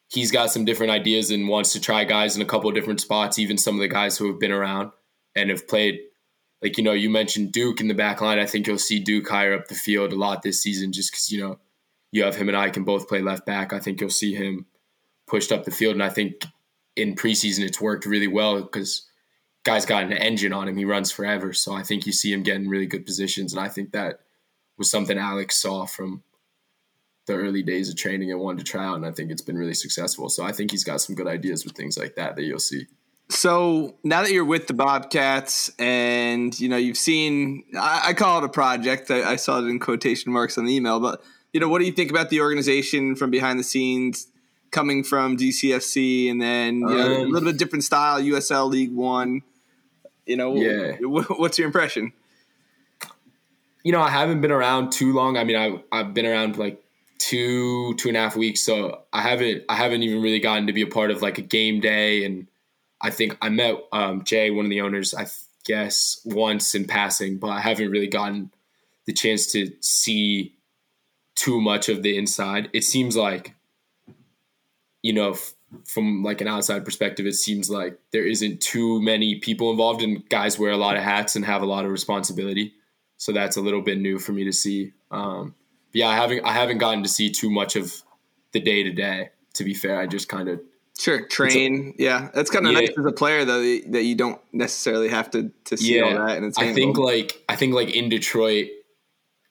he's 0.09 0.31
got 0.31 0.51
some 0.51 0.65
different 0.65 0.93
ideas 0.93 1.31
and 1.31 1.49
wants 1.49 1.73
to 1.73 1.81
try 1.81 2.05
guys 2.05 2.37
in 2.37 2.43
a 2.43 2.47
couple 2.47 2.69
of 2.69 2.75
different 2.75 3.01
spots. 3.01 3.39
Even 3.39 3.59
some 3.59 3.75
of 3.75 3.81
the 3.81 3.89
guys 3.89 4.17
who 4.17 4.29
have 4.29 4.41
been 4.41 4.53
around 4.53 4.93
and 5.35 5.51
have 5.51 5.67
played. 5.69 6.01
Like 6.63 6.79
you 6.79 6.85
know, 6.85 6.93
you 6.93 7.11
mentioned 7.11 7.53
Duke 7.53 7.81
in 7.81 7.89
the 7.89 7.95
back 7.95 8.23
line. 8.23 8.39
I 8.39 8.47
think 8.47 8.67
you'll 8.67 8.79
see 8.79 8.99
Duke 8.99 9.29
higher 9.29 9.53
up 9.53 9.69
the 9.69 9.75
field 9.75 10.13
a 10.13 10.17
lot 10.17 10.43
this 10.43 10.63
season, 10.63 10.91
just 10.91 11.13
because 11.13 11.31
you 11.31 11.39
know 11.39 11.59
you 12.13 12.25
have 12.25 12.35
him 12.35 12.49
and 12.49 12.57
I 12.57 12.71
can 12.71 12.83
both 12.83 13.09
play 13.09 13.21
left 13.21 13.45
back. 13.45 13.75
I 13.75 13.79
think 13.79 14.01
you'll 14.01 14.09
see 14.09 14.35
him 14.35 14.65
pushed 15.27 15.53
up 15.53 15.65
the 15.65 15.71
field. 15.71 15.95
And 15.95 16.03
I 16.03 16.09
think 16.09 16.45
in 16.95 17.15
preseason 17.15 17.61
it's 17.61 17.81
worked 17.81 18.07
really 18.07 18.29
well 18.29 18.61
because 18.63 19.07
guy's 19.65 19.87
got 19.87 20.05
an 20.05 20.13
engine 20.13 20.53
on 20.53 20.69
him. 20.69 20.77
He 20.77 20.85
runs 20.85 21.11
forever. 21.11 21.53
So 21.53 21.75
I 21.75 21.83
think 21.83 22.07
you 22.07 22.13
see 22.13 22.33
him 22.33 22.43
getting 22.43 22.69
really 22.69 22.87
good 22.87 23.05
positions. 23.05 23.53
And 23.53 23.61
I 23.61 23.69
think 23.69 23.93
that 23.93 24.21
was 24.79 24.91
something 24.91 25.19
Alex 25.19 25.61
saw 25.61 25.87
from 25.87 26.23
the 27.27 27.35
early 27.35 27.63
days 27.63 27.89
of 27.89 27.97
training 27.97 28.31
and 28.31 28.41
wanted 28.41 28.65
to 28.65 28.71
try 28.71 28.85
out. 28.85 28.97
And 28.97 29.05
I 29.05 29.11
think 29.11 29.31
it's 29.31 29.43
been 29.43 29.59
really 29.59 29.75
successful. 29.75 30.29
So 30.29 30.45
I 30.45 30.53
think 30.53 30.71
he's 30.71 30.85
got 30.85 31.01
some 31.01 31.17
good 31.17 31.27
ideas 31.27 31.65
with 31.65 31.75
things 31.75 31.99
like 31.99 32.15
that 32.15 32.37
that 32.37 32.43
you'll 32.43 32.61
see. 32.61 32.87
So 33.29 33.97
now 34.05 34.23
that 34.23 34.31
you're 34.31 34.45
with 34.45 34.69
the 34.69 34.75
Bobcats 34.75 35.73
and 35.81 36.59
you 36.61 36.69
know 36.69 36.77
you've 36.77 36.97
seen, 36.97 37.65
I, 37.77 38.03
I 38.07 38.15
call 38.15 38.39
it 38.39 38.45
a 38.45 38.49
project. 38.49 39.11
I, 39.11 39.33
I, 39.33 39.37
saw 39.37 39.59
it 39.59 39.67
in 39.67 39.81
quotation 39.81 40.33
marks 40.33 40.57
on 40.57 40.65
the 40.65 40.73
email, 40.73 41.01
but 41.01 41.25
you 41.53 41.59
know, 41.59 41.69
what 41.69 41.81
do 41.81 41.87
you 41.87 41.93
think 41.93 42.11
about 42.11 42.31
the 42.31 42.41
organization 42.41 43.17
from 43.17 43.33
behind 43.33 43.59
the 43.59 43.65
scenes? 43.65 44.29
Coming 44.71 45.05
from 45.05 45.37
DCFC 45.37 46.31
and 46.31 46.41
then 46.41 46.81
you 46.81 46.87
know, 46.87 47.17
um, 47.17 47.21
a 47.23 47.25
little 47.25 47.51
bit 47.51 47.59
different 47.59 47.85
style, 47.85 48.21
USL 48.21 48.71
League 48.71 48.93
One. 48.93 49.43
You 50.27 50.37
know, 50.37 50.57
yeah. 50.57 50.97
what's 51.01 51.59
your 51.59 51.67
impression? 51.67 52.13
You 53.85 53.93
know, 53.93 54.01
I 54.01 54.11
haven't 54.11 54.41
been 54.41 54.51
around 54.51 54.91
too 54.91 55.13
long. 55.13 55.37
I 55.37 55.45
mean, 55.45 55.57
I 55.57 55.81
I've 55.97 56.15
been 56.15 56.27
around 56.27 56.59
like 56.59 56.83
two 57.19 57.95
two 57.95 58.09
and 58.09 58.17
a 58.17 58.21
half 58.21 58.37
weeks, 58.37 58.63
so 58.63 59.03
I 59.13 59.23
haven't 59.23 59.65
I 59.69 59.77
haven't 59.77 60.03
even 60.03 60.23
really 60.23 60.41
gotten 60.41 60.67
to 60.67 60.73
be 60.73 60.83
a 60.83 60.87
part 60.87 61.11
of 61.11 61.23
like 61.23 61.39
a 61.39 61.43
game 61.43 61.81
day. 61.81 62.25
And 62.25 62.49
I 63.01 63.11
think 63.11 63.37
I 63.41 63.49
met 63.49 63.77
um, 63.93 64.25
Jay, 64.25 64.51
one 64.51 64.67
of 64.67 64.71
the 64.71 64.81
owners, 64.81 65.15
I 65.15 65.27
guess 65.65 66.21
once 66.25 66.75
in 66.75 66.87
passing, 66.87 67.39
but 67.39 67.49
I 67.49 67.61
haven't 67.61 67.91
really 67.91 68.07
gotten 68.09 68.51
the 69.07 69.13
chance 69.13 69.53
to 69.53 69.71
see 69.81 70.57
too 71.35 71.61
much 71.61 71.89
of 71.89 72.03
the 72.03 72.17
inside. 72.17 72.71
It 72.73 72.83
seems 72.85 73.17
like 73.17 73.56
you 75.07 75.13
know, 75.13 75.31
f- 75.31 75.55
from 75.85 76.23
like 76.23 76.41
an 76.41 76.49
outside 76.49 76.85
perspective, 76.85 77.27
it 77.27 77.35
seems 77.35 77.71
like 77.71 77.99
there 78.13 78.27
isn't 78.27 78.61
too 78.61 79.01
many 79.01 79.37
people 79.37 79.71
involved, 79.71 80.03
and 80.03 80.29
guys 80.29 80.59
wear 80.59 80.73
a 80.73 80.77
lot 80.77 80.97
of 80.97 81.03
hats 81.03 81.37
and 81.37 81.45
have 81.45 81.63
a 81.63 81.67
lot 81.67 81.85
of 81.85 81.91
responsibility. 81.91 82.75
So 83.19 83.33
that's 83.33 83.57
a 83.57 83.61
little 83.61 83.83
bit 83.83 83.99
new 83.99 84.19
for 84.19 84.33
me 84.33 84.45
to 84.45 84.53
see. 84.53 84.93
Um, 85.11 85.55
yeah, 85.93 86.09
I 86.09 86.17
haven't 86.17 86.45
I 86.45 86.53
haven't 86.53 86.79
gotten 86.79 87.03
to 87.05 87.09
see 87.09 87.31
too 87.31 87.51
much 87.51 87.77
of 87.77 88.03
the 88.53 88.61
day 88.61 88.83
to 88.83 88.93
day. 88.93 89.31
To 89.55 89.65
be 89.65 89.75
fair, 89.75 89.99
I 89.99 90.07
just 90.07 90.29
kind 90.29 90.49
of 90.49 90.61
Sure, 90.99 91.27
train. 91.27 91.95
yeah, 91.99 92.31
that's 92.33 92.51
kind 92.51 92.67
of 92.67 92.73
yeah. 92.73 92.81
nice 92.81 92.91
as 92.99 93.05
a 93.05 93.13
player 93.13 93.45
though 93.45 93.61
that 93.61 94.05
you 94.05 94.15
don't 94.15 94.41
necessarily 94.53 95.09
have 95.09 95.31
to 95.33 95.53
to 95.65 95.77
see 95.77 95.97
yeah. 95.97 96.03
all 96.03 96.27
that. 96.27 96.37
And 96.37 96.47
it's 96.47 96.59
I 96.59 96.73
think 96.73 96.97
like 96.97 97.45
I 97.49 97.57
think 97.57 97.75
like 97.75 97.95
in 97.95 98.09
Detroit, 98.09 98.69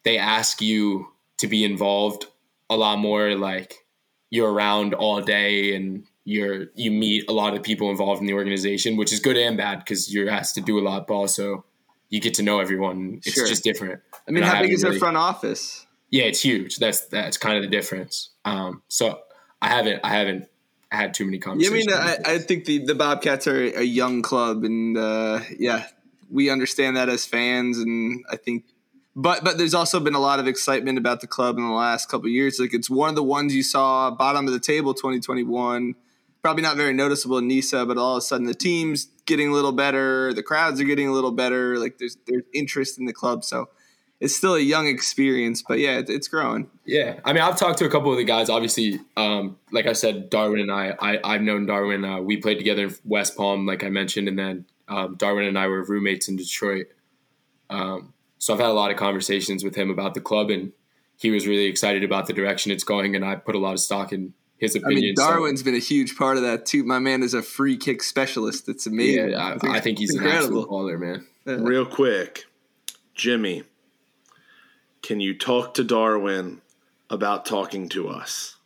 they 0.04 0.18
ask 0.18 0.62
you 0.62 1.08
to 1.38 1.48
be 1.48 1.64
involved 1.64 2.26
a 2.70 2.76
lot 2.76 2.98
more. 2.98 3.36
Like 3.36 3.85
you're 4.30 4.52
around 4.52 4.94
all 4.94 5.22
day 5.22 5.76
and 5.76 6.06
you're 6.24 6.68
you 6.76 6.92
meet 6.92 7.30
a 7.30 7.34
lot 7.34 7.56
of 7.56 7.64
people 7.64 7.90
involved 7.90 8.20
in 8.20 8.28
the 8.28 8.34
organization, 8.34 8.98
which 8.98 9.14
is 9.14 9.20
good 9.20 9.38
and 9.38 9.58
bad 9.58 9.80
because 9.80 10.14
you're 10.14 10.30
asked 10.30 10.56
to 10.56 10.62
do 10.62 10.80
a 10.80 10.82
lot, 10.82 11.08
but 11.08 11.14
also 11.14 11.64
you 12.10 12.20
get 12.20 12.34
to 12.36 12.44
know 12.44 12.60
everyone. 12.60 13.22
It's 13.24 13.36
sure. 13.36 13.48
just 13.48 13.64
different. 13.64 14.02
I 14.28 14.32
mean, 14.32 14.44
how 14.44 14.62
big 14.62 14.72
is 14.72 14.84
really, 14.84 14.96
their 14.96 15.00
front 15.00 15.18
office? 15.18 15.86
Yeah, 16.10 16.24
it's 16.24 16.42
huge. 16.42 16.78
That's 16.78 17.02
that's 17.08 17.38
kind 17.38 17.58
of 17.58 17.64
the 17.64 17.70
difference. 17.70 18.30
Um, 18.44 18.82
so 18.88 19.20
I 19.62 19.70
haven't 19.70 20.02
I 20.04 20.10
haven't 20.10 20.48
had 20.92 21.14
too 21.14 21.26
many 21.26 21.40
conversations. 21.40 21.86
Yeah, 21.88 21.96
I 21.96 22.06
mean, 22.06 22.18
I, 22.26 22.32
I, 22.34 22.38
think 22.40 22.66
the 22.66 22.86
the 22.86 22.96
Bobcats 22.96 23.48
are 23.48 23.62
a 23.62 23.84
young 23.84 24.22
club, 24.22 24.64
and 24.64 24.98
uh, 24.98 25.42
yeah, 25.58 25.88
we 26.32 26.50
understand 26.50 26.98
that 26.98 27.10
as 27.10 27.26
fans, 27.26 27.78
and 27.78 28.24
I 28.30 28.36
think. 28.38 28.66
But 29.16 29.44
but 29.44 29.58
there's 29.58 29.74
also 29.74 30.00
been 30.00 30.16
a 30.16 30.20
lot 30.20 30.40
of 30.40 30.48
excitement 30.48 30.98
about 30.98 31.22
the 31.22 31.28
club 31.28 31.58
in 31.58 31.64
the 31.64 31.74
last 31.74 32.10
couple 32.10 32.28
years. 32.28 32.60
Like 32.60 32.74
it's 32.74 32.90
one 32.90 33.10
of 33.10 33.16
the 33.16 33.24
ones 33.24 33.56
you 33.56 33.64
saw 33.64 34.12
bottom 34.12 34.48
of 34.48 34.54
the 34.54 34.60
table 34.60 34.94
2021. 34.94 35.96
Probably 36.42 36.62
not 36.62 36.78
very 36.78 36.94
noticeable 36.94 37.40
in 37.40 37.48
NISA, 37.48 37.86
but 37.86 37.98
all 37.98 38.16
of 38.16 38.18
a 38.20 38.22
sudden 38.22 38.46
the 38.46 38.54
team's 38.54 39.08
getting 39.26 39.50
a 39.50 39.52
little 39.52 39.72
better, 39.72 40.34
the 40.34 40.44
crowds 40.44 40.80
are 40.80 40.84
getting 40.84 41.08
a 41.08 41.12
little 41.12 41.32
better. 41.32 41.80
Like 41.80 41.98
there's 41.98 42.18
there's 42.28 42.44
interest 42.54 43.00
in 43.00 43.06
the 43.06 43.14
club, 43.14 43.44
so 43.44 43.70
it's 44.20 44.36
still 44.36 44.56
a 44.56 44.60
young 44.60 44.88
experience, 44.88 45.62
but 45.62 45.80
yeah, 45.80 46.00
it, 46.00 46.10
it's 46.10 46.28
growing. 46.28 46.70
Yeah, 46.86 47.20
I 47.26 47.34
mean, 47.34 47.42
I've 47.42 47.58
talked 47.58 47.80
to 47.80 47.86
a 47.86 47.90
couple 47.90 48.12
of 48.12 48.18
the 48.18 48.24
guys. 48.24 48.50
Obviously, 48.50 49.00
um, 49.18 49.58
like 49.72 49.88
I 49.88 49.94
said, 49.94 50.30
Darwin 50.30 50.60
and 50.60 50.72
I, 50.72 50.96
I 51.00 51.34
have 51.34 51.42
known 51.42 51.66
Darwin. 51.66 52.06
Uh, 52.06 52.20
we 52.20 52.38
played 52.38 52.58
together 52.58 52.86
in 52.86 52.96
West 53.04 53.36
Palm, 53.36 53.66
like 53.66 53.84
I 53.84 53.90
mentioned, 53.90 54.28
and 54.28 54.40
then 54.40 54.66
um, 54.88 55.16
Darwin 55.16 55.46
and 55.46 55.60
I 55.60 55.68
were 55.68 55.84
roommates 55.84 56.28
in 56.28 56.38
Detroit. 56.38 56.88
Um, 57.70 58.14
so 58.46 58.54
I've 58.54 58.60
had 58.60 58.70
a 58.70 58.74
lot 58.74 58.92
of 58.92 58.98
conversations 58.98 59.64
with 59.64 59.74
him 59.74 59.90
about 59.90 60.14
the 60.14 60.22
club, 60.22 60.52
and 60.52 60.72
he 61.18 61.32
was 61.32 61.48
really 61.48 61.66
excited 61.66 62.04
about 62.04 62.28
the 62.28 62.34
direction 62.34 62.72
it's 62.72 62.84
going. 62.84 63.16
And 63.16 63.26
I 63.26 63.38
put 63.38 63.56
a 63.56 63.58
lot 63.58 63.74
of 63.74 63.80
stock 63.80 64.14
in 64.14 64.36
his 64.60 64.76
opinion. 64.76 65.00
I 65.00 65.02
mean, 65.02 65.16
Darwin's 65.16 65.62
so. 65.62 65.66
been 65.66 65.74
a 65.74 65.80
huge 65.80 66.16
part 66.16 66.38
of 66.38 66.44
that 66.44 66.68
too. 66.68 66.84
My 66.84 67.00
man 67.00 67.24
is 67.24 67.34
a 67.34 67.42
free 67.42 67.76
kick 67.76 68.04
specialist. 68.04 68.70
It's 68.70 68.86
amazing. 68.86 69.32
Yeah, 69.32 69.38
I, 69.38 69.56
I, 69.56 69.58
think, 69.58 69.76
I 69.76 69.80
think, 69.80 69.98
he's 69.98 70.14
incredible. 70.14 70.36
an 70.36 70.44
absolute 70.44 70.70
baller, 70.70 71.00
man. 71.00 71.28
Yeah. 71.48 71.58
Real 71.68 71.88
quick, 71.88 72.46
Jimmy 73.16 73.64
can 75.02 75.20
you 75.20 75.36
talk 75.36 75.74
to 75.74 75.84
Darwin 75.84 76.62
about 77.10 77.48
talking 77.48 77.90
to 77.90 78.10
us? 78.10 78.58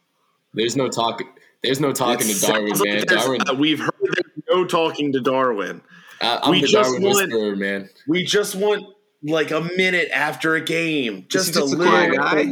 There's 0.53 0.75
no 0.75 0.89
talk. 0.89 1.21
There's 1.63 1.79
no 1.79 1.93
talking 1.93 2.29
it 2.29 2.35
to 2.35 2.47
Darwin, 2.47 2.73
man. 2.83 3.05
Darwin. 3.05 3.41
We've 3.57 3.79
heard 3.79 3.93
there's 4.01 4.43
no 4.49 4.65
talking 4.65 5.13
to 5.13 5.21
Darwin. 5.21 5.81
Uh, 6.19 6.47
we 6.49 6.59
just 6.59 6.73
Darwin 6.73 7.01
want, 7.01 7.15
whisperer, 7.15 7.55
man. 7.55 7.89
We 8.09 8.25
just 8.25 8.55
want 8.55 8.85
like 9.23 9.51
a 9.51 9.61
minute 9.61 10.09
after 10.13 10.55
a 10.55 10.61
game, 10.61 11.25
just, 11.29 11.55
a 11.55 11.63
little 11.63 11.85
guy. 12.15 12.51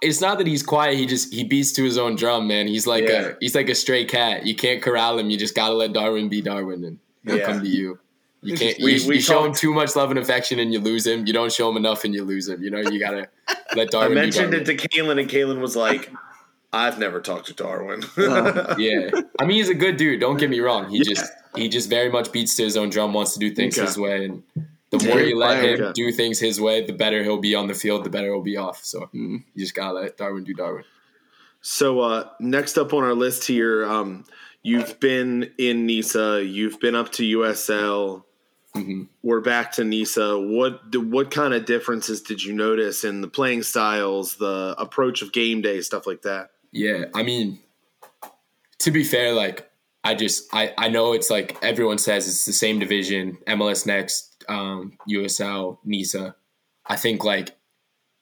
It's 0.00 0.20
not 0.20 0.38
that 0.38 0.46
he's 0.46 0.62
quiet. 0.62 0.96
He 0.96 1.06
just 1.06 1.32
he 1.32 1.44
beats 1.44 1.72
to 1.72 1.82
his 1.82 1.98
own 1.98 2.14
drum, 2.14 2.46
man. 2.46 2.68
He's 2.68 2.86
like 2.86 3.04
yeah. 3.04 3.28
a 3.28 3.34
he's 3.40 3.54
like 3.54 3.68
a 3.68 3.74
stray 3.74 4.04
cat. 4.04 4.46
You 4.46 4.54
can't 4.54 4.80
corral 4.82 5.18
him. 5.18 5.30
You 5.30 5.36
just 5.36 5.54
gotta 5.54 5.74
let 5.74 5.92
Darwin 5.92 6.28
be 6.28 6.40
Darwin, 6.40 6.84
and 6.84 6.98
he'll 7.24 7.38
yeah. 7.38 7.46
come 7.46 7.60
to 7.60 7.68
you. 7.68 7.98
You 8.42 8.56
can't. 8.56 8.78
We, 8.80 8.94
you, 8.94 9.08
we 9.08 9.14
you 9.16 9.20
show 9.20 9.44
him 9.44 9.52
too 9.52 9.74
much 9.74 9.96
love 9.96 10.10
and 10.10 10.18
affection, 10.18 10.58
and 10.58 10.72
you 10.72 10.80
lose 10.80 11.06
him. 11.06 11.26
You 11.26 11.32
don't 11.32 11.52
show 11.52 11.68
him 11.68 11.76
enough, 11.76 12.04
and 12.04 12.14
you 12.14 12.24
lose 12.24 12.48
him. 12.48 12.62
You 12.62 12.70
know, 12.70 12.78
you 12.78 12.98
gotta 12.98 13.28
let 13.76 13.90
Darwin. 13.90 14.16
I 14.16 14.20
mentioned 14.20 14.54
it 14.54 14.64
to 14.66 14.76
Kalen, 14.76 15.20
and 15.20 15.28
Kalen 15.28 15.60
was 15.60 15.76
like, 15.76 16.10
"I've 16.72 16.98
never 16.98 17.20
talked 17.20 17.48
to 17.48 17.54
Darwin." 17.54 18.02
uh, 18.16 18.76
yeah, 18.78 19.10
I 19.38 19.44
mean, 19.44 19.56
he's 19.56 19.68
a 19.68 19.74
good 19.74 19.96
dude. 19.96 20.20
Don't 20.20 20.38
get 20.38 20.48
me 20.48 20.60
wrong. 20.60 20.88
He 20.88 20.98
yeah. 20.98 21.04
just 21.04 21.32
he 21.56 21.68
just 21.68 21.90
very 21.90 22.10
much 22.10 22.32
beats 22.32 22.56
to 22.56 22.62
his 22.62 22.76
own 22.76 22.88
drum, 22.88 23.12
wants 23.12 23.34
to 23.34 23.40
do 23.40 23.54
things 23.54 23.76
okay. 23.76 23.86
his 23.86 23.98
way, 23.98 24.24
and 24.24 24.42
the 24.90 25.06
more 25.06 25.20
you 25.20 25.38
let 25.38 25.64
him 25.64 25.80
okay. 25.80 25.92
do 25.92 26.10
things 26.12 26.38
his 26.38 26.60
way, 26.60 26.84
the 26.84 26.92
better 26.92 27.22
he'll 27.22 27.38
be 27.38 27.54
on 27.54 27.68
the 27.68 27.74
field. 27.74 28.04
The 28.04 28.10
better 28.10 28.28
he'll 28.28 28.42
be 28.42 28.56
off. 28.56 28.84
So 28.84 29.00
mm-hmm. 29.00 29.36
you 29.54 29.64
just 29.64 29.74
gotta 29.74 29.94
let 29.94 30.16
Darwin 30.16 30.44
do 30.44 30.54
Darwin. 30.54 30.84
So 31.62 32.00
uh, 32.00 32.30
next 32.40 32.78
up 32.78 32.92
on 32.92 33.04
our 33.04 33.14
list 33.14 33.46
here, 33.46 33.84
um, 33.84 34.24
you've 34.62 34.98
been 34.98 35.52
in 35.58 35.86
NISA, 35.86 36.44
you've 36.44 36.80
been 36.80 36.94
up 36.94 37.12
to 37.12 37.38
USL. 37.38 38.24
Mm-hmm. 38.74 39.02
We're 39.22 39.40
back 39.40 39.72
to 39.72 39.84
Nisa. 39.84 40.38
What 40.38 40.94
what 40.96 41.30
kind 41.30 41.54
of 41.54 41.64
differences 41.64 42.22
did 42.22 42.42
you 42.42 42.52
notice 42.52 43.04
in 43.04 43.20
the 43.20 43.28
playing 43.28 43.62
styles, 43.62 44.36
the 44.36 44.74
approach 44.78 45.22
of 45.22 45.32
game 45.32 45.60
day, 45.60 45.80
stuff 45.80 46.06
like 46.06 46.22
that? 46.22 46.50
Yeah, 46.72 47.06
I 47.14 47.24
mean, 47.24 47.58
to 48.78 48.90
be 48.90 49.02
fair, 49.02 49.34
like 49.34 49.70
I 50.04 50.14
just 50.14 50.52
I 50.52 50.72
I 50.78 50.88
know 50.88 51.12
it's 51.12 51.30
like 51.30 51.56
everyone 51.62 51.98
says 51.98 52.28
it's 52.28 52.44
the 52.44 52.52
same 52.52 52.78
division, 52.78 53.38
MLS 53.46 53.86
Next, 53.86 54.29
um, 54.50 54.98
USL, 55.08 55.78
Nisa. 55.84 56.34
I 56.86 56.96
think 56.96 57.24
like 57.24 57.56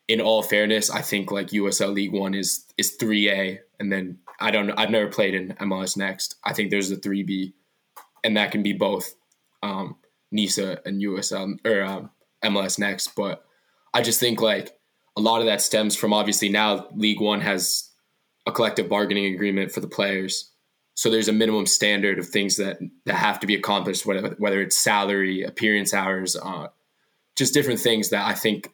in 0.06 0.20
all 0.20 0.42
fairness, 0.42 0.90
I 0.90 1.02
think 1.02 1.32
like 1.32 1.48
USL 1.48 1.92
League 1.92 2.12
One 2.12 2.34
is 2.34 2.64
is 2.76 2.92
three 2.92 3.30
A, 3.30 3.60
and 3.80 3.90
then 3.90 4.18
I 4.40 4.50
don't. 4.50 4.70
I've 4.70 4.90
never 4.90 5.08
played 5.08 5.34
in 5.34 5.54
MLS 5.54 5.96
Next. 5.96 6.36
I 6.44 6.52
think 6.52 6.70
there's 6.70 6.90
a 6.90 6.96
three 6.96 7.24
B, 7.24 7.54
and 8.22 8.36
that 8.36 8.52
can 8.52 8.62
be 8.62 8.72
both. 8.72 9.14
Um, 9.62 9.96
NISA 10.30 10.80
and 10.84 11.02
USL 11.02 11.58
or 11.64 11.82
um, 11.82 12.10
MLS 12.44 12.78
next. 12.78 13.14
But 13.14 13.44
I 13.94 14.02
just 14.02 14.20
think 14.20 14.40
like 14.40 14.78
a 15.16 15.20
lot 15.20 15.40
of 15.40 15.46
that 15.46 15.62
stems 15.62 15.96
from 15.96 16.12
obviously 16.12 16.48
now 16.48 16.88
League 16.94 17.20
One 17.20 17.40
has 17.40 17.90
a 18.46 18.52
collective 18.52 18.88
bargaining 18.88 19.34
agreement 19.34 19.72
for 19.72 19.80
the 19.80 19.88
players. 19.88 20.50
So 20.98 21.10
there's 21.10 21.28
a 21.28 21.32
minimum 21.32 21.66
standard 21.66 22.18
of 22.18 22.26
things 22.26 22.56
that, 22.56 22.80
that 23.04 23.14
have 23.14 23.38
to 23.38 23.46
be 23.46 23.54
accomplished, 23.54 24.04
whether, 24.04 24.30
whether 24.30 24.60
it's 24.60 24.76
salary, 24.76 25.44
appearance 25.44 25.94
hours, 25.94 26.34
uh, 26.34 26.70
just 27.36 27.54
different 27.54 27.78
things 27.78 28.08
that 28.08 28.26
I 28.26 28.34
think 28.34 28.72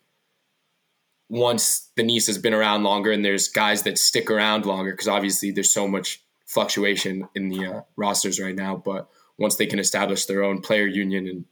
once 1.29 1.91
the 1.97 2.03
NISA 2.03 2.31
has 2.31 2.39
been 2.39 2.55
around 2.55 2.83
longer 2.83 3.13
and 3.13 3.23
there's 3.23 3.49
guys 3.49 3.83
that 3.83 3.99
stick 3.99 4.31
around 4.31 4.65
longer, 4.65 4.93
because 4.93 5.07
obviously 5.07 5.51
there's 5.51 5.71
so 5.71 5.87
much 5.87 6.23
fluctuation 6.47 7.29
in 7.35 7.51
the 7.51 7.67
uh, 7.67 7.81
rosters 7.95 8.41
right 8.41 8.57
now. 8.57 8.75
But 8.75 9.07
once 9.37 9.57
they 9.57 9.67
can 9.67 9.79
establish 9.79 10.25
their 10.25 10.45
own 10.45 10.63
player 10.63 10.87
union 10.87 11.29
and 11.29 11.45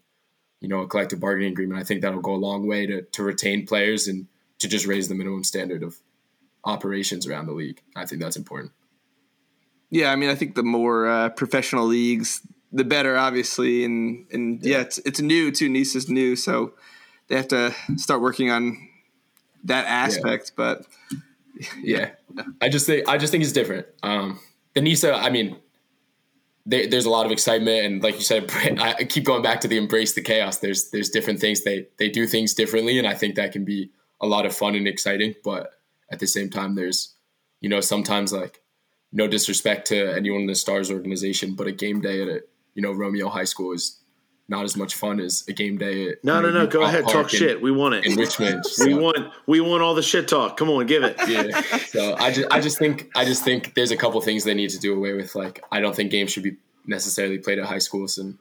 you 0.63 0.69
know 0.69 0.81
a 0.81 0.89
collective 0.89 1.21
bargaining 1.21 1.53
agreement, 1.53 1.83
I 1.83 1.85
think 1.85 2.01
that'll 2.01 2.23
go 2.23 2.33
a 2.33 2.37
long 2.37 2.67
way 2.67 2.87
to 2.87 3.03
to 3.03 3.23
retain 3.23 3.67
players 3.67 4.09
and 4.09 4.27
to 4.61 4.69
just 4.69 4.87
raise 4.87 5.09
the 5.09 5.15
minimum 5.15 5.45
standard 5.45 5.83
of 5.83 5.99
operations 6.65 7.27
around 7.27 7.45
the 7.45 7.53
league. 7.53 7.83
I 7.95 8.07
think 8.07 8.23
that's 8.23 8.37
important. 8.37 8.73
Yeah, 9.93 10.11
I 10.11 10.17
mean, 10.17 10.31
I 10.31 10.35
think 10.35 10.55
the 10.55 10.63
more 10.63 11.07
uh, 11.07 11.29
professional 11.29 11.85
leagues, 11.85 12.41
the 12.73 12.83
better, 12.83 13.15
obviously, 13.15 13.85
and 13.85 14.27
and 14.33 14.63
yeah, 14.63 14.77
yeah 14.77 14.81
it's 14.81 14.97
it's 14.99 15.21
new 15.21 15.53
too. 15.53 15.69
Nisa's 15.69 16.09
new, 16.09 16.35
so 16.35 16.73
they 17.29 17.37
have 17.37 17.49
to 17.49 17.75
start 17.99 18.23
working 18.23 18.51
on 18.51 18.89
that 19.65 19.85
aspect. 19.85 20.53
Yeah. 20.53 20.55
But 20.57 20.87
yeah. 21.83 22.11
yeah. 22.35 22.45
I 22.63 22.71
just 22.71 22.87
think 22.87 23.07
I 23.07 23.19
just 23.19 23.33
think 23.33 23.45
it's 23.45 23.53
different. 23.53 23.87
Um, 24.03 24.41
the 24.73 24.81
Nisa, 24.81 25.13
I 25.15 25.29
mean, 25.29 25.59
they, 26.65 26.87
there's 26.87 27.05
a 27.05 27.11
lot 27.11 27.27
of 27.27 27.33
excitement 27.33 27.85
and 27.85 28.03
like 28.03 28.15
you 28.15 28.21
said 28.23 28.51
i 28.79 29.05
keep 29.05 29.25
going 29.25 29.43
back 29.43 29.61
to 29.61 29.69
the 29.69 29.77
embrace 29.77 30.13
the 30.13 30.23
chaos 30.23 30.59
there's 30.59 30.91
there's 30.91 31.11
different 31.11 31.41
things 31.41 31.65
they 31.65 31.89
they 31.99 32.09
do 32.09 32.25
things 32.25 32.55
differently 32.55 33.01
and 33.01 33.09
i 33.09 33.15
think 33.15 33.35
that 33.35 33.51
can 33.51 33.65
be 33.65 33.91
a 34.21 34.27
lot 34.29 34.47
of 34.47 34.57
fun 34.57 34.77
and 34.77 34.87
exciting 34.87 35.35
but 35.43 35.73
at 36.13 36.21
the 36.21 36.27
same 36.27 36.49
time 36.49 36.77
there's 36.77 37.17
you 37.61 37.69
know 37.69 37.81
sometimes 37.81 38.33
like 38.33 38.62
no 39.13 39.29
disrespect 39.29 39.87
to 39.89 40.15
anyone 40.17 40.43
in 40.43 40.47
the 40.47 40.55
stars 40.55 40.91
organization 40.91 41.55
but 41.55 41.67
a 41.67 41.73
game 41.73 42.01
day 42.01 42.23
at 42.23 42.29
a 42.29 42.41
you 42.75 42.83
know 42.83 42.93
romeo 42.93 43.29
high 43.29 43.45
school 43.45 43.73
is 43.73 44.03
not 44.49 44.65
as 44.65 44.77
much 44.77 44.95
fun 44.95 45.19
as 45.19 45.45
a 45.49 45.53
game 45.53 45.79
day. 45.79 46.11
At, 46.11 46.25
no, 46.25 46.41
no, 46.41 46.51
no. 46.51 46.67
Go 46.67 46.83
ahead, 46.83 47.09
talk 47.09 47.33
in, 47.33 47.39
shit. 47.39 47.63
We 47.63 47.71
want 47.71 47.95
it 47.95 48.07
in 48.07 48.17
Richmond. 48.17 48.65
So. 48.73 48.87
We 48.87 48.95
want, 48.95 49.33
we 49.47 49.61
want 49.61 49.83
all 49.83 49.95
the 49.95 50.03
shit 50.03 50.29
talk. 50.29 50.57
Come 50.57 50.69
on, 50.71 50.87
give 50.87 51.03
it. 51.05 51.17
Yeah. 51.27 51.61
So 51.79 52.15
I 52.17 52.33
just, 52.33 52.53
I 52.53 52.61
just 52.61 52.79
think, 52.79 53.11
I 53.15 53.25
just 53.25 53.45
think 53.45 53.75
there's 53.75 53.91
a 53.91 53.97
couple 53.97 54.21
things 54.21 54.45
they 54.45 54.55
need 54.55 54.71
to 54.71 54.79
do 54.79 54.95
away 54.95 55.15
with. 55.15 55.35
Like, 55.35 55.63
I 55.71 55.81
don't 55.81 55.95
think 55.95 56.11
games 56.11 56.33
should 56.33 56.43
be 56.43 56.57
necessarily 56.87 57.39
played 57.39 57.59
at 57.59 57.67
high 57.67 57.79
schools, 57.79 58.19
and 58.19 58.39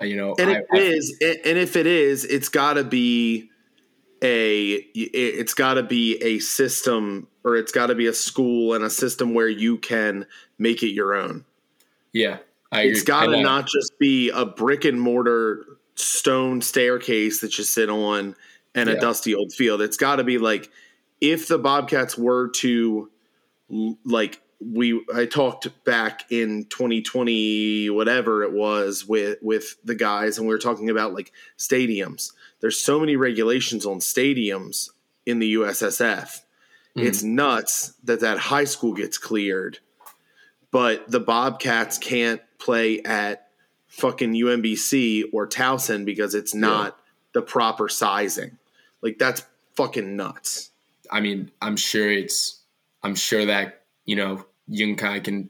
uh, 0.00 0.04
you 0.04 0.16
know, 0.16 0.34
and 0.38 0.50
I, 0.50 0.54
it 0.54 0.66
I, 0.72 0.76
is, 0.76 1.18
and 1.20 1.58
if 1.58 1.76
it 1.76 1.86
is, 1.86 2.24
it's 2.24 2.48
got 2.48 2.74
to 2.74 2.84
be 2.84 3.50
a, 4.22 4.74
it's 4.94 5.54
got 5.54 5.74
to 5.74 5.82
be 5.82 6.16
a 6.22 6.38
system, 6.38 7.28
or 7.44 7.56
it's 7.56 7.72
got 7.72 7.86
to 7.86 7.94
be 7.94 8.06
a 8.06 8.14
school 8.14 8.74
and 8.74 8.84
a 8.84 8.90
system 8.90 9.34
where 9.34 9.48
you 9.48 9.76
can 9.76 10.26
make 10.58 10.82
it 10.82 10.92
your 10.92 11.14
own. 11.14 11.44
Yeah, 12.12 12.38
it's 12.72 13.02
got 13.02 13.26
to 13.26 13.40
not 13.42 13.66
just 13.66 13.98
be 13.98 14.30
a 14.30 14.46
brick 14.46 14.84
and 14.84 15.00
mortar 15.00 15.64
stone 15.96 16.60
staircase 16.60 17.40
that 17.40 17.56
you 17.58 17.64
sit 17.64 17.88
on 17.88 18.34
and 18.74 18.88
yeah. 18.88 18.96
a 18.96 19.00
dusty 19.00 19.34
old 19.34 19.52
field. 19.52 19.80
It's 19.80 19.96
got 19.96 20.16
to 20.16 20.24
be 20.24 20.38
like 20.38 20.70
if 21.20 21.48
the 21.48 21.58
Bobcats 21.58 22.18
were 22.18 22.48
to 22.56 23.10
like 24.04 24.40
we 24.60 25.02
I 25.14 25.26
talked 25.26 25.68
back 25.84 26.30
in 26.30 26.64
2020 26.66 27.90
whatever 27.90 28.42
it 28.42 28.52
was 28.52 29.06
with 29.06 29.38
with 29.42 29.76
the 29.84 29.94
guys 29.94 30.38
and 30.38 30.46
we 30.46 30.54
were 30.54 30.58
talking 30.58 30.90
about 30.90 31.14
like 31.14 31.32
stadiums. 31.58 32.32
There's 32.60 32.78
so 32.78 33.00
many 33.00 33.16
regulations 33.16 33.84
on 33.84 33.98
stadiums 33.98 34.90
in 35.26 35.38
the 35.38 35.54
USSF. 35.54 36.40
Mm. 36.96 37.04
It's 37.04 37.22
nuts 37.22 37.94
that 38.04 38.20
that 38.20 38.38
high 38.38 38.64
school 38.64 38.94
gets 38.94 39.18
cleared 39.18 39.78
but 40.74 41.08
the 41.08 41.20
Bobcats 41.20 41.98
can't 41.98 42.42
play 42.58 43.00
at 43.02 43.46
fucking 43.86 44.32
UMBC 44.32 45.22
or 45.32 45.46
Towson 45.46 46.04
because 46.04 46.34
it's 46.34 46.52
not 46.52 46.98
the 47.32 47.42
proper 47.42 47.88
sizing. 47.88 48.58
Like 49.00 49.20
that's 49.20 49.44
fucking 49.76 50.16
nuts. 50.16 50.72
I 51.12 51.20
mean, 51.20 51.52
I'm 51.62 51.76
sure 51.76 52.10
it's, 52.10 52.60
I'm 53.04 53.14
sure 53.14 53.46
that 53.46 53.82
you 54.04 54.16
know 54.16 54.44
Young 54.66 54.96
Kai 54.96 55.20
can 55.20 55.48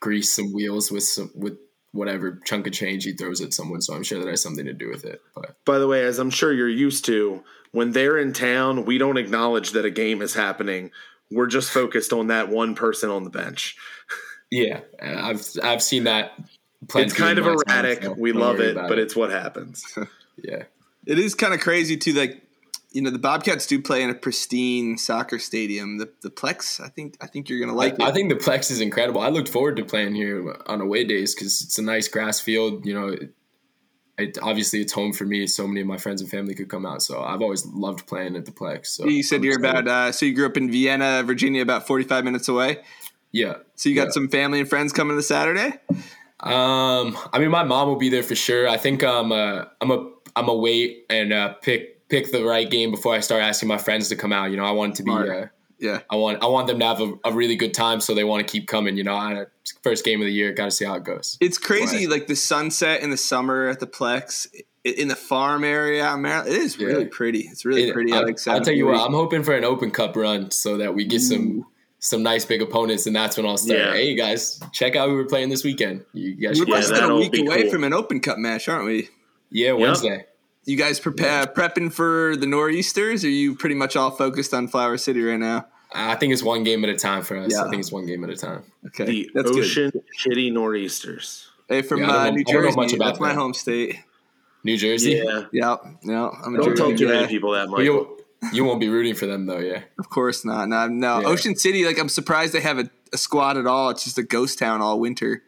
grease 0.00 0.36
some 0.36 0.52
wheels 0.52 0.92
with 0.92 1.04
some 1.04 1.30
with 1.34 1.56
whatever 1.98 2.40
chunk 2.44 2.66
of 2.66 2.72
change 2.72 3.04
he 3.04 3.12
throws 3.12 3.40
at 3.40 3.52
someone. 3.52 3.82
So 3.82 3.94
I'm 3.94 4.02
sure 4.02 4.18
that 4.18 4.28
has 4.28 4.42
something 4.42 4.64
to 4.64 4.72
do 4.72 4.88
with 4.88 5.04
it. 5.04 5.20
But 5.34 5.56
By 5.64 5.78
the 5.78 5.86
way, 5.86 6.04
as 6.04 6.18
I'm 6.18 6.30
sure 6.30 6.52
you're 6.52 6.68
used 6.68 7.04
to, 7.06 7.42
when 7.72 7.92
they're 7.92 8.18
in 8.18 8.32
town, 8.32 8.84
we 8.84 8.98
don't 8.98 9.18
acknowledge 9.18 9.72
that 9.72 9.84
a 9.84 9.90
game 9.90 10.22
is 10.22 10.34
happening. 10.34 10.90
We're 11.30 11.46
just 11.46 11.70
focused 11.70 12.12
on 12.12 12.28
that 12.28 12.48
one 12.48 12.74
person 12.74 13.10
on 13.10 13.24
the 13.24 13.30
bench. 13.30 13.76
yeah, 14.50 14.80
I've 15.02 15.46
I've 15.62 15.82
seen 15.82 16.04
that. 16.04 16.32
plenty 16.88 17.06
It's 17.06 17.14
kind 17.14 17.38
of 17.38 17.44
my 17.44 17.56
time, 17.66 17.84
erratic. 17.84 18.04
so 18.04 18.12
we 18.12 18.32
love 18.32 18.60
it, 18.60 18.76
about 18.76 18.88
but 18.88 18.98
it's 18.98 19.14
what 19.14 19.30
happens. 19.30 19.84
yeah. 20.42 20.62
It 21.06 21.18
is 21.18 21.34
kind 21.34 21.54
of 21.54 21.60
crazy 21.60 21.96
too. 21.96 22.12
Like, 22.12 22.42
you 22.92 23.02
know, 23.02 23.10
the 23.10 23.18
Bobcats 23.18 23.66
do 23.66 23.80
play 23.82 24.02
in 24.02 24.10
a 24.10 24.14
pristine 24.14 24.96
soccer 24.96 25.38
stadium. 25.38 25.98
The 25.98 26.10
the 26.22 26.30
Plex, 26.30 26.80
I 26.80 26.88
think, 26.88 27.16
I 27.20 27.26
think 27.26 27.48
you're 27.48 27.60
gonna 27.60 27.74
like 27.74 28.00
I, 28.00 28.06
it. 28.06 28.08
I 28.10 28.12
think 28.12 28.30
the 28.30 28.36
Plex 28.36 28.70
is 28.70 28.80
incredible. 28.80 29.20
I 29.20 29.28
looked 29.28 29.48
forward 29.48 29.76
to 29.76 29.84
playing 29.84 30.14
here 30.14 30.56
on 30.66 30.80
away 30.80 31.04
days 31.04 31.34
because 31.34 31.60
it's 31.60 31.78
a 31.78 31.82
nice 31.82 32.08
grass 32.08 32.40
field. 32.40 32.86
You 32.86 32.94
know, 32.94 33.08
it, 33.08 33.30
it, 34.16 34.38
obviously 34.42 34.80
it's 34.80 34.92
home 34.92 35.12
for 35.12 35.24
me. 35.24 35.46
So 35.46 35.66
many 35.68 35.80
of 35.82 35.86
my 35.86 35.98
friends 35.98 36.20
and 36.20 36.30
family 36.30 36.54
could 36.54 36.68
come 36.68 36.84
out. 36.86 37.02
So 37.02 37.22
I've 37.22 37.42
always 37.42 37.64
loved 37.66 38.06
playing 38.06 38.36
at 38.36 38.46
the 38.46 38.52
Plex. 38.52 38.86
So 38.88 39.06
you 39.06 39.22
said 39.22 39.36
I'm 39.36 39.44
you're 39.44 39.58
excited. 39.58 39.80
about. 39.86 40.08
Uh, 40.08 40.12
so 40.12 40.26
you 40.26 40.34
grew 40.34 40.46
up 40.46 40.56
in 40.56 40.70
Vienna, 40.72 41.22
Virginia, 41.24 41.62
about 41.62 41.86
45 41.86 42.24
minutes 42.24 42.48
away. 42.48 42.78
yeah. 43.32 43.56
So 43.76 43.88
you 43.90 43.94
got 43.94 44.06
Yeah. 44.06 44.10
some 44.12 44.28
family 44.28 44.60
and 44.60 44.68
friends 44.68 44.92
coming 44.92 45.14
this 45.16 45.28
Saturday. 45.28 45.74
Um, 46.40 47.16
I 47.32 47.38
mean, 47.38 47.50
my 47.50 47.64
mom 47.64 47.88
will 47.88 47.96
be 47.96 48.08
there 48.08 48.22
for 48.22 48.34
sure. 48.34 48.68
I 48.68 48.76
think 48.76 49.02
um, 49.04 49.30
uh, 49.32 49.64
I'm 49.80 49.90
a 49.90 50.10
I'm 50.36 50.48
a 50.48 50.54
wait 50.54 51.04
and 51.10 51.32
uh, 51.32 51.54
pick 51.54 51.97
pick 52.08 52.32
the 52.32 52.44
right 52.44 52.68
game 52.70 52.90
before 52.90 53.14
I 53.14 53.20
start 53.20 53.42
asking 53.42 53.68
my 53.68 53.78
friends 53.78 54.08
to 54.08 54.16
come 54.16 54.32
out. 54.32 54.50
You 54.50 54.56
know, 54.56 54.64
I 54.64 54.70
want 54.72 54.94
it 54.94 54.96
to 54.98 55.02
be. 55.04 55.10
Uh, 55.12 55.46
Yeah, 55.80 56.00
I 56.10 56.16
want 56.16 56.42
I 56.42 56.46
want 56.46 56.66
them 56.66 56.80
to 56.80 56.84
have 56.86 57.00
a, 57.00 57.12
a 57.24 57.32
really 57.32 57.54
good 57.54 57.72
time, 57.72 58.00
so 58.00 58.12
they 58.14 58.24
want 58.24 58.44
to 58.46 58.50
keep 58.50 58.66
coming. 58.66 58.96
You 58.96 59.04
know, 59.04 59.14
I, 59.14 59.44
first 59.84 60.04
game 60.04 60.20
of 60.20 60.26
the 60.26 60.32
year, 60.32 60.52
got 60.52 60.64
to 60.64 60.70
see 60.72 60.84
how 60.84 60.94
it 60.94 61.04
goes. 61.04 61.38
it's 61.40 61.56
crazy. 61.58 62.06
Like 62.08 62.26
the 62.26 62.34
sunset 62.34 63.00
in 63.02 63.10
the 63.10 63.16
summer 63.16 63.68
at 63.68 63.78
the 63.78 63.86
Plex 63.86 64.48
in 64.84 65.06
the 65.08 65.14
farm 65.16 65.62
area, 65.64 66.12
in 66.14 66.22
Maryland. 66.22 66.48
It 66.52 66.56
is 66.60 66.76
Yeah. 66.78 66.86
really 66.88 67.04
pretty. 67.04 67.40
It's 67.40 67.64
really 67.64 67.88
It- 67.88 67.92
pretty. 67.94 68.12
I 68.12 68.16
I, 68.16 68.20
like 68.22 68.38
will 68.44 68.60
tell 68.60 68.74
you 68.74 68.86
what, 68.86 68.96
7:30. 68.96 69.06
I'm 69.06 69.12
hoping 69.12 69.42
for 69.44 69.54
an 69.54 69.64
Open 69.64 69.90
Cup 69.92 70.16
run 70.16 70.50
so 70.50 70.78
that 70.78 70.94
we 70.96 71.04
get 71.04 71.20
some 71.20 71.64
some 72.00 72.22
nice 72.24 72.44
big 72.44 72.60
opponents, 72.62 73.06
and 73.06 73.14
that's 73.14 73.36
when 73.36 73.44
I'll 73.46 73.56
start. 73.56 73.78
Yeah. 73.78 73.92
Hey 73.92 74.14
guys, 74.16 74.60
check 74.72 74.96
out 74.96 75.08
who 75.08 75.14
we're 75.14 75.26
playing 75.26 75.48
this 75.48 75.62
weekend. 75.64 76.04
You 76.12 76.34
guys, 76.34 76.58
We're 76.58 76.66
should 76.66 76.68
Yeah, 76.68 76.74
less 76.74 76.90
than 76.90 77.10
a 77.10 77.16
week 77.16 77.36
away 77.38 77.62
cool. 77.62 77.70
from 77.72 77.84
an 77.84 77.92
Open 77.92 78.18
Cup 78.20 78.38
match, 78.38 78.68
aren't 78.68 78.84
we? 78.86 79.08
yeah, 79.50 79.72
Wednesday. 79.72 80.24
You 80.68 80.76
guys 80.76 81.00
prepare 81.00 81.46
prepping 81.46 81.90
for 81.90 82.36
the 82.36 82.46
nor'easters? 82.46 83.24
Or 83.24 83.28
are 83.28 83.30
you 83.30 83.54
pretty 83.54 83.74
much 83.74 83.96
all 83.96 84.10
focused 84.10 84.52
on 84.52 84.68
Flower 84.68 84.98
City 84.98 85.22
right 85.22 85.38
now? 85.38 85.66
I 85.94 86.14
think 86.16 86.34
it's 86.34 86.42
one 86.42 86.62
game 86.62 86.84
at 86.84 86.90
a 86.90 86.94
time 86.94 87.22
for 87.22 87.38
us. 87.38 87.52
Yeah. 87.54 87.64
I 87.64 87.70
think 87.70 87.80
it's 87.80 87.90
one 87.90 88.04
game 88.04 88.22
at 88.22 88.28
a 88.28 88.36
time. 88.36 88.64
Okay, 88.88 89.06
The 89.06 89.30
that's 89.34 89.50
good. 89.50 89.60
Ocean 89.60 89.92
Shitty 90.20 90.52
Nor'easters. 90.52 91.48
Hey, 91.70 91.80
from 91.80 92.00
Yeah, 92.00 92.10
uh, 92.10 92.24
know- 92.24 92.30
New 92.32 92.40
I 92.46 92.52
don't 92.52 92.54
know 92.54 92.68
Jersey, 92.68 92.76
much 92.76 92.92
about 92.92 93.06
that's 93.06 93.20
my 93.20 93.32
home 93.32 93.54
state. 93.54 93.96
New 94.62 94.76
Jersey. 94.76 95.12
Yeah. 95.24 95.44
Yeah, 95.52 95.76
yeah, 96.02 96.28
I'm 96.44 96.54
a 96.54 96.58
Don't 96.58 96.66
Jersey 96.66 96.76
tell 96.76 96.96
too 96.98 97.08
many 97.08 97.28
people 97.28 97.52
that, 97.52 97.70
Michael. 97.70 97.84
You 97.84 98.18
you 98.52 98.64
won't 98.64 98.78
be 98.78 98.90
rooting 98.90 99.14
for 99.14 99.24
them 99.24 99.46
though, 99.46 99.60
yeah. 99.60 99.84
Of 99.98 100.10
course 100.10 100.44
not. 100.44 100.68
No, 100.68 100.86
no. 100.86 101.20
Yeah. 101.20 101.28
Ocean 101.28 101.56
City, 101.56 101.86
like 101.86 101.98
I'm 101.98 102.10
surprised 102.10 102.52
they 102.52 102.60
have 102.60 102.78
a, 102.78 102.90
a 103.14 103.16
squad 103.16 103.56
at 103.56 103.66
all. 103.66 103.88
It's 103.88 104.04
just 104.04 104.18
a 104.18 104.22
ghost 104.22 104.58
town 104.58 104.82
all 104.82 105.00
winter. 105.00 105.42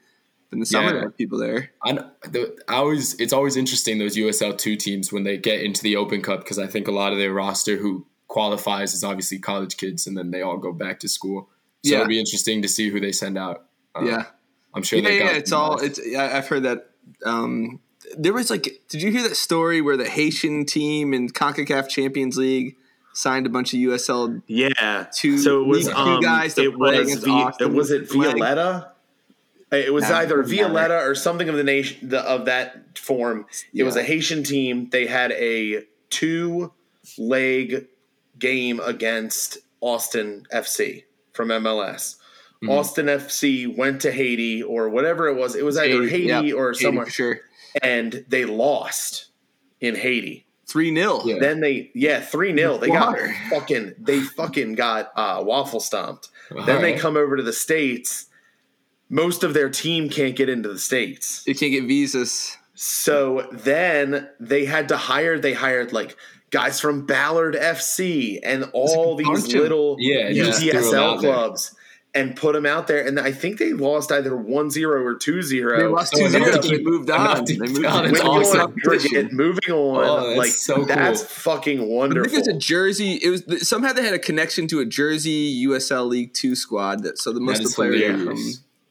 In 0.53 0.59
the 0.59 0.67
summer, 0.67 1.03
Yeah. 1.03 1.09
people 1.17 1.39
there. 1.39 1.71
I, 1.85 1.93
the, 2.29 2.57
I 2.69 2.75
always 2.77 3.15
it's 3.21 3.33
always 3.33 3.57
interesting 3.57 3.99
those 3.99 4.17
USL 4.17 4.57
two 4.59 4.75
teams 4.77 5.13
when 5.13 5.23
they 5.23 5.37
get 5.37 5.63
into 5.63 5.83
the 5.83 5.95
Open 5.97 6.23
Cup 6.23 6.41
because 6.41 6.59
I 6.59 6.67
think 6.67 6.89
a 6.89 6.93
lot 6.93 7.13
of 7.13 7.19
their 7.19 7.33
roster 7.33 7.77
who 7.77 8.05
qualifies 8.27 8.93
is 8.95 9.05
obviously 9.05 9.39
college 9.39 9.77
kids 9.77 10.07
and 10.07 10.17
then 10.17 10.31
they 10.33 10.43
all 10.43 10.57
go 10.57 10.73
back 10.73 10.99
to 11.01 11.09
school. 11.09 11.49
So 11.85 11.91
Yeah. 11.93 11.97
it'll 11.99 12.09
be 12.09 12.19
interesting 12.19 12.63
to 12.63 12.69
see 12.69 12.91
who 12.91 12.99
they 13.01 13.13
send 13.13 13.39
out. 13.39 13.67
Um, 13.95 14.07
yeah, 14.07 14.25
I'm 14.75 14.83
sure. 14.83 14.99
yeah, 14.99 15.09
they've 15.09 15.21
yeah. 15.21 15.27
got 15.29 15.37
It's 15.37 15.53
all. 15.53 15.77
guys. 15.79 15.99
It's. 15.99 16.17
I- 16.17 16.37
I've 16.39 16.49
heard 16.49 16.63
that. 16.65 16.91
Um, 17.25 17.81
there 18.19 18.33
was 18.33 18.51
like, 18.51 18.83
did 18.89 19.03
you 19.03 19.13
hear 19.13 19.23
that 19.23 19.37
story 19.37 19.81
where 19.81 19.97
the 19.97 20.09
Haitian 20.09 20.65
team 20.65 21.15
in 21.15 21.29
Concacaf 21.29 21.89
Champions 21.89 22.37
League 22.37 22.77
signed 23.13 23.47
a 23.47 23.51
bunch 23.51 23.73
of 23.73 23.79
USL? 23.81 24.43
Yeah. 24.49 25.07
Two- 25.15 25.39
so 25.39 25.61
it 25.63 25.67
was 25.69 25.87
two 25.87 25.93
um, 25.95 26.21
guys 26.21 26.59
it 26.59 26.77
was 26.77 26.99
against 26.99 27.25
Vi- 27.25 27.31
Austin 27.31 27.75
was 27.75 27.91
it 27.93 28.09
flag. 28.09 28.37
Violette? 28.39 28.97
It 29.73 29.93
was 29.93 30.09
Nah, 30.09 30.17
either 30.19 30.43
doesn't. 30.43 30.57
Violette 30.57 30.91
or 30.91 31.15
something 31.15 31.49
of 31.49 31.55
the 31.57 31.65
nation 31.65 32.09
the, 32.09 32.21
of 32.21 32.47
that 32.47 32.99
form. 32.99 33.47
It 33.73 33.85
was 33.85 33.97
a 33.97 34.03
Haitian 34.03 34.43
team. 34.43 34.89
They 34.91 35.07
had 35.07 35.33
a 35.33 35.85
two 36.11 36.73
leg 37.19 37.87
game 38.39 38.81
against 38.81 39.59
Austin 39.81 40.47
FC 40.53 41.05
from 41.33 41.49
MLS. 41.49 42.17
Mm-hmm. 42.63 42.71
Austin 42.71 43.07
FC 43.07 43.75
went 43.77 44.03
to 44.03 44.11
Haiti 44.13 44.63
or 44.63 44.89
whatever 44.89 45.29
it 45.29 45.35
was. 45.37 45.55
It 45.55 45.65
was 45.65 45.79
either 45.79 46.07
Haiti, 46.07 46.27
yeah, 46.27 46.53
or 46.53 46.75
somewhere, 46.75 47.07
for 47.07 47.11
sure. 47.13 47.41
and 47.83 48.25
they 48.29 48.45
lost 48.45 49.27
in 49.81 49.95
Haiti. 49.95 50.47
Three 50.67 50.95
0 50.95 51.23
Yeah. 51.25 51.39
Then 51.41 51.61
they 51.61 51.91
yeah 51.95 52.21
three 52.21 52.55
0 52.55 52.79
They 52.79 52.89
got 52.89 53.09
Water. 53.09 53.35
fucking 53.51 53.95
they 53.99 54.21
fucking 54.21 54.75
got 54.75 55.11
uh, 55.17 55.43
waffle 55.45 55.81
stomped. 55.81 56.29
then 56.67 56.83
they 56.83 56.95
come 56.97 57.17
over 57.17 57.37
to 57.37 57.43
the 57.43 57.53
states. 57.53 58.27
Most 59.11 59.43
of 59.45 59.53
their 59.55 59.69
team 59.69 60.09
can't 60.09 60.37
get 60.37 60.49
into 60.49 60.69
the 60.73 60.79
states, 60.79 61.43
You 61.47 61.55
can't 61.55 61.73
get 61.73 61.85
visas. 61.85 62.57
so 62.75 63.49
then 63.53 64.29
they 64.39 64.65
had 64.65 64.89
to 64.89 64.97
hire. 64.97 65.39
They 65.39 65.53
hired 65.53 65.93
like 65.93 66.17
guys 66.51 66.81
from 66.81 67.07
Ballard 67.07 67.55
FC 67.57 68.39
and 68.43 68.65
all 68.73 69.17
these 69.17 69.53
little 69.55 69.97
Yeah, 69.99 70.33
just 70.33 70.63
UTSL 70.63 71.19
clubs. 71.21 71.75
And 72.13 72.35
put 72.35 72.55
them 72.55 72.67
out 72.67 72.89
there, 72.89 73.07
and 73.07 73.21
I 73.21 73.31
think 73.31 73.59
they 73.61 73.73
lost 73.73 74.11
either 74.11 74.33
1-0 74.33 74.85
or 74.85 75.15
2-0. 75.15 75.77
They 75.79 75.85
lost 75.87 76.13
Oh, 76.17 76.19
two 76.19 76.29
zero. 76.29 76.43
enough 76.45 76.61
to 76.63 76.69
They 76.69 76.77
keep- 76.79 76.85
moved 76.85 77.09
enough 77.09 77.39
on. 77.39 77.45
to 77.45 77.53
They 77.53 77.67
keep 77.67 77.75
moved 77.77 77.87
on. 77.87 77.93
on. 77.93 77.99
It's 77.99 78.05
When 78.05 78.15
It's 78.43 79.07
all 79.07 79.23
moving 79.31 79.71
on, 79.71 80.05
Oh, 80.09 80.27
that's 80.27 80.39
like 80.39 80.51
so 80.51 80.85
that's 80.85 81.21
cool. 81.21 81.29
fucking 81.29 81.81
I 81.81 81.85
wonderful. 81.85 82.29
think 82.33 82.39
it's 82.41 82.49
a 82.49 82.59
Jersey. 82.59 83.21
It 83.23 83.31
was 83.31 83.69
somehow 83.69 83.93
they 83.93 84.03
had 84.03 84.15
a 84.15 84.19
connection 84.19 84.67
to 84.67 84.81
a 84.81 84.85
Jersey 84.87 85.65
USL 85.69 86.09
League 86.09 86.35
Two 86.35 86.57
squad. 86.57 87.05
That 87.05 87.17
so 87.17 87.33
the 87.33 87.39
most 87.39 87.61
of 87.61 87.67
the 87.69 87.75
players 87.77 88.03
are 88.03 88.25
from. 88.25 88.39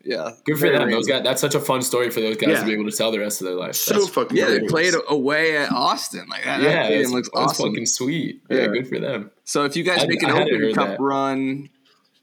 Hilarious. 0.04 0.38
Yeah, 0.38 0.42
Good 0.46 0.56
for 0.56 0.60
Very 0.62 0.72
them. 0.74 0.80
random. 0.82 0.98
Those 1.00 1.08
guys. 1.08 1.24
That's 1.24 1.42
such 1.42 1.56
a 1.56 1.60
fun 1.60 1.82
story 1.82 2.10
for 2.10 2.22
those 2.22 2.38
guys 2.38 2.50
Yeah. 2.50 2.60
to 2.62 2.66
be 2.66 2.74
able 2.74 2.90
to 2.90 2.96
tell 2.96 3.12
the 3.12 3.20
rest 3.20 3.42
of 3.42 3.46
their 3.48 3.56
life. 3.56 3.76
so 3.76 3.94
That's- 3.96 4.10
fucking 4.12 4.38
Yeah, 4.38 4.46
they 4.46 4.62
played 4.62 4.94
away 5.08 5.58
at 5.58 5.72
Austin. 5.72 6.26
Like 6.30 6.44
that, 6.46 6.62
that 6.62 6.64
yeah, 6.64 6.84
stadium 6.86 7.02
that's, 7.04 7.14
looks 7.14 7.30
that's 7.34 7.46
awesome. 7.52 7.70
fucking 7.72 7.86
sweet. 7.86 8.42
Yeah, 8.50 8.58
Yeah. 8.58 8.68
good 8.68 8.88
for 8.88 9.00
them. 9.00 9.32
So 9.44 9.66
if 9.66 9.76
you 9.76 9.84
guys 9.84 10.04
I- 10.04 10.08
make 10.08 10.24
an 10.24 10.30
I 10.32 10.42
Open 10.44 10.74
Cup 10.74 10.88
that. 10.90 11.00
run, 11.02 11.70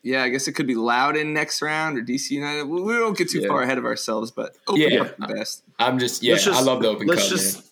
yeah, 0.02 0.22
I 0.22 0.28
guess 0.30 0.48
it 0.48 0.52
could 0.52 0.66
be 0.66 0.74
Loudoun 0.74 1.32
next 1.34 1.60
round 1.60 1.98
or 1.98 2.02
DC 2.02 2.34
United. 2.34 2.64
We 2.64 2.80
we 2.80 2.92
don't 2.94 3.16
get 3.16 3.28
too 3.30 3.40
Yeah. 3.40 3.48
far 3.48 3.62
ahead 3.62 3.76
of 3.78 3.84
ourselves, 3.84 4.30
but 4.30 4.56
Open 4.68 4.80
Yeah. 4.82 4.98
Cup 5.04 5.16
the 5.18 5.34
best. 5.34 5.62
I'm 5.78 5.98
just 5.98 6.22
yeah. 6.22 6.36
Just- 6.36 6.48
I 6.58 6.62
love 6.62 6.80
the 6.82 6.88
Open 6.88 7.06
let's 7.06 7.22
Cup. 7.22 7.30
just 7.30 7.54
man. 7.56 7.62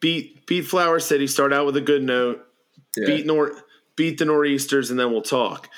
beat 0.00 0.46
beat 0.46 0.62
Flower 0.66 0.98
City. 0.98 1.26
Start 1.26 1.52
out 1.52 1.64
with 1.66 1.76
a 1.76 1.80
good 1.80 2.02
note. 2.02 2.44
Yeah. 2.96 3.06
Beat 3.06 3.26
Nor 3.26 3.52
beat 3.96 4.18
the 4.18 4.24
Nor'easters, 4.24 4.90
and 4.90 4.98
then 4.98 5.12
we'll 5.12 5.22
talk. 5.22 5.68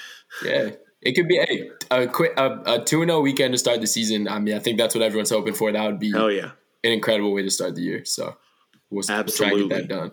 Yeah, 0.44 0.70
it 1.02 1.12
could 1.14 1.28
be 1.28 1.36
hey, 1.36 1.70
a 1.90 2.06
quick 2.06 2.32
a, 2.36 2.60
a 2.66 2.84
two 2.84 3.02
and 3.02 3.10
zero 3.10 3.20
weekend 3.20 3.54
to 3.54 3.58
start 3.58 3.80
the 3.80 3.86
season. 3.86 4.28
I 4.28 4.38
mean, 4.38 4.54
I 4.54 4.58
think 4.58 4.78
that's 4.78 4.94
what 4.94 5.02
everyone's 5.02 5.30
hoping 5.30 5.54
for. 5.54 5.70
That 5.72 5.84
would 5.86 5.98
be 6.00 6.12
Oh 6.14 6.28
yeah, 6.28 6.50
an 6.84 6.92
incredible 6.92 7.32
way 7.32 7.42
to 7.42 7.50
start 7.50 7.74
the 7.74 7.82
year. 7.82 8.04
So 8.04 8.36
we'll, 8.90 8.98
we'll 8.98 9.02
try 9.04 9.16
and 9.18 9.28
Absolutely. 9.28 9.68
get 9.68 9.76
that 9.76 9.88
done. 9.88 10.12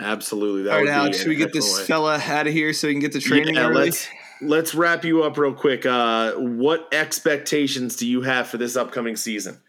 absolutely. 0.00 0.62
That 0.64 0.70
All 0.70 0.76
right, 0.76 0.84
would 0.84 0.90
Alex, 0.90 1.16
be 1.18 1.22
should 1.22 1.28
we 1.30 1.36
get 1.36 1.52
this 1.52 1.78
way. 1.78 1.84
fella 1.84 2.18
out 2.18 2.46
of 2.46 2.52
here 2.52 2.72
so 2.72 2.88
we 2.88 2.94
can 2.94 3.00
get 3.00 3.12
to 3.12 3.20
training 3.20 3.54
Yeah, 3.54 3.68
early? 3.68 3.84
let's 3.86 4.08
let's 4.40 4.74
wrap 4.74 5.04
you 5.04 5.22
up 5.22 5.36
real 5.38 5.54
quick. 5.54 5.86
Uh, 5.86 6.32
what 6.34 6.88
expectations 6.92 7.96
do 7.96 8.06
you 8.06 8.22
have 8.22 8.48
for 8.48 8.58
this 8.58 8.76
upcoming 8.76 9.16
season? 9.16 9.60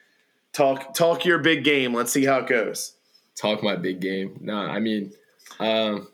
Talk 0.52 0.94
talk 0.94 1.26
your 1.26 1.40
big 1.40 1.64
game. 1.64 1.94
Let's 1.94 2.12
see 2.12 2.26
how 2.26 2.40
it 2.40 2.48
goes. 2.48 2.94
Talk 3.36 3.64
my 3.64 3.76
big 3.76 4.00
game. 4.00 4.38
No, 4.42 4.56
I 4.56 4.80
mean, 4.80 5.12
um, 5.60 6.08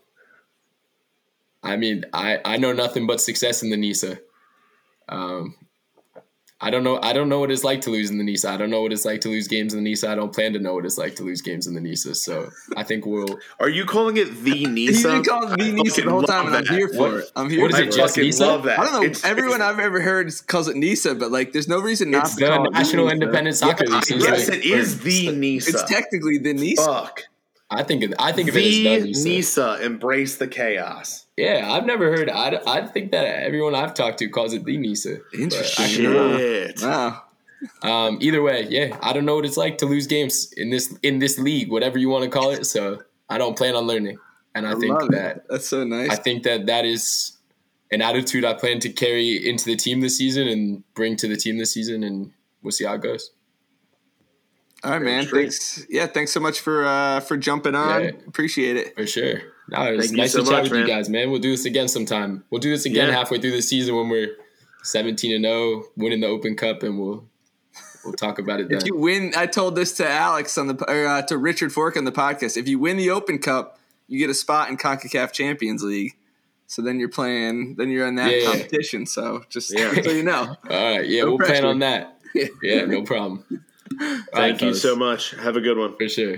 I 1.64 1.76
mean, 1.78 2.06
I 2.14 2.40
I 2.46 2.58
know 2.58 2.74
nothing 2.74 3.08
but 3.08 3.20
success 3.22 3.64
in 3.64 3.70
the 3.70 3.78
Nisa. 3.78 4.20
Um, 5.08 5.56
I 6.62 6.72
don't 6.72 6.84
know. 6.84 7.00
I 7.02 7.14
don't 7.14 7.30
know 7.30 7.40
what 7.40 7.52
it's 7.52 7.64
like 7.64 7.80
to 7.82 7.90
lose 7.90 8.10
in 8.10 8.18
the 8.18 8.24
Nisa. 8.24 8.50
I 8.50 8.58
don't 8.58 8.70
know 8.70 8.82
what 8.82 8.92
it's 8.92 9.06
like 9.06 9.22
to 9.22 9.30
lose 9.30 9.48
games 9.48 9.74
in 9.74 9.82
the 9.82 9.90
Nisa. 9.90 10.10
I 10.10 10.16
don't 10.16 10.34
plan 10.34 10.52
to 10.54 10.60
know 10.60 10.74
what 10.74 10.86
it's 10.86 10.98
like 10.98 11.16
to 11.16 11.24
lose 11.24 11.42
games 11.42 11.68
in 11.68 11.74
the 11.74 11.80
Nisa. 11.80 12.14
So 12.16 12.50
I 12.76 12.84
think 12.84 13.06
we'll. 13.06 13.40
Are 13.62 13.70
you 13.70 13.86
calling 13.86 14.18
it 14.18 14.44
the 14.44 14.66
Nisa? 14.70 15.08
been 15.08 15.24
calling 15.24 15.58
the 15.58 15.64
I 15.64 15.72
Nisa 15.72 16.02
the 16.02 16.10
whole 16.10 16.24
time, 16.24 16.48
and 16.48 16.56
I'm 16.58 16.66
here 16.66 16.90
for 16.90 16.98
What- 16.98 17.14
it. 17.14 17.32
I'm 17.36 17.50
here 17.50 17.62
what 17.62 17.72
is 17.72 17.80
it, 17.80 17.88
it. 17.88 17.94
just 17.94 18.18
Nisa? 18.18 18.46
love 18.46 18.64
that. 18.64 18.78
I 18.78 18.84
don't 18.84 18.94
know. 18.94 19.04
It's- 19.04 19.24
everyone 19.24 19.56
it's- 19.62 19.70
I've 19.74 19.80
ever 19.80 20.02
heard 20.02 20.30
calls 20.48 20.68
it 20.68 20.76
Nisa, 20.76 21.16
but 21.16 21.32
like, 21.32 21.54
there's 21.54 21.70
no 21.70 21.80
reason 21.80 22.12
not 22.12 22.26
It's 22.26 22.36
to 22.36 22.46
call 22.46 22.64
The 22.64 22.70
it 22.70 22.74
National 22.74 23.06
Nisa. 23.06 23.14
Independent 23.16 23.56
Soccer 23.56 23.86
League 23.86 24.04
yes, 24.10 24.50
like- 24.50 24.58
it 24.58 24.66
is 24.66 25.00
the 25.00 25.32
Nisa. 25.32 25.70
It's 25.72 25.84
technically 25.84 26.40
the 26.40 26.54
Nisa. 26.54 26.84
Fuck. 26.86 27.24
I 27.72 27.84
think. 27.84 28.04
Of, 28.04 28.16
I 28.20 28.32
think 28.34 28.50
of 28.50 28.58
it 28.58 28.66
as 28.66 28.66
The 28.66 28.84
the 29.00 29.06
Nisa. 29.06 29.24
Nisa 29.30 29.80
embrace 29.86 30.36
the 30.36 30.48
chaos. 30.48 31.26
Yeah, 31.40 31.72
I've 31.72 31.86
never 31.86 32.12
heard. 32.12 32.30
I, 32.30 32.60
I 32.68 32.86
think 32.86 33.12
that 33.12 33.26
everyone 33.26 33.74
I've 33.74 33.94
talked 33.94 34.20
to 34.20 34.28
calls 34.28 34.54
it 34.54 34.66
the 34.66 34.76
Nisa. 34.76 35.20
Interesting. 35.34 35.86
Shit. 35.86 36.82
Wow. 36.82 37.24
Um, 37.82 38.18
either 38.20 38.42
way, 38.42 38.68
yeah, 38.70 38.98
I 39.02 39.14
don't 39.14 39.24
know 39.24 39.36
what 39.36 39.46
it's 39.46 39.56
like 39.56 39.78
to 39.78 39.86
lose 39.86 40.06
games 40.06 40.52
in 40.58 40.70
this 40.70 40.94
in 41.02 41.20
this 41.20 41.40
league, 41.40 41.72
whatever 41.72 41.98
you 41.98 42.10
want 42.10 42.26
to 42.26 42.30
call 42.30 42.52
it. 42.52 42.66
So 42.66 43.02
I 43.30 43.38
don't 43.38 43.58
plan 43.58 43.74
on 43.74 43.86
learning, 43.88 44.18
and 44.54 44.68
I, 44.68 44.72
I 44.72 44.76
think 44.76 45.00
love 45.00 45.12
that 45.12 45.38
it. 45.38 45.46
that's 45.50 45.68
so 45.68 45.86
nice. 45.86 46.10
I 46.10 46.16
think 46.16 46.44
that 46.44 46.66
that 46.66 46.84
is 46.84 47.38
an 47.90 48.02
attitude 48.02 48.44
I 48.44 48.54
plan 48.56 48.82
to 48.82 48.90
carry 48.90 49.50
into 49.50 49.64
the 49.64 49.78
team 49.78 50.02
this 50.02 50.18
season 50.18 50.46
and 50.50 50.84
bring 50.94 51.16
to 51.18 51.28
the 51.30 51.38
team 51.38 51.58
this 51.58 51.72
season, 51.72 52.04
and 52.04 52.34
we'll 52.62 52.72
see 52.72 52.84
how 52.84 52.96
it 52.96 53.02
goes. 53.02 53.32
All 54.84 54.92
right, 54.92 55.02
man. 55.02 55.26
Thanks. 55.26 55.86
Yeah, 55.90 56.08
thanks 56.08 56.34
so 56.34 56.42
much 56.42 56.60
for 56.60 56.86
uh 56.86 57.22
for 57.22 57.38
jumping 57.38 57.76
on. 57.76 58.04
Yeah. 58.04 58.12
Appreciate 58.28 58.76
it. 58.76 58.96
For 58.96 59.08
sure. 59.08 59.42
No, 59.72 59.84
it 59.84 59.98
was 59.98 60.08
Thank 60.08 60.18
nice 60.18 60.32
so 60.34 60.40
to 60.44 60.46
chat 60.50 60.64
much, 60.64 60.72
with 60.72 60.80
you 60.82 60.88
guys, 60.88 61.10
man. 61.10 61.30
We'll 61.32 61.40
do 61.40 61.52
this 61.52 61.66
again 61.66 61.88
sometime. 61.88 62.44
We'll 62.50 62.60
do 62.62 62.70
this 62.72 62.86
again 62.86 63.08
Yeah. 63.10 63.16
halfway 63.16 63.40
through 63.40 63.52
the 63.52 63.62
season 63.62 63.96
when 63.96 64.10
we're 64.10 64.36
17 64.84 65.36
and 65.36 65.44
0, 65.46 65.84
winning 65.98 66.22
the 66.22 66.28
Open 66.28 66.56
Cup, 66.56 66.84
and 66.84 67.00
we'll 67.00 67.26
we'll 68.04 68.14
talk 68.14 68.40
about 68.40 68.60
it 68.62 68.70
then. 68.70 68.78
If 68.80 68.86
you 68.86 68.96
win, 68.96 69.34
I 69.36 69.46
told 69.46 69.76
this 69.76 69.92
to 69.98 70.10
Alex 70.10 70.58
on 70.58 70.68
the 70.68 70.86
or 70.92 71.06
uh, 71.08 71.22
to 71.24 71.38
Richard 71.38 71.72
Fork 71.74 71.98
on 71.98 72.06
the 72.06 72.12
podcast. 72.12 72.58
If 72.58 72.68
you 72.68 72.80
win 72.80 72.98
the 72.98 73.10
Open 73.12 73.38
Cup, 73.40 73.78
you 74.08 74.18
get 74.20 74.30
a 74.30 74.34
spot 74.34 74.70
in 74.70 74.78
Concacaf 74.78 75.32
Champions 75.34 75.84
League. 75.84 76.16
So 76.68 76.82
then 76.84 77.00
you're 77.00 77.10
playing, 77.10 77.76
then 77.78 77.90
you're 77.90 78.08
in 78.08 78.16
that 78.16 78.32
Yeah. 78.32 78.46
competition. 78.52 79.06
So 79.08 79.44
just 79.50 79.72
Yeah. 79.78 79.92
so 80.02 80.12
you 80.12 80.24
know. 80.24 80.56
All 80.70 80.96
right, 80.98 81.06
yeah, 81.08 81.24
No 81.24 81.36
we'll 81.36 81.46
plan 81.46 81.66
on 81.66 81.80
that. 81.80 82.16
Yeah, 82.64 82.86
no 82.86 83.02
problem. 83.02 83.44
All 83.50 84.08
right, 84.08 84.22
Thank 84.34 84.62
you 84.62 84.68
fellas. 84.68 84.82
so 84.84 84.96
much. 84.96 85.32
Have 85.32 85.58
a 85.58 85.62
good 85.62 85.78
one. 85.80 85.98
For 85.98 86.08
sure. 86.08 86.38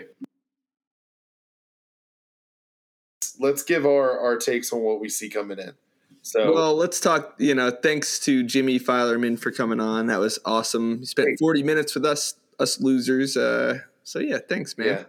Let's 3.42 3.64
give 3.64 3.86
our, 3.86 4.20
our 4.20 4.38
takes 4.38 4.72
on 4.72 4.82
what 4.82 5.00
we 5.00 5.10
see 5.10 5.30
coming 5.30 5.60
in. 5.60 5.74
So 6.22 6.54
Well, 6.54 6.76
let's 6.76 7.00
talk. 7.00 7.36
You 7.38 7.56
know, 7.56 7.72
thanks 7.72 8.20
to 8.20 8.44
Jimmy 8.44 8.80
Filerman 8.80 9.38
for 9.38 9.52
coming 9.52 9.80
on. 9.80 10.08
That 10.08 10.20
was 10.20 10.40
awesome. 10.46 11.00
He 11.00 11.06
spent 11.06 11.40
40 11.40 11.64
minutes 11.64 11.96
with 11.96 12.06
us, 12.06 12.36
us 12.60 12.80
losers. 12.80 13.36
Uh, 13.36 13.80
so 14.04 14.20
yeah, 14.20 14.38
thanks, 14.48 14.78
man. 14.78 14.88
yeah, 14.88 15.04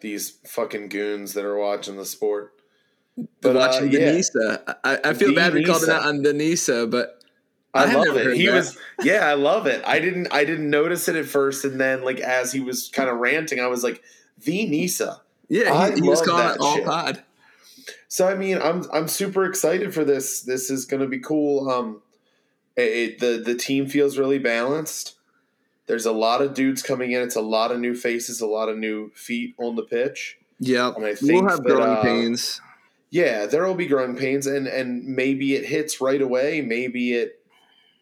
these 0.00 0.30
fucking 0.46 0.88
goons 0.88 1.34
that 1.34 1.44
are 1.44 1.56
watching 1.56 1.96
the 1.96 2.04
sport. 2.04 2.52
But 3.40 3.56
uh, 3.56 3.58
watching 3.60 3.92
yeah, 3.92 4.00
Denisa, 4.00 4.76
I, 4.84 4.98
I 5.04 5.14
feel 5.14 5.34
bad 5.34 5.54
we 5.54 5.64
called 5.64 5.84
it 5.84 5.88
out 5.88 6.04
on 6.04 6.22
Denisa, 6.22 6.90
but 6.90 7.24
I, 7.72 7.84
I 7.84 7.94
love 7.94 8.16
it. 8.16 8.36
He 8.36 8.46
that. 8.46 8.54
was 8.54 8.78
yeah, 9.02 9.26
I 9.26 9.34
love 9.34 9.66
it. 9.66 9.82
I 9.86 10.00
didn't 10.00 10.28
I 10.32 10.44
didn't 10.44 10.68
notice 10.68 11.08
it 11.08 11.16
at 11.16 11.26
first, 11.26 11.64
and 11.64 11.80
then 11.80 12.02
like 12.02 12.20
as 12.20 12.52
he 12.52 12.60
was 12.60 12.88
kind 12.88 13.08
of 13.08 13.18
ranting, 13.18 13.60
I 13.60 13.68
was 13.68 13.84
like, 13.84 14.02
the 14.42 14.66
Nisa. 14.66 15.22
yeah, 15.48 15.88
he, 15.90 16.00
he 16.00 16.02
was 16.02 16.22
calling 16.22 16.54
it 16.54 16.58
all 16.60 16.76
shit. 16.76 16.84
pod. 16.84 17.22
So 18.08 18.28
I 18.28 18.34
mean, 18.34 18.58
I'm 18.58 18.84
I'm 18.92 19.08
super 19.08 19.44
excited 19.44 19.92
for 19.94 20.04
this. 20.04 20.42
This 20.42 20.70
is 20.70 20.84
going 20.84 21.02
to 21.02 21.08
be 21.08 21.18
cool. 21.18 21.68
Um, 21.70 22.02
it, 22.76 22.82
it- 22.82 23.18
the 23.18 23.42
the 23.44 23.54
team 23.56 23.86
feels 23.88 24.18
really 24.18 24.38
balanced. 24.38 25.14
There's 25.86 26.06
a 26.06 26.12
lot 26.12 26.42
of 26.42 26.54
dudes 26.54 26.82
coming 26.82 27.12
in. 27.12 27.22
It's 27.22 27.36
a 27.36 27.40
lot 27.40 27.70
of 27.70 27.78
new 27.78 27.94
faces, 27.94 28.40
a 28.40 28.46
lot 28.46 28.68
of 28.68 28.76
new 28.76 29.10
feet 29.14 29.54
on 29.56 29.76
the 29.76 29.82
pitch. 29.84 30.36
Yeah, 30.58 30.92
And 30.96 31.04
I 31.04 31.14
think 31.14 31.42
we'll 31.42 31.48
have 31.50 31.62
that, 31.62 31.68
growing 31.68 31.90
uh, 31.98 32.02
pains. 32.02 32.60
Yeah, 33.10 33.46
there 33.46 33.64
will 33.64 33.74
be 33.76 33.86
growing 33.86 34.16
pains, 34.16 34.46
and 34.46 34.66
and 34.66 35.04
maybe 35.04 35.54
it 35.54 35.64
hits 35.66 36.00
right 36.00 36.20
away. 36.20 36.60
Maybe 36.60 37.12
it 37.14 37.40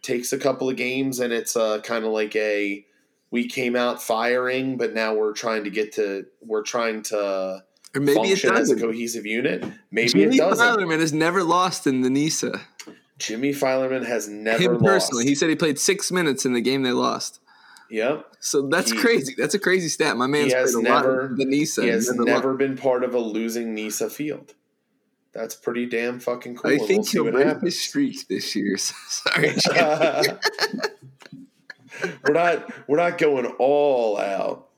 takes 0.02 0.32
a 0.32 0.38
couple 0.38 0.68
of 0.70 0.76
games, 0.76 1.20
and 1.20 1.32
it's 1.32 1.56
uh, 1.56 1.80
kind 1.80 2.04
of 2.04 2.12
like 2.12 2.34
a 2.36 2.86
we 3.30 3.48
came 3.48 3.74
out 3.76 4.02
firing, 4.02 4.76
but 4.76 4.94
now 4.94 5.14
we're 5.14 5.32
trying 5.32 5.64
to 5.64 5.70
get 5.70 5.92
to 5.94 6.26
we're 6.40 6.62
trying 6.62 7.02
to 7.02 7.64
Or 7.96 8.00
maybe 8.00 8.12
it 8.20 8.38
function 8.40 8.50
as 8.50 8.70
a 8.70 8.74
doesn't. 8.74 8.80
cohesive 8.80 9.24
unit. 9.26 9.64
Maybe 9.90 10.08
Jimmy 10.10 10.36
it 10.36 10.38
doesn't. 10.38 10.64
Filerman 10.66 11.00
has 11.00 11.12
never 11.12 11.42
lost 11.44 11.86
in 11.86 12.00
the 12.00 12.10
Nisa. 12.10 12.60
Jimmy 13.18 13.52
Filerman 13.52 14.04
has 14.04 14.28
never 14.28 14.62
Him 14.62 14.72
lost. 14.78 14.84
personally, 14.84 15.24
he 15.26 15.34
said 15.36 15.48
he 15.48 15.56
played 15.56 15.78
six 15.78 16.10
minutes 16.10 16.44
in 16.44 16.52
the 16.52 16.60
game 16.60 16.82
they 16.82 16.90
lost. 16.92 17.40
Yep. 17.90 18.26
So 18.40 18.62
that's 18.68 18.90
He- 18.90 18.96
crazy. 18.98 19.34
That's 19.38 19.54
a 19.54 19.58
crazy 19.58 19.88
stat. 19.88 20.16
My 20.16 20.26
man's 20.26 20.52
has 20.52 20.72
played 20.72 20.86
a 20.86 20.88
lot 20.90 21.02
never- 21.04 21.20
of 21.20 21.36
the 21.36 21.44
Nisa. 21.44 21.82
he 21.82 21.88
has 21.88 22.10
never 22.10 22.24
never 22.24 22.54
been 22.54 22.76
part 22.76 23.04
of 23.04 23.14
a 23.14 23.18
losing 23.20 23.74
Nisa 23.74 24.10
field. 24.10 24.54
That's 25.32 25.54
pretty 25.54 25.86
damn 25.86 26.18
fucking 26.20 26.56
cool. 26.56 26.70
I 26.70 26.74
and 26.74 26.80
we'll 26.80 26.88
think 26.88 27.08
he'll 27.08 27.30
break 27.30 27.60
his 27.60 27.80
streak 27.80 28.26
this 28.28 28.54
year. 28.56 28.76
Sorry, 28.78 29.52
we're 32.26 32.34
not 32.34 32.88
we're 32.88 32.96
not 32.96 33.18
going 33.18 33.46
all 33.58 34.18
out. 34.18 34.68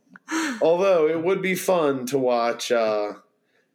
Although 0.61 1.09
it 1.09 1.22
would 1.22 1.43
be 1.43 1.55
fun 1.55 2.07
to 2.07 2.18
watch. 2.18 2.72
Uh, 2.72 3.14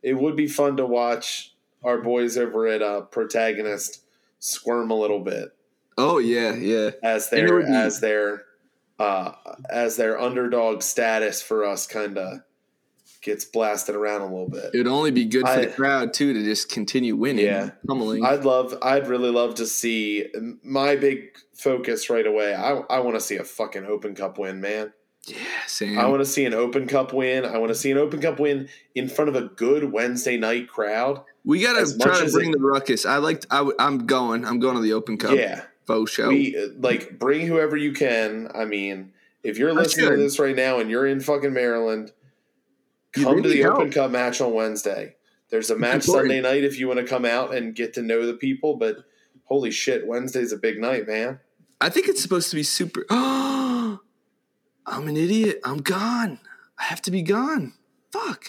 it 0.04 0.16
would 0.16 0.36
be 0.36 0.47
fun 0.47 0.78
to 0.78 0.86
watch 0.86 1.54
our 1.84 1.99
boys 2.02 2.38
over 2.38 2.68
at 2.68 2.82
uh, 2.82 3.02
Protagonist 3.02 4.02
squirm 4.39 4.89
a 4.89 4.95
little 4.95 5.20
bit 5.20 5.49
Oh 5.97 6.18
yeah, 6.18 6.56
yeah. 6.56 6.91
as 7.04 7.30
their 7.30 7.60
be- 7.62 7.66
as 7.72 7.99
their 7.99 8.43
uh, 8.99 9.34
as 9.70 9.97
their 9.97 10.20
underdog 10.20 10.82
status 10.82 11.41
for 11.41 11.64
us 11.66 11.86
kind 11.88 12.18
of 12.18 12.39
gets 13.22 13.45
blasted 13.45 13.95
around 13.95 14.22
a 14.22 14.26
little 14.26 14.49
bit. 14.49 14.72
It'd 14.74 14.88
only 14.88 15.12
be 15.12 15.26
good 15.26 15.43
for 15.43 15.49
I- 15.52 15.66
the 15.66 15.72
crowd 15.72 16.14
too 16.14 16.34
to 16.34 16.43
just 16.43 16.70
continue 16.70 17.16
winning. 17.16 17.45
Yeah. 17.45 17.70
pummeling. 17.88 18.26
I'd 18.26 18.43
love, 18.45 18.76
I'd 18.82 19.08
really 19.08 19.30
love 19.30 19.56
to 19.56 19.68
see 19.68 20.28
my 20.64 20.95
big 20.95 21.38
focus 21.54 22.10
right 22.10 22.26
away. 22.26 22.56
I, 22.56 22.72
I 22.89 22.99
want 22.99 23.16
to 23.16 23.22
see 23.22 23.38
a 23.38 23.43
fucking 23.43 23.86
Open 23.86 24.16
Cup 24.16 24.39
win, 24.39 24.60
man. 24.62 24.91
Yeah, 25.28 25.38
Sam. 25.67 25.99
I 25.99 26.07
want 26.07 26.22
to 26.22 26.26
see 26.26 26.45
an 26.45 26.53
Open 26.53 26.88
Cup 26.88 27.13
win. 27.13 27.45
I 27.45 27.57
want 27.59 27.69
to 27.69 27.76
see 27.76 27.91
an 27.91 27.97
Open 27.97 28.19
Cup 28.22 28.39
win 28.39 28.69
in 28.95 29.07
front 29.07 29.30
of 29.30 29.36
a 29.36 29.43
good 29.43 29.91
Wednesday 29.91 30.38
night 30.38 30.67
crowd. 30.67 31.24
we 31.45 31.61
gotta 31.61 31.86
try 31.99 32.26
to 32.26 32.32
bring 32.32 32.49
it- 32.49 32.53
the 32.53 32.59
ruckus. 32.59 33.05
I 33.05 33.17
like. 33.17 33.45
I, 33.51 33.69
am 33.80 34.07
going. 34.07 34.45
I'm 34.45 34.59
going 34.59 34.76
to 34.76 34.82
the 34.82 34.93
Open 34.93 35.17
Cup. 35.17 35.36
Yeah, 35.36 35.63
faux 35.86 36.11
show. 36.11 36.30
we 36.30 36.57
uh, 36.57 36.69
like 36.80 37.19
bring 37.19 37.45
whoever 37.45 37.78
you 37.78 37.93
can. 37.93 38.49
I 38.55 38.65
mean, 38.65 39.13
if 39.43 39.59
you're 39.59 39.74
listening 39.74 40.09
to 40.09 40.17
this 40.17 40.39
right 40.39 40.55
now 40.55 40.80
and 40.80 40.89
you're 40.89 41.05
in 41.05 41.19
fucking 41.19 41.53
Maryland, 41.53 42.11
come 43.11 43.43
to 43.43 43.49
the 43.49 43.61
help. 43.61 43.76
Open 43.76 43.91
Cup 43.91 44.09
match 44.09 44.41
on 44.41 44.53
Wednesday. 44.53 45.15
There's 45.49 45.69
a 45.69 45.78
match. 45.78 46.03
Sunday 46.03 46.41
night 46.41 46.63
if 46.63 46.80
you 46.80 46.88
want 46.88 46.99
to 46.99 47.05
come 47.05 47.26
out 47.26 47.53
and 47.53 47.76
get 47.76 47.93
to 47.93 48.01
know 48.01 48.26
the 48.26 48.34
people, 48.34 48.78
but 48.78 48.97
holy 49.43 49.69
shit, 49.69 50.07
Wednesday's 50.07 50.51
a 50.51 50.57
big 50.57 50.80
night, 50.80 51.07
man. 51.07 51.39
I 51.80 51.89
think 51.89 52.07
it's 52.07 52.22
supposed 52.22 52.49
to 52.51 52.55
be 52.55 52.63
super. 52.63 53.05
I'm 54.92 55.08
an 55.08 55.16
idiot. 55.16 55.62
I'm 55.64 55.78
gone. 55.78 56.39
I 56.78 56.84
have 56.84 57.02
to 57.04 57.12
be 57.12 57.22
gone. 57.22 57.74
Fuck. 58.12 58.46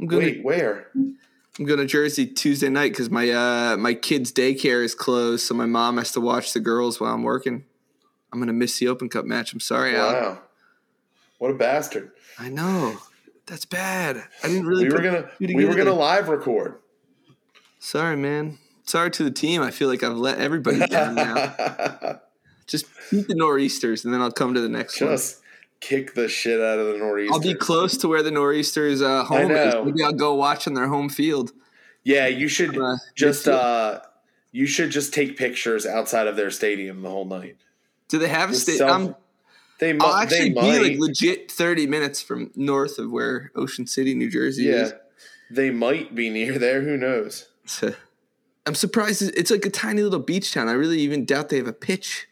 I'm 0.00 0.06
gonna. 0.06 0.22
Wait, 0.22 0.44
where? 0.44 0.88
I'm 0.94 1.64
going 1.66 1.78
to 1.78 1.86
Jersey 1.86 2.26
Tuesday 2.26 2.68
night 2.68 2.92
because 2.92 3.10
my 3.10 3.30
uh 3.30 3.76
my 3.76 3.92
kid's 3.92 4.32
daycare 4.32 4.82
is 4.82 4.94
closed, 4.94 5.44
so 5.46 5.54
my 5.54 5.66
mom 5.66 5.98
has 5.98 6.12
to 6.12 6.20
watch 6.20 6.52
the 6.52 6.60
girls 6.60 7.00
while 7.00 7.12
I'm 7.12 7.22
working. 7.22 7.64
I'm 8.32 8.38
gonna 8.38 8.52
miss 8.52 8.78
the 8.78 8.88
Open 8.88 9.08
Cup 9.08 9.24
match. 9.24 9.52
I'm 9.52 9.60
sorry, 9.60 9.94
Al. 9.94 10.12
Wow. 10.12 10.38
What 11.38 11.50
a 11.50 11.54
bastard. 11.54 12.12
I 12.38 12.48
know. 12.48 12.98
That's 13.46 13.64
bad. 13.64 14.22
I 14.42 14.48
didn't 14.48 14.66
really. 14.66 14.84
We 14.84 14.94
were 14.94 15.02
gonna 15.02 15.30
we 15.40 15.64
were 15.64 15.74
gonna 15.74 15.92
live 15.92 16.28
record. 16.28 16.76
Sorry, 17.78 18.16
man. 18.16 18.58
Sorry 18.84 19.10
to 19.10 19.24
the 19.24 19.30
team. 19.30 19.60
I 19.62 19.70
feel 19.70 19.88
like 19.88 20.02
I've 20.02 20.16
let 20.16 20.38
everybody 20.38 20.86
down 20.86 21.14
now. 21.14 22.20
Just 22.66 22.86
beat 23.10 23.28
the 23.28 23.34
nor'easters, 23.34 24.04
and 24.04 24.14
then 24.14 24.20
I'll 24.20 24.32
come 24.32 24.54
to 24.54 24.60
the 24.60 24.68
next 24.68 25.00
one. 25.00 25.18
Kick 25.80 26.14
the 26.14 26.28
shit 26.28 26.60
out 26.60 26.78
of 26.78 26.86
the 26.88 26.98
nor'easter. 26.98 27.32
I'll 27.32 27.40
be 27.40 27.54
close 27.54 27.96
to 27.98 28.08
where 28.08 28.22
the 28.22 28.30
nor'easters' 28.32 29.00
uh, 29.00 29.24
home 29.24 29.50
is. 29.52 29.74
Maybe 29.84 30.02
I'll 30.02 30.12
go 30.12 30.34
watch 30.34 30.66
on 30.66 30.74
their 30.74 30.88
home 30.88 31.08
field. 31.08 31.52
Yeah, 32.04 32.26
you 32.26 32.48
should 32.48 32.76
Uh, 32.78 32.96
just 33.14 33.46
uh 33.46 34.00
you 34.50 34.66
should 34.66 34.90
just 34.90 35.12
take 35.12 35.36
pictures 35.36 35.84
outside 35.86 36.26
of 36.26 36.34
their 36.36 36.50
stadium 36.50 37.02
the 37.02 37.10
whole 37.10 37.26
night. 37.26 37.56
Do 38.08 38.18
they 38.18 38.28
have 38.28 38.48
a 38.48 38.52
Just 38.52 38.62
state? 38.64 38.78
self- 38.78 38.90
I'm, 38.90 39.14
They 39.78 39.90
I'll 39.90 39.96
might. 39.98 40.22
actually 40.22 40.48
They 40.54 40.78
be 40.82 40.90
like 40.94 40.98
legit 40.98 41.50
30 41.50 41.86
minutes 41.86 42.22
from 42.22 42.50
north 42.56 42.98
of 42.98 43.10
where 43.10 43.52
Ocean 43.54 43.86
City, 43.86 44.14
New 44.14 44.30
Jersey 44.30 44.64
yeah, 44.64 44.72
is. 44.84 44.94
they 45.50 45.70
might 45.70 46.14
be 46.14 46.30
near 46.30 46.58
there. 46.58 46.80
Who 46.80 46.96
knows? 46.96 47.48
I'm 48.66 48.74
surprised. 48.74 49.22
it's- 49.22 49.50
like 49.50 49.66
a 49.66 49.70
tiny 49.70 50.02
little 50.02 50.18
beach 50.18 50.52
town. 50.52 50.68
I 50.68 50.72
really 50.72 50.98
even 51.00 51.24
doubt 51.26 51.50
they 51.50 51.58
have 51.58 51.68
a 51.68 51.72
pitch, 51.74 52.26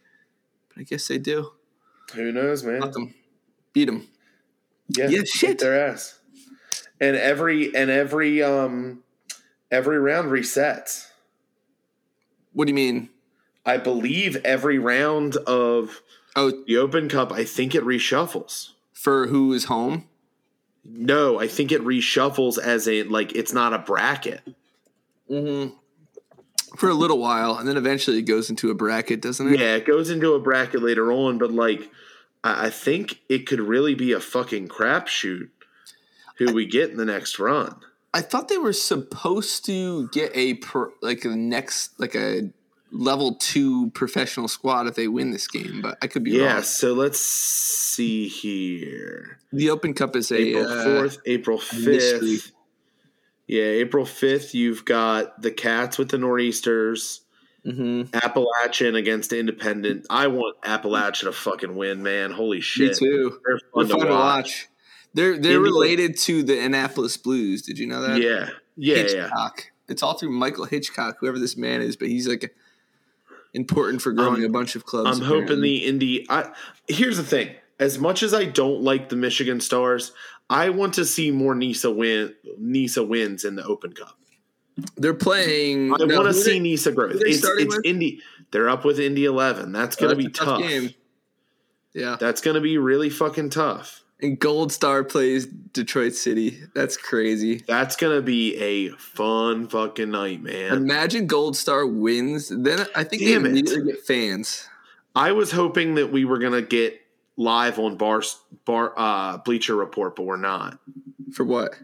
but 0.69 0.81
I 0.81 0.83
guess 0.85 1.07
they 1.09 1.19
do. 1.19 1.51
Who 2.15 2.33
knows, 2.33 2.65
man? 2.65 2.81
Fuck 2.81 2.95
'em. 3.77 3.99
Beat 3.99 3.99
them. 3.99 4.09
Yeah, 4.89 5.09
Yeah, 5.09 5.19
kick 5.21 5.29
shit. 5.29 5.59
their 5.59 5.89
ass. 5.89 6.19
And 7.01 7.17
every 7.17 7.75
and 7.75 7.91
every 7.91 8.43
um 8.43 9.03
every 9.71 9.99
round 9.99 10.31
resets. 10.31 11.09
What 12.53 12.67
do 12.67 12.71
you 12.71 12.75
mean? 12.75 13.11
I 13.67 13.77
believe 13.77 14.37
every 14.45 14.79
round 14.79 15.37
of 15.39 16.01
Oh, 16.37 16.53
the 16.67 16.77
Open 16.77 17.09
Cup, 17.09 17.33
I 17.33 17.45
think 17.45 17.75
it 17.75 17.83
reshuffles. 17.85 18.71
for 18.93 19.27
who 19.29 19.53
is 19.53 19.65
home? 19.65 20.05
No, 20.85 21.41
I 21.41 21.49
think 21.49 21.73
it 21.73 21.83
reshuffles 21.83 22.59
as 22.59 22.87
a 22.89 23.03
like 23.05 23.33
it's 23.35 23.53
not 23.53 23.73
a 23.75 23.79
bracket. 23.79 24.41
Mm-hmm. 25.31 25.75
For 26.77 26.89
a 26.91 26.95
little 26.95 27.19
while, 27.19 27.57
and 27.57 27.67
then 27.67 27.77
eventually 27.77 28.19
it 28.19 28.23
goes 28.23 28.51
into 28.51 28.71
a 28.71 28.75
bracket, 28.75 29.21
doesn't 29.23 29.53
it? 29.55 29.59
Yeah, 29.59 29.75
it 29.77 29.87
goes 29.87 30.11
into 30.11 30.35
a 30.35 30.41
bracket 30.41 30.83
later 30.83 31.11
on, 31.11 31.39
but 31.39 31.51
like 31.51 31.91
I, 32.45 32.67
I 32.67 32.71
think 32.71 33.21
it 33.29 33.47
could 33.47 33.61
really 33.61 33.95
be 33.95 34.13
a 34.13 34.21
fucking 34.21 34.69
crapshoot 34.69 35.51
who 36.39 36.53
we 36.53 36.67
get 36.67 36.91
in 36.91 36.97
the 36.97 37.05
next 37.05 37.39
run. 37.39 37.77
I 38.13 38.23
thought 38.23 38.49
they 38.49 38.59
were 38.59 38.73
supposed 38.73 39.67
to 39.67 40.09
get 40.09 40.33
a 40.35 40.55
per, 40.55 40.91
like 41.03 41.25
a 41.25 41.37
next 41.37 41.99
like 42.01 42.15
a 42.15 42.51
level 42.91 43.35
two 43.35 43.91
professional 43.91 44.49
squad 44.49 44.87
if 44.87 44.95
they 44.95 45.09
win 45.09 45.33
this 45.33 45.47
game, 45.49 45.83
but 45.83 45.99
I 46.01 46.07
could 46.07 46.25
be 46.25 46.33
wrong. 46.33 46.41
Yeah, 46.41 46.55
wrong. 46.55 46.63
so 46.63 46.95
let's 46.95 47.19
see 47.19 48.29
here. 48.29 49.39
The 49.53 49.71
Open 49.71 49.93
Cup 49.95 50.17
is 50.17 50.31
a 50.31 50.37
April 50.37 50.67
uh, 50.67 50.85
fourth, 50.85 51.19
April 51.27 51.59
fifth. 51.59 52.53
Yeah, 53.47 53.65
April 53.65 54.07
fifth. 54.07 54.55
You've 54.55 54.85
got 54.85 55.41
the 55.41 55.51
Cats 55.51 55.99
with 55.99 56.09
the 56.09 56.19
Nor'easters. 56.19 57.21
Mhm. 57.67 58.15
Appalachian 58.23 58.95
against 58.95 59.33
Independent. 59.33 60.07
I 60.09 60.29
want 60.29 60.57
Appalachian 60.65 61.27
to 61.27 61.33
fucking 61.33 61.75
win, 61.77 62.03
man. 62.03 62.31
Holy 62.31 62.61
shit. 62.61 62.93
Me 63.01 63.09
too. 63.09 63.41
They're 63.47 63.59
They're 63.75 63.87
fun, 63.97 64.07
to, 64.07 64.13
watch. 64.13 64.69
They're 65.15 65.33
they're 65.39 65.57
India- 65.57 65.61
related 65.61 66.17
to 66.19 66.43
the 66.43 66.59
Annapolis 66.61 67.17
Blues. 67.17 67.63
Did 67.63 67.79
you 67.79 67.87
know 67.87 68.03
that? 68.03 68.21
Yeah. 68.21 68.51
Yeah, 68.77 68.97
yeah. 68.97 69.03
Hitchcock. 69.03 69.73
It's 69.89 70.03
all 70.03 70.15
through 70.15 70.31
Michael 70.33 70.65
Hitchcock, 70.67 71.17
whoever 71.21 71.39
this 71.39 71.57
man 71.57 71.81
is, 71.81 71.97
but 71.97 72.09
he's 72.09 72.29
like 72.29 72.55
important 73.55 74.03
for 74.03 74.13
growing 74.13 74.43
I'm- 74.43 74.45
a 74.45 74.49
bunch 74.51 74.77
of 74.77 74.85
clubs. 74.85 75.19
I'm 75.19 75.25
hoping 75.25 75.45
apparently. 75.45 75.79
the 75.81 75.87
Indy. 75.87 76.27
I, 76.29 76.51
here's 76.89 77.17
the 77.17 77.23
thing: 77.25 77.55
as 77.79 77.99
much 77.99 78.23
as 78.23 78.35
I 78.35 78.45
don't 78.45 78.83
like 78.83 79.09
the 79.09 79.17
Michigan 79.17 79.61
Stars, 79.61 80.13
I 80.51 80.69
want 80.71 80.95
to 80.95 81.05
see 81.05 81.31
more 81.31 81.55
Nisa 81.55 81.91
win. 81.91 82.35
Nisa 82.59 83.03
wins 83.03 83.45
in 83.45 83.55
the 83.57 83.65
Open 83.65 83.93
Cup. 83.93 84.19
They're 84.97 85.15
playing. 85.15 85.93
I 85.95 85.97
no, 86.05 86.17
want 86.17 86.29
to 86.29 86.35
see 86.35 86.59
Nisa 86.61 86.93
growth. 86.93 87.17
It's, 87.21 87.43
it's? 87.45 87.79
Indy. 87.85 88.21
They're 88.51 88.69
up 88.69 88.85
with 88.85 89.01
Indy 89.01 89.25
eleven. 89.25 89.73
That's 89.73 89.97
Oh, 89.99 90.03
gonna 90.09 90.15
that's 90.15 90.27
be 90.27 90.33
tough. 90.33 90.61
game. 90.61 90.91
Yeah, 91.95 92.17
That's 92.21 92.41
gonna 92.43 92.61
be 92.61 92.77
really 92.79 93.09
fucking 93.11 93.51
tough. 93.51 94.03
and 94.21 94.39
Gold 94.39 94.71
Star 94.71 95.03
plays 95.03 95.47
Detroit 95.47 96.13
City. 96.15 96.59
That's 96.75 96.97
crazy. 96.97 97.63
That's 97.67 97.97
gonna 97.97 98.21
be 98.23 98.55
a 98.57 98.91
fun 98.91 99.67
fucking 99.69 100.11
night, 100.11 100.43
man. 100.43 100.75
Imagine 100.75 101.27
Gold 101.27 101.57
Star 101.57 101.87
wins, 101.87 102.51
then 102.51 102.87
I 102.95 103.03
think 103.05 103.23
Damn 103.23 103.43
they 103.45 103.49
it. 103.49 103.53
immediately 103.53 103.93
get 103.93 104.03
fans. 104.07 104.69
I 105.15 105.33
was 105.33 105.51
hoping 105.53 105.95
that 105.95 106.13
we 106.13 106.25
were 106.27 106.39
gonna 106.39 106.61
get 106.63 107.01
live 107.39 107.79
on 107.79 107.97
bar 107.97 108.23
bar 108.67 108.93
uh, 108.97 109.39
Bleacher 109.39 109.75
Report, 109.75 110.15
but 110.17 110.25
we're 110.25 110.37
not 110.37 110.79
For 111.33 111.45
what? 111.45 111.75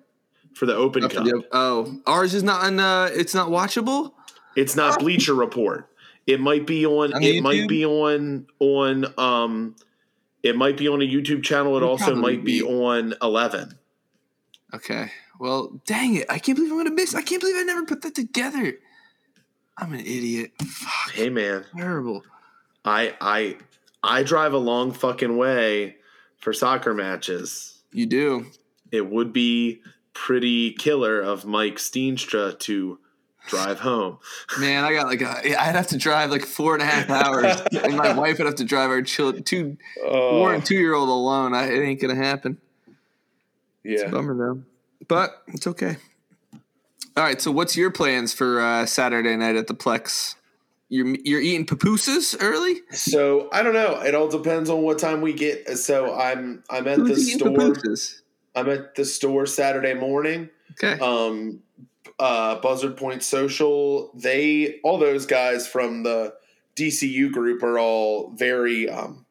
For 0.55 0.67
the 0.67 0.75
Open 0.75 1.03
Cup. 1.09 1.25
the- 1.25 1.45
oh, 1.53 2.01
ours 2.07 2.35
is 2.35 2.43
not 2.43 2.65
on. 2.65 2.79
Uh, 2.81 3.09
it's 3.13 3.35
not 3.35 3.49
watchable. 3.49 4.13
It's 4.57 4.77
not 4.77 4.99
Bleacher 5.01 5.35
Report. 5.35 5.89
It 6.27 6.41
might 6.41 6.67
be 6.67 6.87
on. 6.87 7.13
On 7.15 7.23
it 7.23 7.43
might 7.43 7.69
be 7.69 7.85
on 7.85 8.47
on. 8.59 9.07
Um, 9.19 9.77
it 10.43 10.57
might 10.57 10.77
be 10.77 10.89
on 10.89 11.01
a 11.01 11.05
YouTube 11.05 11.43
channel. 11.43 11.75
It 11.75 11.79
It'll 11.79 11.91
also 11.91 12.15
might 12.15 12.45
be, 12.45 12.61
be. 12.61 12.67
on 12.67 13.15
Eleven. 13.23 13.79
Okay. 14.75 15.11
Well, 15.39 15.81
dang 15.87 16.15
it! 16.17 16.27
I 16.31 16.39
can't 16.39 16.57
believe 16.57 16.71
I'm 16.73 16.79
gonna 16.79 16.91
miss. 16.93 17.15
I 17.15 17.23
can't 17.23 17.41
believe 17.41 17.57
I 17.57 17.63
never 17.63 17.85
put 17.85 18.03
that 18.03 18.15
together. 18.15 18.75
I'm 19.77 19.93
an 19.93 20.01
idiot. 20.01 20.53
Fuck. 20.63 21.13
Hey 21.15 21.31
man, 21.31 21.65
Terrible. 21.77 22.23
I 22.85 23.15
I 23.21 23.57
I 24.03 24.23
drive 24.23 24.53
a 24.53 24.59
long 24.59 24.93
fucking 24.93 25.37
way 25.37 25.97
for 26.39 26.53
soccer 26.53 26.95
matches. 26.95 27.81
You 27.93 28.07
do. 28.07 28.47
It 28.93 29.09
would 29.11 29.33
be 29.33 29.81
pretty 30.15 30.73
killer 30.73 31.21
of 31.21 31.45
Mike 31.45 31.77
Steenstra 31.77 32.59
to 32.61 32.99
drive 33.49 33.81
home. 33.81 34.19
Man, 34.61 34.85
I 34.85 34.93
got 34.93 35.07
like 35.07 35.21
a, 35.21 35.29
I'd 35.61 35.75
have 35.75 35.89
to 35.89 35.99
drive 35.99 36.31
like 36.31 36.45
four 36.45 36.75
and 36.75 36.83
a 36.83 36.87
half 36.87 37.11
hours, 37.11 37.61
and 37.85 37.97
my 37.97 38.13
wife 38.13 38.39
would 38.39 38.47
have 38.47 38.57
to 38.57 38.65
drive 38.65 38.91
our 38.91 39.03
children, 39.03 39.43
two, 39.43 39.77
four 40.01 40.55
and 40.55 40.65
two 40.65 40.77
year 40.77 40.95
old 40.95 41.09
alone. 41.09 41.55
I, 41.55 41.67
it 41.67 41.81
ain't 41.83 42.01
gonna 42.01 42.15
happen. 42.15 42.59
yeah. 43.85 44.01
It's 44.03 44.11
bummer 44.11 44.37
though, 44.37 44.63
but 45.09 45.43
it's 45.49 45.67
okay. 45.67 45.97
All 47.15 47.23
right, 47.23 47.43
so 47.43 47.51
what's 47.51 47.77
your 47.77 47.91
plans 47.91 48.33
for 48.33 48.61
uh, 48.61 48.87
Saturday 48.87 49.37
night 49.37 49.57
at 49.57 49.67
the 49.67 49.75
Plex? 49.75 50.37
You're 50.89 51.09
you're 51.25 51.41
eating 51.41 51.67
pupusas 51.67 52.37
early. 52.41 52.77
So 52.91 53.49
I 53.53 53.63
don't 53.63 53.75
know. 53.75 54.01
It 54.03 54.15
all 54.15 54.29
depends 54.29 54.71
on 54.71 54.83
what 54.83 54.99
time 54.99 55.21
we 55.21 55.33
get. 55.33 55.77
So 55.79 56.15
I'm 56.15 56.63
I'm 56.71 56.87
at 56.89 56.99
the 56.99 57.05
Who's 57.05 57.29
eating 57.35 57.39
store. 57.41 57.51
pupusas? 57.51 58.22
I'm 58.55 58.69
at 58.69 58.95
the 58.95 59.05
store 59.05 59.47
Saturday 59.47 59.95
morning. 59.95 60.51
Okay. 60.73 60.99
um, 61.01 61.61
uh, 62.19 62.57
Buzzard 62.61 62.97
Point 62.97 63.23
Social. 63.23 64.11
They 64.15 64.81
all 64.85 64.99
those 64.99 65.27
guys 65.27 65.67
from 65.67 66.03
the 66.03 66.35
DCU 66.77 67.31
group 67.33 67.63
are 67.63 67.79
all 67.79 68.31
very 68.31 68.89
um, 68.89 69.25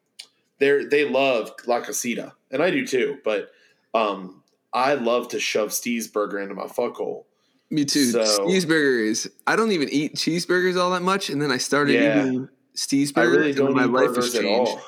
they 0.59 0.85
they 0.85 1.07
love 1.09 1.51
La 1.67 1.81
Casita, 1.81 2.33
and 2.51 2.61
I 2.61 2.71
do 2.71 2.85
too. 2.85 3.17
But 3.23 3.51
um, 3.93 4.43
I 4.73 4.93
love 4.95 5.29
to 5.29 5.39
shove 5.39 5.69
Steesburger 5.69 6.41
into 6.41 6.55
my 6.55 6.65
fuckhole. 6.65 7.25
Me 7.69 7.85
too. 7.85 8.05
So- 8.11 8.45
cheeseburgers. 8.47 9.29
I 9.47 9.55
don't 9.55 9.71
even 9.71 9.89
eat 9.89 10.15
cheeseburgers 10.15 10.77
all 10.79 10.91
that 10.91 11.01
much, 11.03 11.29
and 11.29 11.41
then 11.41 11.51
I 11.51 11.57
started 11.57 11.93
Yeah. 11.93 12.25
eating 12.25 12.49
Steesburgers. 12.75 13.17
I 13.17 13.23
really 13.23 13.47
and 13.49 13.57
don't 13.57 13.73
my 13.75 13.85
eat 13.85 13.91
life 13.91 14.07
has 14.07 14.15
burgers 14.15 14.35
at 14.35 14.41
changed. 14.41 14.71
all. 14.71 14.81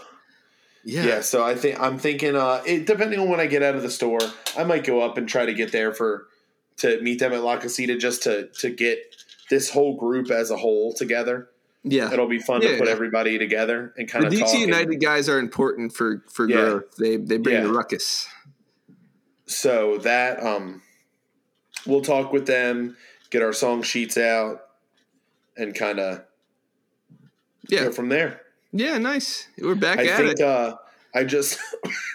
Yeah. 0.86 1.06
Yeah. 1.06 1.22
so 1.22 1.44
I 1.44 1.56
think 1.56 1.80
I'm 1.80 1.98
thinking, 1.98 2.36
uh, 2.36 2.62
it, 2.66 2.86
depending 2.86 3.20
on 3.20 3.30
when 3.30 3.40
I 3.40 3.46
get 3.48 3.64
out 3.64 3.76
of 3.76 3.82
the 3.84 3.90
store, 3.90 4.20
I 4.58 4.64
might 4.66 4.84
go 4.86 5.02
up 5.02 5.18
and 5.18 5.28
try 5.28 5.46
to 5.46 5.54
get 5.54 5.72
there 5.72 5.94
for 5.94 6.28
to 6.78 7.00
meet 7.02 7.20
them 7.20 7.32
at 7.34 7.42
La 7.44 7.58
Casita 7.58 7.98
just 7.98 8.24
to 8.24 8.48
to 8.60 8.70
get 8.70 9.00
this 9.50 9.70
whole 9.70 9.96
group 9.96 10.30
as 10.32 10.52
a 10.52 10.58
whole 10.58 10.94
together. 10.94 11.50
yeah. 11.84 12.12
It'll 12.12 12.28
be 12.28 12.40
fun 12.40 12.62
to 12.62 12.72
Yeah. 12.72 12.78
put 12.80 12.88
everybody 12.88 13.38
together 13.38 13.94
and 13.98 14.08
kind 14.10 14.24
The 14.24 14.28
of 14.28 14.34
DC 14.50 14.60
United 14.60 15.02
guys 15.02 15.28
are 15.30 15.38
important 15.40 15.94
for 15.94 16.24
for 16.32 16.48
Yeah. 16.50 16.56
growth. 16.56 16.96
They 16.98 17.18
they 17.18 17.38
bring 17.38 17.56
Yeah. 17.58 17.64
the 17.64 17.74
ruckus. 17.74 18.28
so 19.46 19.98
that 20.00 20.42
um, 20.44 20.82
we'll 21.86 22.02
talk 22.02 22.32
with 22.34 22.46
them, 22.48 22.96
get 23.30 23.42
our 23.44 23.54
song 23.54 23.82
sheets 23.84 24.18
out, 24.18 24.62
and 25.58 25.76
kind 25.76 26.00
of 26.00 26.24
Yeah. 27.68 27.86
go 27.86 27.92
from 27.92 28.10
there. 28.10 28.42
Yeah. 28.74 28.98
Nice. 28.98 29.48
We're 29.58 29.76
back 29.76 30.00
I 30.00 30.08
at 30.08 30.18
think 30.18 30.40
it. 30.40 30.42
uh, 30.42 30.76
I 31.16 31.24
just 31.24 31.60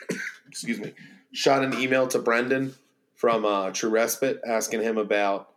excuse 0.49 0.79
me 0.79 0.93
shot 1.33 1.63
an 1.63 1.79
email 1.79 2.07
to 2.09 2.19
Brendan 2.19 2.75
from 3.15 3.45
uh, 3.45 3.71
True 3.71 3.91
Respite 3.91 4.41
asking 4.47 4.83
him 4.83 4.99
about 4.99 5.51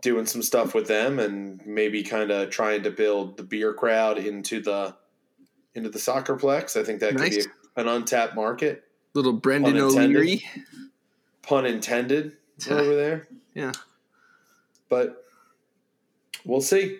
doing 0.00 0.26
some 0.26 0.42
stuff 0.42 0.74
with 0.74 0.86
them 0.86 1.18
and 1.18 1.64
maybe 1.66 2.02
kind 2.02 2.30
of 2.30 2.50
trying 2.50 2.82
to 2.82 2.90
build 2.90 3.36
the 3.36 3.42
beer 3.42 3.72
crowd 3.72 4.18
into 4.18 4.60
the 4.60 4.94
into 5.74 5.90
the 5.90 5.98
soccerplex. 5.98 6.80
I 6.80 6.84
think 6.84 7.00
that 7.00 7.16
could 7.16 7.30
be 7.30 7.40
a, 7.40 7.80
an 7.80 7.88
untapped 7.88 8.34
market. 8.34 8.84
Little 9.14 9.32
Brendan 9.32 9.74
Pun. 9.74 9.82
O'Leary. 9.82 10.44
Pun 11.42 11.66
intended 11.66 12.36
over 12.70 12.94
there. 12.94 13.28
Yeah. 13.54 13.72
But 14.88 15.24
we'll 16.44 16.60
see. 16.60 16.98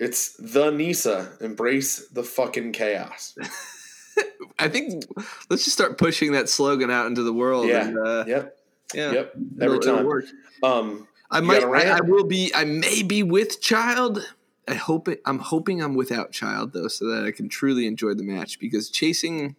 It's 0.00 0.32
the 0.38 0.70
Nisa. 0.70 1.30
Embrace 1.40 2.08
the 2.08 2.24
fucking 2.24 2.72
chaos. 2.72 3.36
I 4.58 4.68
think 4.68 5.04
let's 5.50 5.64
just 5.64 5.76
start 5.76 5.98
pushing 5.98 6.32
that 6.32 6.48
slogan 6.48 6.90
out 6.90 7.06
into 7.06 7.22
the 7.22 7.32
world. 7.32 7.68
Yeah. 7.68 7.86
And, 7.86 7.98
uh, 7.98 8.24
Yep. 8.26 8.58
yeah. 8.94 9.12
Yep. 9.12 9.34
It'll- 9.34 9.62
Every 9.64 9.76
it'll 9.78 10.22
time. 10.22 10.32
Um, 10.62 11.08
I 11.30 11.40
might. 11.40 11.62
I, 11.62 11.98
I, 11.98 12.00
will 12.00 12.24
be. 12.24 12.50
I 12.54 12.64
may 12.64 13.02
be 13.02 13.22
with 13.22 13.60
child. 13.60 14.26
I 14.66 14.74
hope 14.74 15.06
it. 15.06 15.20
I'm 15.26 15.38
hoping 15.38 15.82
I'm 15.82 15.94
without 15.94 16.32
child 16.32 16.72
though, 16.72 16.88
so 16.88 17.06
that 17.06 17.24
I 17.24 17.30
can 17.30 17.48
truly 17.48 17.86
enjoy 17.86 18.14
the 18.14 18.22
match. 18.24 18.58
Because 18.58 18.90
chasing 18.90 19.54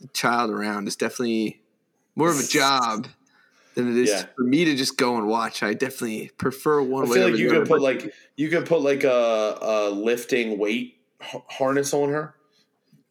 the 0.00 0.06
child 0.08 0.50
around 0.50 0.88
is 0.88 0.96
definitely 0.96 1.60
more 2.16 2.30
of 2.30 2.38
a 2.38 2.46
job 2.46 3.08
than 3.74 3.90
it 3.90 3.96
is 4.02 4.10
Yeah. 4.10 4.26
for 4.36 4.42
me 4.42 4.64
to 4.64 4.74
just 4.76 4.96
go 4.96 5.16
and 5.16 5.26
watch. 5.26 5.62
I 5.62 5.74
definitely 5.74 6.30
prefer 6.38 6.80
one 6.82 7.06
I 7.06 7.08
way 7.10 7.14
feel 7.18 7.28
like 7.30 7.38
you 7.38 7.50
could 7.50 7.66
put 7.68 7.80
like 7.80 8.14
you 8.36 8.48
could 8.48 8.66
put 8.66 8.80
like 8.82 9.04
a, 9.04 9.58
a 9.60 9.90
lifting 9.90 10.58
weight 10.58 10.98
harness 11.20 11.92
on 11.94 12.10
her, 12.10 12.34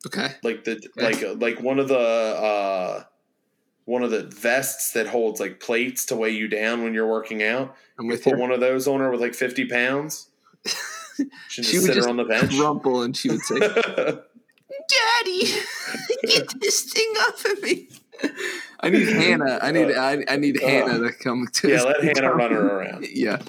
okay, 0.07 0.35
like 0.43 0.63
the 0.63 0.81
like 0.95 1.23
like 1.37 1.61
one 1.61 1.79
of 1.79 1.87
the 1.87 1.97
uh, 1.97 3.03
one 3.85 4.03
of 4.03 4.11
the 4.11 4.23
vests 4.23 4.91
that 4.93 5.07
holds 5.07 5.39
like 5.39 5.59
plates 5.59 6.05
to 6.07 6.15
weigh 6.15 6.29
you 6.31 6.47
down 6.47 6.83
when 6.83 6.93
you're 6.93 7.07
working 7.09 7.43
out. 7.43 7.75
I'm 7.99 8.05
You 8.05 8.11
with 8.11 8.23
put 8.23 8.33
you. 8.33 8.39
one 8.39 8.51
of 8.51 8.59
those 8.59 8.87
on 8.87 8.99
her 9.01 9.09
with 9.11 9.21
like 9.21 9.33
50 9.35 9.65
pounds. 9.65 10.29
She 11.47 11.61
just 11.61 11.69
She 11.69 11.77
would 11.77 11.85
sit 11.85 11.93
just 11.93 12.05
her 12.07 12.09
on 12.09 12.17
the 12.17 12.23
bench. 12.23 12.55
Rumple, 12.57 13.03
and 13.03 13.15
she 13.15 13.29
would 13.29 13.41
say, 13.41 13.59
"Daddy, 13.59 15.41
get 16.23 16.59
this 16.59 16.91
thing 16.91 17.07
off 17.19 17.45
of 17.45 17.61
me." 17.61 17.87
I 18.87 18.89
need 18.89 19.07
Hannah. 19.07 19.59
I 19.61 19.71
need. 19.71 19.91
I, 19.95 20.23
I 20.27 20.35
need 20.37 20.61
Uh, 20.61 20.67
Hannah 20.67 20.99
to 20.99 21.11
come 21.13 21.47
to. 21.53 21.69
yeah, 21.69 21.83
let 21.83 22.03
Hannah 22.03 22.33
run 22.33 22.51
her 22.51 22.79
around. 22.79 23.05
Yeah. 23.13 23.41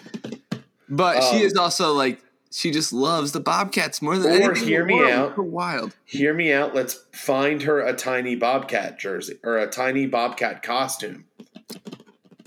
But 0.88 1.22
she 1.24 1.36
Um, 1.38 1.42
is 1.42 1.54
also 1.56 1.92
like 1.94 2.20
she 2.50 2.70
just 2.70 2.92
loves 2.92 3.32
the 3.32 3.40
Bobcats 3.40 4.00
more 4.00 4.16
than 4.16 4.42
Or 4.42 4.54
hear 4.54 4.84
me 4.84 5.10
out. 5.10 5.36
Wild. 5.38 5.96
Hear 6.04 6.32
me 6.34 6.52
out. 6.52 6.74
Let's 6.74 7.04
find 7.12 7.62
her 7.62 7.80
a 7.80 7.94
tiny 7.94 8.36
Bobcat 8.36 8.98
jersey 8.98 9.38
or 9.42 9.58
a 9.58 9.66
tiny 9.66 10.06
Bobcat 10.06 10.62
costume. 10.62 11.24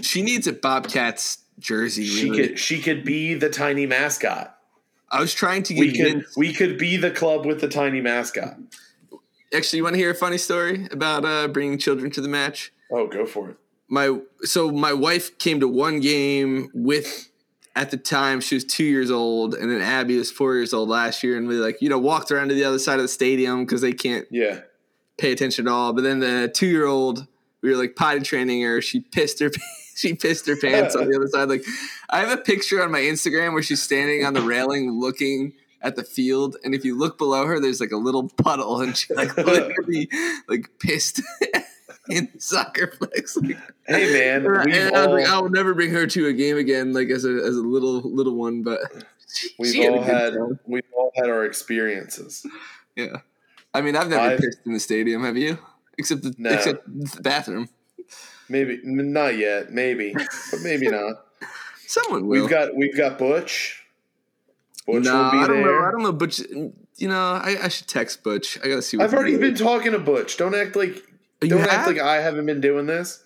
She 0.01 0.21
needs 0.21 0.47
a 0.47 0.53
Bobcats 0.53 1.39
jersey. 1.59 2.05
She 2.05 2.29
really. 2.29 2.47
could 2.49 2.59
she 2.59 2.79
could 2.81 3.03
be 3.03 3.33
the 3.33 3.49
tiny 3.49 3.85
mascot. 3.85 4.55
I 5.09 5.19
was 5.19 5.33
trying 5.33 5.63
to 5.63 5.73
get 5.73 5.81
We 5.81 5.93
could 5.97 6.25
we 6.37 6.53
could 6.53 6.77
be 6.77 6.95
the 6.97 7.11
club 7.11 7.45
with 7.45 7.59
the 7.59 7.67
tiny 7.67 7.99
mascot. 8.01 8.57
Actually, 9.53 9.77
you 9.77 9.83
want 9.83 9.93
to 9.95 9.99
hear 9.99 10.11
a 10.11 10.15
funny 10.15 10.37
story 10.37 10.87
about 10.91 11.25
uh, 11.25 11.47
bringing 11.47 11.77
children 11.77 12.11
to 12.11 12.21
the 12.21 12.27
match? 12.27 12.71
Oh, 12.91 13.07
go 13.07 13.25
for 13.25 13.49
it. 13.49 13.57
my 13.89 14.19
so 14.43 14.71
my 14.71 14.93
wife 14.93 15.37
came 15.39 15.59
to 15.59 15.67
one 15.67 15.99
game 15.99 16.69
with 16.73 17.29
at 17.75 17.91
the 17.91 17.97
time 17.97 18.41
she 18.41 18.55
was 18.55 18.63
two 18.65 18.83
years 18.83 19.11
old 19.11 19.53
and 19.53 19.69
then 19.71 19.81
abby 19.81 20.17
was 20.17 20.31
four 20.31 20.55
years 20.55 20.73
old 20.73 20.89
last 20.89 21.21
year 21.23 21.37
and 21.37 21.47
we 21.47 21.55
like 21.55 21.79
you 21.81 21.87
know 21.89 21.99
walked 21.99 22.31
around 22.31 22.49
to 22.49 22.55
the 22.55 22.63
other 22.63 22.79
side 22.79 22.95
of 22.95 23.01
the 23.03 23.07
stadium 23.07 23.63
because 23.65 23.81
they 23.81 23.93
can't 23.93 24.25
Yeah. 24.31 24.61
pay 25.19 25.31
attention 25.31 25.67
at 25.67 25.71
all 25.71 25.93
but 25.93 26.01
then 26.03 26.19
the 26.19 26.51
two 26.53 26.65
year 26.67 26.85
old 26.87 27.27
we 27.61 27.69
were 27.69 27.75
like 27.77 27.95
potty 27.95 28.21
training 28.21 28.61
her 28.63 28.81
she 28.81 28.99
pissed 29.01 29.39
her 29.41 29.51
she 29.95 30.13
pissed 30.15 30.47
her 30.47 30.55
pants 30.57 30.95
on 30.95 31.07
the 31.07 31.15
other 31.15 31.27
side 31.27 31.49
like 31.49 31.63
i 32.09 32.19
have 32.19 32.31
a 32.31 32.41
picture 32.41 32.81
on 32.83 32.91
my 32.91 32.99
instagram 33.01 33.53
where 33.53 33.61
she's 33.63 33.81
standing 33.81 34.25
on 34.25 34.33
the 34.33 34.41
railing 34.41 34.91
looking 34.99 35.53
at 35.81 35.95
the 35.95 36.03
field 36.03 36.57
and 36.63 36.73
if 36.73 36.83
you 36.83 36.97
look 36.97 37.17
below 37.19 37.45
her 37.45 37.59
there's 37.59 37.79
like 37.79 37.91
a 37.91 37.97
little 37.97 38.27
puddle 38.37 38.81
and 38.81 38.97
she 38.97 39.13
like 39.13 39.37
literally 39.53 40.09
like 40.47 40.67
pissed 40.79 41.21
in 42.09 42.39
soccer 42.39 42.87
flex 42.87 43.37
like, 43.41 43.57
Hey 43.87 44.11
man, 44.13 44.45
and 44.45 44.95
I 44.95 44.99
was 44.99 45.07
all, 45.07 45.13
like, 45.13 45.27
I'll 45.27 45.49
never 45.49 45.73
bring 45.73 45.91
her 45.91 46.07
to 46.07 46.27
a 46.27 46.33
game 46.33 46.57
again, 46.57 46.93
like 46.93 47.09
as 47.09 47.25
a 47.25 47.29
as 47.29 47.55
a 47.55 47.61
little 47.61 48.01
little 48.01 48.35
one. 48.35 48.63
But 48.63 48.79
we've 49.59 49.71
she 49.73 49.87
all 49.87 50.01
had 50.01 50.33
time. 50.33 50.59
we've 50.65 50.83
all 50.97 51.11
had 51.15 51.29
our 51.29 51.45
experiences. 51.45 52.45
yeah. 52.95 53.17
I 53.73 53.81
mean, 53.81 53.95
I've 53.95 54.09
never 54.09 54.21
I've- 54.21 54.41
pissed 54.41 54.59
in 54.65 54.73
the 54.73 54.79
stadium. 54.79 55.23
Have 55.23 55.37
you? 55.37 55.57
Except 55.97 56.21
the 56.23 56.33
No. 56.37 56.51
except 56.51 56.85
the 56.87 57.21
bathroom. 57.21 57.69
Maybe 58.49 58.79
not 58.83 59.37
yet, 59.37 59.71
maybe, 59.73 60.13
but 60.13 60.61
maybe 60.63 60.87
not. 60.91 61.25
Someone 61.85 62.27
will. 62.27 62.41
We've 62.41 62.49
got 62.49 62.75
we've 62.75 62.95
got 62.95 63.17
Butch. 63.17 63.83
Butch 64.85 65.03
no, 65.03 65.23
will 65.23 65.31
be 65.31 65.37
I 65.37 65.47
don't 65.47 65.55
there. 65.63 65.65
know. 65.81 65.87
I 65.87 65.91
don't 65.91 66.03
know. 66.03 66.11
Butch. 66.13 66.39
You 66.39 67.07
know, 67.09 67.15
I, 67.19 67.57
I 67.63 67.67
should 67.67 67.87
text 67.87 68.23
Butch. 68.23 68.57
I 68.63 68.67
gotta 68.69 68.81
see. 68.81 68.97
What 68.97 69.03
I've 69.05 69.13
already 69.13 69.37
been 69.37 69.55
talking 69.55 69.91
to 69.91 69.99
Butch. 69.99 70.37
Don't 70.37 70.55
act 70.55 70.75
like 70.75 71.03
You 71.41 71.49
don't 71.49 71.61
act 71.67 71.87
like 71.87 71.99
I 71.99 72.15
haven't 72.21 72.45
been 72.45 72.61
doing 72.61 72.85
this. 72.87 73.23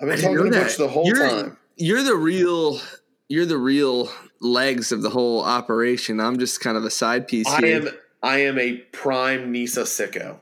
I've 0.00 0.08
been 0.08 0.18
talking 0.20 0.36
to 0.38 0.50
know 0.50 0.62
Butch 0.64 0.76
the 0.76 0.88
whole 0.88 1.06
You're- 1.06 1.28
time. 1.28 1.56
You're 1.76 2.02
the 2.02 2.14
real. 2.16 2.80
You're 3.28 3.46
the 3.46 3.58
real 3.58 4.10
legs 4.40 4.92
of 4.92 5.02
the 5.02 5.10
whole 5.10 5.42
operation. 5.42 6.20
I'm 6.20 6.38
just 6.38 6.60
kind 6.60 6.76
of 6.76 6.84
a 6.84 6.90
side 6.90 7.26
piece. 7.26 7.48
I 7.48 7.60
here. 7.60 7.76
am 7.82 7.88
I 8.22 8.38
am 8.42 8.58
a 8.58 8.76
prime 8.92 9.50
Nisa 9.50 9.82
sicko. 9.82 10.40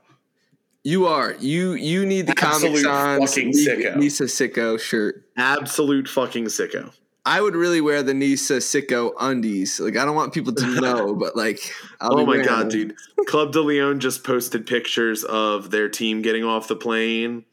You 0.83 1.05
are. 1.07 1.33
You 1.39 1.73
you 1.73 2.05
need 2.05 2.27
the 2.27 2.35
Absolute 2.37 2.83
fucking 2.83 3.53
sicko. 3.53 3.95
Nisa 3.95 4.23
Sicko 4.25 4.79
shirt. 4.79 5.23
Absolute 5.37 6.07
fucking 6.09 6.45
sicko. 6.45 6.91
I 7.25 7.39
would 7.41 7.55
really 7.55 7.79
wear 7.79 8.03
the 8.03 8.13
Nisa 8.13 8.55
Sicko 8.57 9.13
undies. 9.19 9.79
Like 9.79 9.95
I 9.95 10.03
don't 10.05 10.15
want 10.15 10.33
people 10.33 10.53
to 10.53 10.81
know, 10.81 11.15
but 11.19 11.35
like 11.35 11.59
I'll 12.01 12.19
oh 12.19 12.25
my 12.25 12.41
god, 12.41 12.63
them. 12.63 12.89
dude! 12.89 12.95
Club 13.27 13.53
de 13.53 13.61
Lyon 13.61 13.99
just 13.99 14.23
posted 14.23 14.65
pictures 14.67 15.23
of 15.23 15.71
their 15.71 15.87
team 15.89 16.21
getting 16.21 16.43
off 16.43 16.67
the 16.67 16.75
plane. 16.75 17.45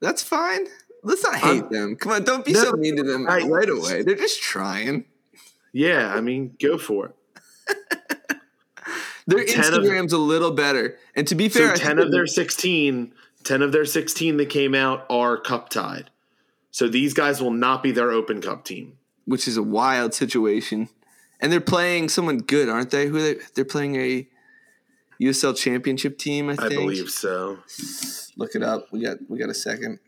That's 0.00 0.22
fine. 0.22 0.66
Let's 1.02 1.22
not 1.24 1.34
hate 1.36 1.62
I'm- 1.64 1.68
them. 1.70 1.96
Come 1.96 2.12
on, 2.12 2.22
don't 2.24 2.44
be 2.44 2.52
No, 2.52 2.62
so 2.64 2.72
mean 2.72 2.96
to 2.96 3.02
them 3.02 3.28
I- 3.28 3.42
right 3.42 3.68
away. 3.68 4.02
They're 4.02 4.14
just 4.14 4.40
trying. 4.40 5.04
Yeah, 5.72 6.14
I 6.14 6.20
mean, 6.20 6.54
go 6.60 6.76
for 6.78 7.14
it. 7.68 7.76
Their 9.26 9.44
10 9.44 9.74
of- 9.74 9.80
Instagram's 9.82 10.12
a 10.12 10.18
little 10.18 10.50
better. 10.50 10.98
And 11.16 11.26
to 11.28 11.34
be 11.34 11.48
fair, 11.48 11.74
So 11.76 11.82
ten 11.82 11.98
of 11.98 12.10
their 12.10 12.26
16, 12.26 13.12
10 13.44 13.62
of 13.62 13.72
their 13.72 13.84
sixteen 13.84 14.36
that 14.38 14.50
came 14.50 14.74
out 14.74 15.06
are 15.10 15.36
cup 15.38 15.68
tied. 15.70 16.10
So 16.72 16.88
these 16.88 17.14
guys 17.14 17.40
will 17.40 17.52
not 17.52 17.82
be 17.84 17.92
their 17.92 18.10
Open 18.10 18.40
Cup 18.40 18.64
team. 18.64 18.98
which 19.24 19.46
is 19.46 19.56
a 19.56 19.62
wild 19.62 20.12
situation. 20.14 20.88
And 21.40 21.52
they're 21.52 21.60
playing 21.60 22.08
someone 22.08 22.38
good, 22.38 22.68
aren't 22.68 22.90
they? 22.90 23.06
Who 23.06 23.20
they 23.20 23.36
they're 23.54 23.64
playing 23.64 23.94
a 23.96 24.26
USL 25.20 25.56
championship 25.56 26.18
team, 26.18 26.48
I 26.48 26.56
think. 26.56 26.72
I 26.72 26.74
believe 26.76 27.10
so. 27.10 27.58
Look 28.36 28.54
it 28.56 28.62
up. 28.62 28.92
We 28.92 29.00
got 29.02 29.18
we 29.28 29.38
got 29.38 29.48
a 29.50 29.54
second. 29.54 30.00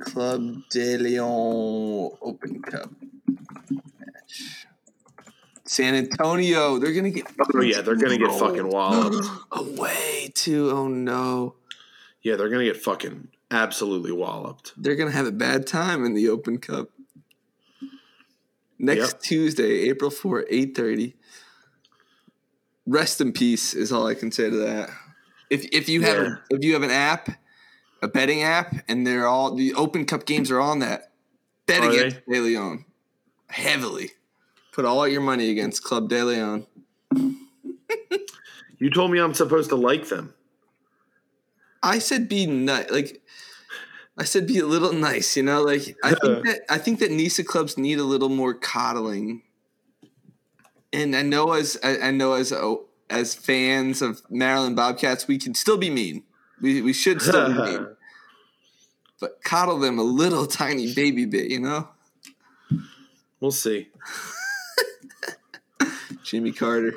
Club 0.00 0.62
de 0.70 0.96
Lyon 0.98 2.10
Open 2.22 2.62
Cup 2.62 2.90
match. 3.98 4.66
San 5.64 5.94
Antonio. 5.94 6.78
They're 6.78 6.92
gonna 6.92 7.10
get. 7.10 7.26
Oh 7.54 7.60
yeah, 7.60 7.80
they're 7.80 7.96
gonna 7.96 8.18
get 8.18 8.32
fucking 8.32 8.68
walloped. 8.76 9.26
away 9.52 10.30
too. 10.34 10.70
Oh 10.70 10.88
no, 10.88 11.54
Yeah, 12.22 12.36
they're 12.36 12.50
gonna 12.50 12.64
get 12.64 12.76
fucking 12.76 13.28
absolutely 13.50 14.12
walloped. 14.12 14.72
they're 14.76 14.96
gonna 14.96 15.10
have 15.10 15.26
a 15.26 15.32
bad 15.32 15.66
time 15.66 16.04
in 16.04 16.14
the 16.14 16.28
Open 16.28 16.58
Cup. 16.58 16.90
Next 18.78 19.12
Yep. 19.12 19.20
Tuesday, 19.20 19.88
April 19.88 20.10
4, 20.10 20.46
eight 20.50 20.76
thirty. 20.76 21.14
Rest 22.86 23.20
in 23.20 23.32
peace 23.32 23.72
is 23.72 23.92
all 23.92 24.06
I 24.06 24.14
can 24.14 24.30
say 24.30 24.50
to 24.50 24.56
that. 24.56 24.90
If 25.50 25.64
if 25.72 25.88
you 25.88 26.02
have 26.02 26.16
Yeah. 26.16 26.36
a, 26.50 26.54
if 26.54 26.64
you 26.64 26.72
have 26.74 26.82
an 26.82 26.90
app, 26.90 27.28
a 28.02 28.08
betting 28.08 28.42
app, 28.42 28.74
and 28.88 29.06
they're 29.06 29.26
all 29.26 29.54
the 29.54 29.72
Open 29.74 30.04
Cup 30.04 30.26
games 30.26 30.50
are 30.50 30.60
on 30.60 30.80
that, 30.80 31.12
bet 31.66 31.82
Are 31.82 31.90
against 31.90 32.18
De 32.28 32.40
Lyon 32.40 32.84
heavily. 33.48 34.10
Put 34.72 34.84
all 34.84 35.06
your 35.06 35.20
money 35.20 35.50
against 35.50 35.84
Club 35.84 36.08
De 36.08 36.22
Lyon. 36.24 36.66
You 38.78 38.90
told 38.90 39.12
me 39.12 39.18
I'm 39.20 39.32
supposed 39.34 39.70
to 39.70 39.76
like 39.76 40.08
them. 40.08 40.34
I 41.84 41.98
said 41.98 42.28
be 42.28 42.46
nice. 42.46 42.90
Like 42.90 43.22
I 44.16 44.24
said, 44.24 44.46
be 44.46 44.58
a 44.58 44.66
little 44.66 44.92
nice. 44.92 45.36
You 45.36 45.42
know, 45.42 45.62
like 45.62 45.96
I 46.02 46.14
think 46.14 46.44
that 46.46 46.60
I 46.70 46.78
think 46.78 47.00
that 47.00 47.10
Nisa 47.10 47.44
clubs 47.44 47.76
need 47.76 47.98
a 47.98 48.04
little 48.04 48.28
more 48.28 48.54
coddling. 48.54 49.42
And 50.92 51.14
I 51.14 51.22
know 51.22 51.52
as 51.52 51.78
I, 51.82 51.98
I 51.98 52.10
know 52.10 52.32
as 52.32 52.52
oh, 52.52 52.86
as 53.10 53.34
fans 53.34 54.00
of 54.02 54.22
Maryland 54.30 54.76
Bobcats, 54.76 55.28
we 55.28 55.38
can 55.38 55.54
still 55.54 55.76
be 55.76 55.90
mean. 55.90 56.24
We 56.60 56.80
we 56.80 56.92
should 56.92 57.20
still 57.20 57.48
be 57.48 57.54
mean, 57.54 57.86
but 59.20 59.42
coddle 59.44 59.78
them 59.78 59.98
a 59.98 60.04
little 60.04 60.46
tiny 60.46 60.94
baby 60.94 61.26
bit. 61.26 61.50
You 61.50 61.60
know, 61.60 61.88
We'll 63.44 63.50
see. 63.50 63.88
Jimmy 66.24 66.50
Carter. 66.50 66.94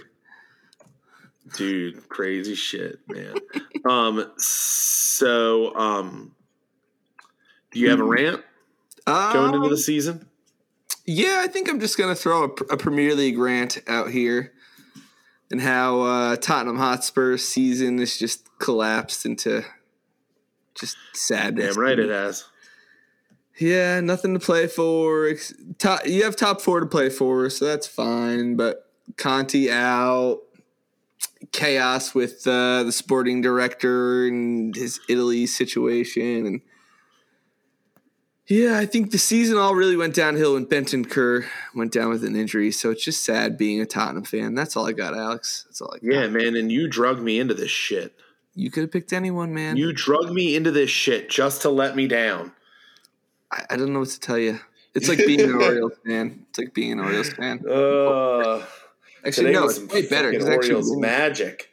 Dude, 1.57 2.07
crazy 2.07 2.55
shit, 2.55 2.99
man. 3.07 3.35
um 3.89 4.31
so 4.37 5.75
um 5.75 6.35
do 7.71 7.79
you 7.79 7.89
have 7.89 7.99
a 7.99 8.03
rant 8.03 8.41
going 9.05 9.53
into 9.53 9.65
Um, 9.65 9.69
the 9.69 9.77
season? 9.77 10.27
Yeah, 11.05 11.41
I 11.43 11.47
think 11.47 11.69
I'm 11.69 11.79
just 11.79 11.97
going 11.97 12.13
to 12.13 12.21
throw 12.21 12.43
a, 12.43 12.47
a 12.73 12.77
Premier 12.77 13.15
League 13.15 13.37
rant 13.37 13.77
out 13.87 14.09
here 14.09 14.51
and 15.49 15.61
how 15.61 16.01
uh, 16.01 16.35
Tottenham 16.35 16.77
Hotspur 16.77 17.37
season 17.37 17.99
has 17.99 18.17
just 18.17 18.47
collapsed 18.59 19.25
into 19.25 19.63
just 20.75 20.97
sadness. 21.13 21.75
Damn 21.75 21.83
right 21.83 21.97
it 21.97 22.09
has. 22.09 22.45
Yeah, 23.57 24.01
nothing 24.01 24.33
to 24.33 24.39
play 24.39 24.67
for. 24.67 25.31
Top, 25.79 26.05
you 26.05 26.23
have 26.23 26.35
top 26.35 26.61
four 26.61 26.79
to 26.81 26.85
play 26.85 27.09
for, 27.09 27.49
so 27.49 27.65
that's 27.65 27.87
fine. 27.87 28.55
But 28.55 28.89
Conte 29.17 29.69
out, 29.69 30.39
chaos 31.51 32.13
with 32.13 32.45
uh, 32.47 32.83
the 32.83 32.91
sporting 32.91 33.41
director 33.41 34.27
and 34.27 34.75
his 34.75 34.99
Italy 35.09 35.45
situation, 35.45 36.45
and 36.45 36.61
yeah, 38.47 38.77
I 38.77 38.85
think 38.85 39.11
the 39.11 39.17
season 39.17 39.57
all 39.57 39.75
really 39.75 39.97
went 39.97 40.15
downhill 40.15 40.53
when 40.53 40.65
Bentancur 40.65 41.45
went 41.75 41.91
down 41.91 42.09
with 42.09 42.23
an 42.23 42.35
injury. 42.35 42.71
So 42.71 42.91
it's 42.91 43.03
just 43.03 43.25
sad 43.25 43.57
being 43.57 43.81
a 43.81 43.85
Tottenham 43.85 44.23
fan. 44.23 44.55
That's 44.55 44.77
all 44.77 44.87
I 44.87 44.93
got, 44.93 45.13
Alex. 45.13 45.65
That's 45.67 45.81
all 45.81 45.93
I 45.93 45.97
got. 45.97 46.13
Yeah, 46.13 46.27
man, 46.27 46.55
and 46.55 46.71
you 46.71 46.87
drug 46.87 47.21
me 47.21 47.39
into 47.39 47.53
this 47.53 47.71
shit. 47.71 48.15
You 48.55 48.71
could 48.71 48.81
have 48.81 48.91
picked 48.91 49.13
anyone, 49.13 49.53
man. 49.53 49.75
You 49.77 49.91
drug 49.91 50.31
me 50.31 50.55
into 50.55 50.71
this 50.71 50.89
shit 50.89 51.29
just 51.29 51.61
to 51.63 51.69
let 51.69 51.95
me 51.95 52.07
down. 52.07 52.53
I, 53.51 53.65
I 53.71 53.75
don't 53.75 53.93
know 53.93 53.99
what 53.99 54.09
to 54.09 54.19
tell 54.19 54.37
you. 54.37 54.59
It's 54.95 55.09
like 55.09 55.19
being 55.19 55.41
an 55.41 55.53
Orioles 55.61 55.93
fan. 56.05 56.45
It's 56.49 56.57
like 56.57 56.73
being 56.73 56.93
an 56.93 57.01
Orioles 57.01 57.33
fan. 57.33 57.63
Uh, 57.69 58.65
Actually, 59.25 59.47
today 59.47 59.59
no, 59.59 59.65
it's 59.65 59.79
way 59.79 60.07
better. 60.07 60.31
It's 60.31 60.45
actually 60.45 60.69
Orioles 60.69 60.89
won. 60.91 61.01
magic. 61.01 61.69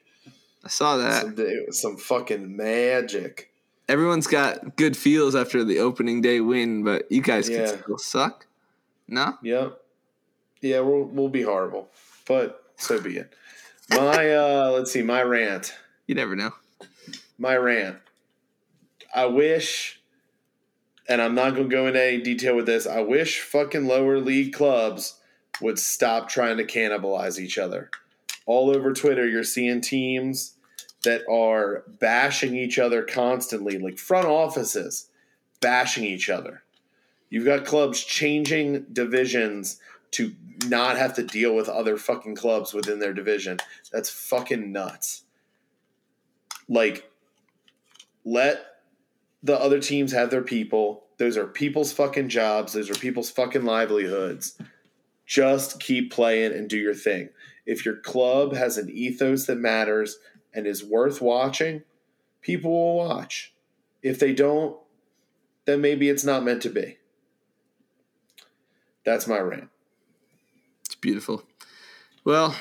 I 0.64 0.68
saw 0.68 0.97
that. 0.97 1.22
Some, 1.22 1.34
it 1.38 1.66
was 1.66 1.80
some 1.80 1.97
fucking 1.97 2.57
magic. 2.57 3.51
Everyone's 3.88 4.26
got 4.26 4.76
good 4.76 4.97
feels 4.97 5.34
after 5.36 5.62
the 5.62 5.78
opening 5.80 6.22
day 6.22 6.40
win, 6.40 6.84
but 6.84 7.11
you 7.12 7.20
guys 7.20 7.49
Yeah. 7.49 7.66
can 7.70 7.82
still 7.82 7.99
suck. 7.99 8.47
No, 9.07 9.36
Yep. 9.42 9.78
Yeah, 10.62 10.80
we'll 10.80 11.05
we'll 11.05 11.28
be 11.28 11.42
horrible, 11.42 11.90
but 12.26 12.64
so 12.76 12.99
be 12.99 13.18
it. 13.18 13.34
My 13.90 14.34
uh, 14.34 14.70
let's 14.72 14.90
see, 14.90 15.03
my 15.03 15.22
rant. 15.22 15.74
you 16.07 16.14
never 16.14 16.34
know. 16.34 16.53
my 17.36 17.55
rant. 17.57 17.99
I 19.14 19.26
wish, 19.26 20.01
and 21.07 21.20
I'm 21.20 21.34
not 21.34 21.51
going 21.55 21.68
to 21.68 21.76
go 21.76 21.86
into 21.86 22.03
any 22.03 22.22
detail 22.22 22.57
with 22.57 22.64
this. 22.64 22.86
I 22.86 23.01
wish 23.03 23.40
fucking 23.40 23.86
lower 23.86 24.18
league 24.18 24.55
clubs 24.55 25.20
would 25.61 25.78
stop 25.78 26.28
trying 26.28 26.57
to 26.57 26.64
cannibalize 26.64 27.38
each 27.38 27.59
other. 27.59 27.90
All 28.46 28.70
over 28.70 28.92
Twitter, 28.92 29.26
you're 29.26 29.44
seeing 29.44 29.80
teams 29.80 30.57
that 31.05 31.22
are 31.30 31.84
bashing 32.00 32.57
each 32.57 32.78
other 32.78 33.02
constantly, 33.02 33.78
like 33.78 33.98
front 33.98 34.26
offices 34.26 35.09
bashing 35.61 36.05
each 36.05 36.28
other. 36.28 36.62
You've 37.30 37.46
got 37.46 37.64
clubs 37.64 38.02
changing 38.02 38.86
divisions 38.92 39.80
to 40.12 40.34
not 40.66 40.96
have 40.96 41.14
to 41.14 41.22
deal 41.22 41.55
with 41.55 41.68
other 41.68 41.96
fucking 41.96 42.36
clubs 42.36 42.72
within 42.72 42.98
their 42.98 43.12
division. 43.12 43.59
That's 43.90 44.11
fucking 44.11 44.70
nuts. 44.72 45.24
Like, 46.68 47.11
let 48.24 48.64
the 49.42 49.59
other 49.59 49.80
teams 49.80 50.12
have 50.12 50.30
their 50.30 50.42
people. 50.42 51.05
Those 51.18 51.36
are 51.36 51.46
people's 51.46 51.92
fucking 51.92 52.28
jobs. 52.28 52.72
Those 52.72 52.90
are 52.90 52.94
people's 52.94 53.30
fucking 53.30 53.64
livelihoods. 53.64 54.57
Just 55.26 55.80
keep 55.80 56.12
playing 56.12 56.52
and 56.52 56.68
do 56.68 56.76
your 56.76 56.94
thing. 56.94 57.30
If 57.66 57.84
your 57.84 57.96
club 57.96 58.54
has 58.54 58.76
an 58.76 58.90
ethos 58.90 59.46
that 59.46 59.56
matters 59.58 60.18
and 60.52 60.66
is 60.66 60.84
worth 60.84 61.20
watching, 61.22 61.82
people 62.42 62.70
will 62.70 62.96
watch. 62.96 63.54
If 64.02 64.18
they 64.18 64.34
don't, 64.34 64.76
then 65.64 65.80
maybe 65.80 66.08
it's 66.08 66.24
not 66.24 66.44
meant 66.44 66.62
to 66.62 66.68
be. 66.68 66.98
That's 69.04 69.26
my 69.26 69.38
rant. 69.38 69.70
It's 70.84 70.94
beautiful. 70.94 71.44
Well, 72.24 72.54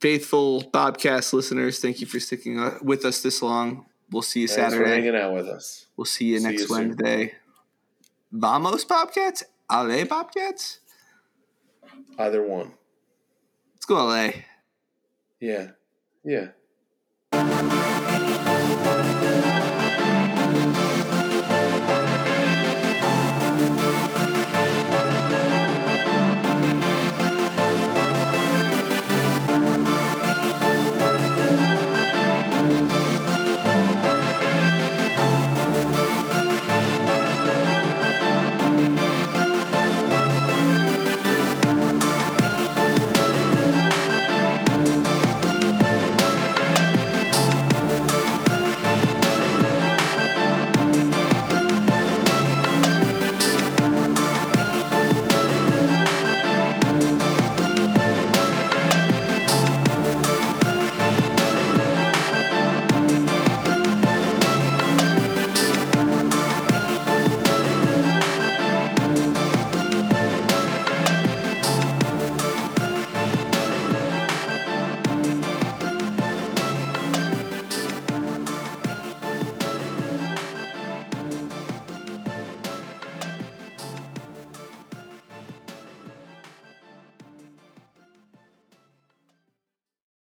faithful 0.00 0.62
Bobcast 0.62 1.32
listeners, 1.32 1.80
thank 1.80 2.00
you 2.00 2.06
for 2.06 2.20
sticking 2.20 2.60
with 2.82 3.04
us 3.04 3.22
this 3.22 3.42
long. 3.42 3.86
We'll 4.10 4.22
see 4.22 4.40
you 4.42 4.48
Thanks 4.48 4.72
Saturday. 4.72 4.84
for 4.84 4.94
hanging 4.94 5.16
out 5.16 5.34
with 5.34 5.48
us. 5.48 5.86
We'll 5.96 6.04
see 6.04 6.26
you 6.26 6.38
See 6.38 6.44
next 6.44 6.62
you 6.62 6.68
soon. 6.68 6.76
Wednesday. 6.76 7.34
Vamos 8.30 8.84
Bobcats? 8.84 9.44
LA 9.70 10.04
Bobcats? 10.04 10.80
Either 12.18 12.42
one. 12.42 12.72
Let's 13.74 13.86
go 13.86 13.96
LA. 13.96 14.30
Yeah. 15.40 15.70
Yeah. 16.24 16.48